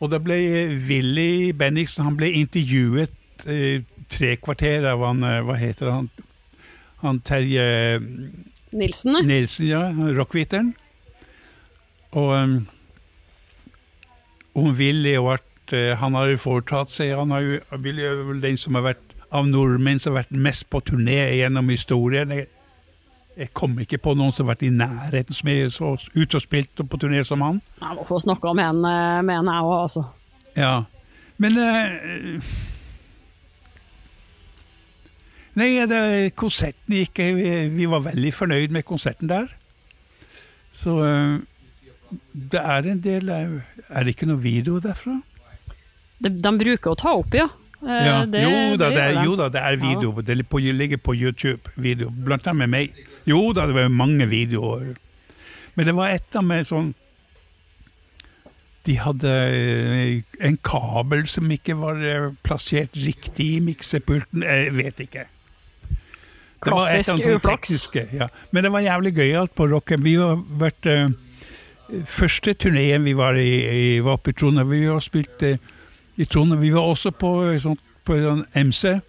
[0.00, 5.40] Og da ble eh, Willy Bendiksen han ble intervjuet eh, tre kvarter av han eh,
[5.42, 6.10] Hva heter han?
[7.02, 7.98] Han Terje
[8.72, 9.22] Nilsen, ne?
[9.22, 9.84] Nilsen, ja.
[10.18, 10.74] Rockviteren.
[12.18, 12.54] Og um,
[14.58, 18.56] om Willy og at han har foretatt seg Han har jo, Willy er vel den
[18.56, 19.04] som har vært
[19.34, 22.32] av nordmenn som har vært mest på turné gjennom historien.
[22.32, 22.48] Jeg,
[23.38, 26.44] jeg kommer ikke på noen som har vært i nærheten som er så ute og
[26.44, 27.60] spilt på turné som han.
[27.82, 30.06] Jeg må få snakke om en, eh, med en jeg òg, altså.
[30.58, 30.72] Ja.
[31.38, 32.48] Men eh,
[35.58, 36.00] Nei, det,
[36.38, 39.48] konserten gikk eh, vi, vi var veldig fornøyd med konserten der.
[40.74, 41.38] Så eh,
[42.32, 45.18] det er en del Er det ikke noe video derfra?
[46.18, 47.48] De, de bruker å ta opp, ja.
[47.82, 48.24] Eh, Ja.
[48.26, 50.12] det- jo, da, det er, jo da, det er video.
[50.20, 51.70] Det ligger på, ligger på YouTube.
[51.76, 52.92] video, Blant annet med meg.
[53.26, 54.96] Jo da, det var mange videoer.
[55.74, 56.94] Men det var et av med sånn
[58.86, 64.42] De hadde eh, en kabel som ikke var eh, plassert riktig i miksepulten.
[64.42, 65.26] Jeg vet ikke.
[66.64, 67.88] Det var et Klassisk uflaks.
[68.14, 68.28] Ja.
[68.50, 70.02] Men det var jævlig gøyalt på rocken.
[70.02, 71.10] Vi har vært uh,
[72.04, 74.68] Første turneen vi var i, i var på Trondheim.
[74.70, 75.60] Vi har spilt eh,
[76.18, 76.60] i Trondheim.
[76.60, 79.00] Vi var også på, eh, sånn, på en MC.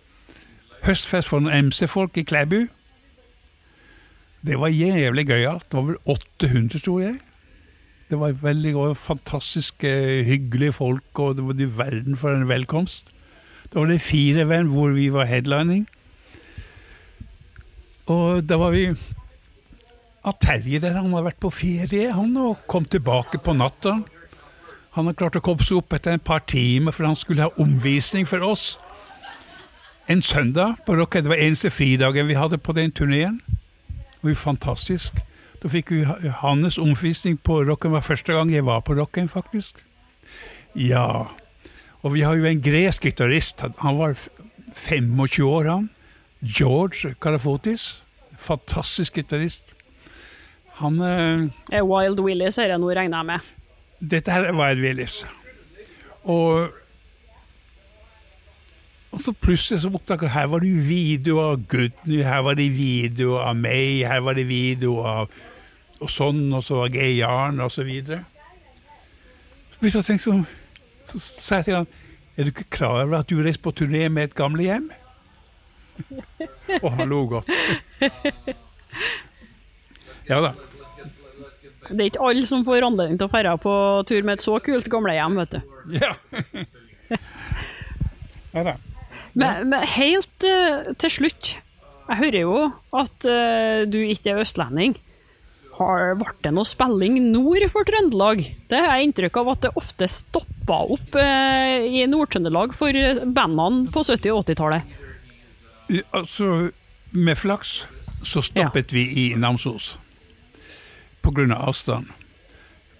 [0.85, 2.67] Høstfest for noen MC-folk i Klæbu.
[4.45, 5.65] Det var jævlig gøyalt.
[5.67, 7.19] Det var vel 800, tror jeg.
[8.09, 12.47] Det var veldig og fantastisk eh, hyggelige folk, og det var du verden for en
[12.49, 13.11] velkomst.
[13.69, 15.87] Da var det fire venn hvor vi var headlining.
[18.09, 18.87] Og da var vi
[20.25, 23.99] av Terje der, han hadde vært på ferie, han, og kom tilbake på natta.
[24.99, 27.53] Han har klart å komme seg opp etter et par timer, for han skulle ha
[27.63, 28.73] omvisning for oss.
[30.11, 33.37] En søndag på Rock, det var eneste fridagen vi hadde på den turneen.
[33.87, 35.21] Det var fantastisk.
[35.63, 36.01] Da fikk vi
[36.41, 37.93] hans omvisning på Rocken.
[37.93, 39.79] Det var første gang jeg var på Rocken, faktisk.
[40.75, 41.27] Ja.
[42.03, 43.63] Og vi har jo en gresk gitarist.
[43.79, 44.15] Han- var
[44.75, 45.89] 25 år, han.
[46.43, 48.01] George Karafotis.
[48.37, 49.73] Fantastisk gitarist.
[50.79, 50.99] Han
[51.71, 53.39] Eh, Wild Willy ser jeg nå, regner jeg med.
[53.99, 55.25] Dette her var Ed Willis.
[56.23, 56.69] Og,
[59.11, 62.59] og så plutselig så oppdaga jeg her var det jo video av Gudny, her var
[62.59, 65.31] det video av meg, her var det video av
[65.99, 68.21] og sånn, og så var Geir Jarn, og så videre.
[69.81, 70.45] Hvis jeg tenkte sånn,
[71.09, 71.89] så sa jeg til han,
[72.39, 74.87] er du ikke klar over at du reiser på turné med et gamlehjem?
[76.83, 77.51] og han lo godt.
[80.29, 80.53] ja da.
[81.89, 83.73] Det er ikke alle som får anledning til å dra på
[84.09, 85.59] tur med et så kult gamlehjem, vet du.
[85.97, 86.13] Ja.
[88.55, 88.77] ja da.
[89.33, 91.53] Men, men helt uh, til slutt,
[92.09, 92.55] jeg hører jo
[92.97, 94.97] at uh, du ikke er østlending.
[95.79, 98.43] Har Ble det noe spilling nord for Trøndelag?
[98.71, 103.87] Det har jeg inntrykk av at det ofte stoppa opp uh, i Nord-Trøndelag for bandene
[103.93, 104.97] på 70- og 80-tallet.
[106.13, 106.69] Altså,
[107.15, 107.79] med flaks
[108.27, 109.95] så stoppet vi i Namsos.
[111.21, 112.09] På grunn av avstand.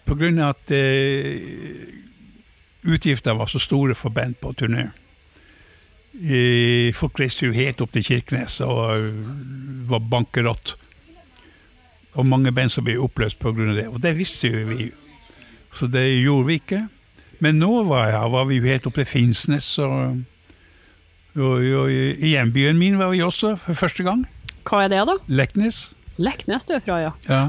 [0.10, 1.38] Grunn av at eh,
[2.90, 4.88] utgifter var så store for band på turné.
[6.18, 9.20] Eh, folk reiste jo helt opp til Kirkenes og eh,
[9.92, 10.74] var bankerott.
[12.18, 13.86] Og mange band som ble oppløst av det.
[13.88, 14.90] Og det visste jo vi.
[15.72, 16.82] Så det gjorde vi ikke.
[17.40, 20.26] Men nå var, jeg, var vi jo helt opp til Finnsnes og
[21.38, 24.26] og, og I hjembyen min var vi også for første gang.
[24.68, 25.16] Hva er det, da?
[25.30, 25.94] Leknes.
[26.20, 27.12] Leknes du er fra, ja.
[27.30, 27.44] Ja.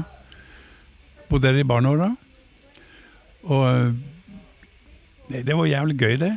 [1.31, 2.11] Bodde der i barneåra.
[3.47, 3.93] Og
[5.31, 6.33] nei, det var jævlig gøy, det.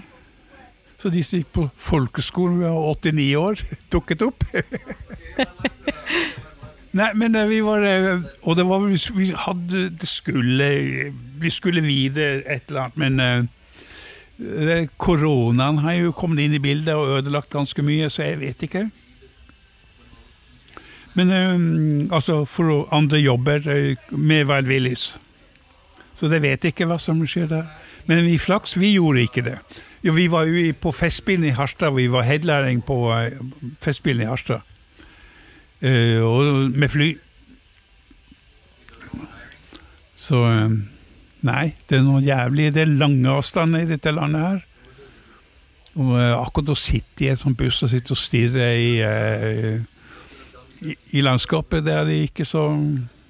[1.03, 4.47] Så de som gikk på folkeskolen da jeg var 89 år, dukket opp.
[6.95, 10.69] Nei, men eh, vi var eh, Og det var Vi hadde Det skulle
[11.43, 13.49] Vi skulle videre et eller annet, men
[14.39, 18.63] eh, Koronaen har jo kommet inn i bildet og ødelagt ganske mye, så jeg vet
[18.67, 18.85] ikke.
[21.15, 25.15] Men um, altså, for andre jobber eh, med Willis.
[26.15, 27.67] Så det vet ikke hva som skjer der.
[28.07, 29.59] Men vi Flaks, vi gjorde ikke det.
[30.05, 31.95] Jo, vi var jo på Festspillene i Harstad.
[31.97, 33.31] Vi var headlæring på uh,
[33.83, 34.61] Festspillene i Harstad.
[35.85, 37.15] Uh, og med fly.
[40.17, 40.83] Så um,
[41.45, 44.63] Nei, det er noe jævlig Det er lange avstander i dette landet her.
[45.95, 48.95] Og uh, akkurat å sitte i et sånt buss og sitte og stirre i,
[50.85, 52.69] i, landskapet, det er det ikke så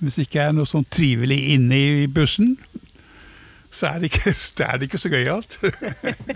[0.02, 2.56] Hvis det ikke er noe sånn trivelig inne i bussen,
[3.72, 5.56] så er det ikke, det er det ikke så gøyalt.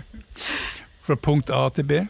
[1.05, 2.01] Fra punkt A til B.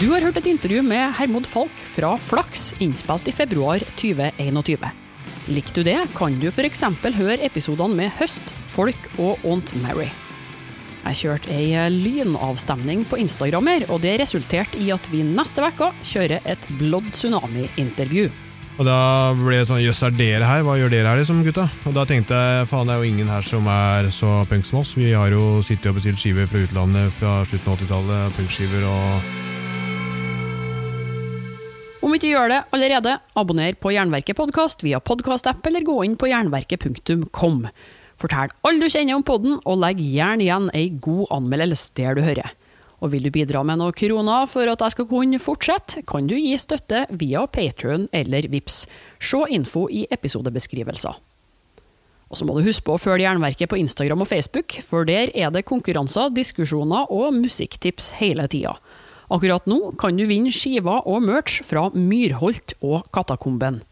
[0.00, 4.88] Du har hørt et intervju med Hermod Falk fra Flaks, innspilt i februar 2021.
[5.52, 6.84] Likte du det, kan du f.eks.
[7.20, 10.08] høre episodene med Høst, Folk og Aunt Mary.
[11.04, 16.40] Jeg kjørte ei lynavstemning på Instagrammer, og det resulterte i at vi neste uke kjører
[16.48, 18.30] et Blood Tsunami-intervju.
[18.74, 20.64] Og da ble det sånn Jøss, er dere her?
[20.66, 21.68] Hva gjør dere her, liksom, gutta?
[21.86, 24.80] Og da tenkte jeg faen, det er jo ingen her som er så punk som
[24.80, 24.96] oss.
[24.98, 28.34] Vi har jo sittet og bestilt skiver fra utlandet fra slutten av 80-tallet.
[28.40, 29.04] Punkskiver og
[32.04, 36.18] Om vi ikke gjør det allerede, abonner på Jernverket podkast via podkastapp, eller gå inn
[36.20, 37.68] på jernverket.kom.
[38.20, 42.22] Fortell alle du kjenner om podden, og legg gjerne igjen ei god anmeldelse der du
[42.24, 42.54] hører.
[43.02, 46.36] Og vil du bidra med noen kroner for at jeg skal kunne fortsette, kan du
[46.38, 48.84] gi støtte via Patrion eller VIPS.
[49.20, 51.18] Se info i episodebeskrivelser.
[52.32, 55.30] Og så må du huske på å følge Jernverket på Instagram og Facebook, for der
[55.36, 58.78] er det konkurranser, diskusjoner og musikktips hele tida.
[59.32, 63.82] Akkurat nå kan du vinne skiver og merch fra Myrholt og Katakomben.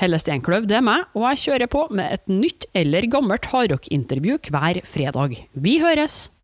[0.00, 4.40] Helle Steinkløv, det er meg, og jeg kjører på med et nytt eller gammelt hardrockintervju
[4.50, 5.36] hver fredag.
[5.54, 6.34] Vi høres!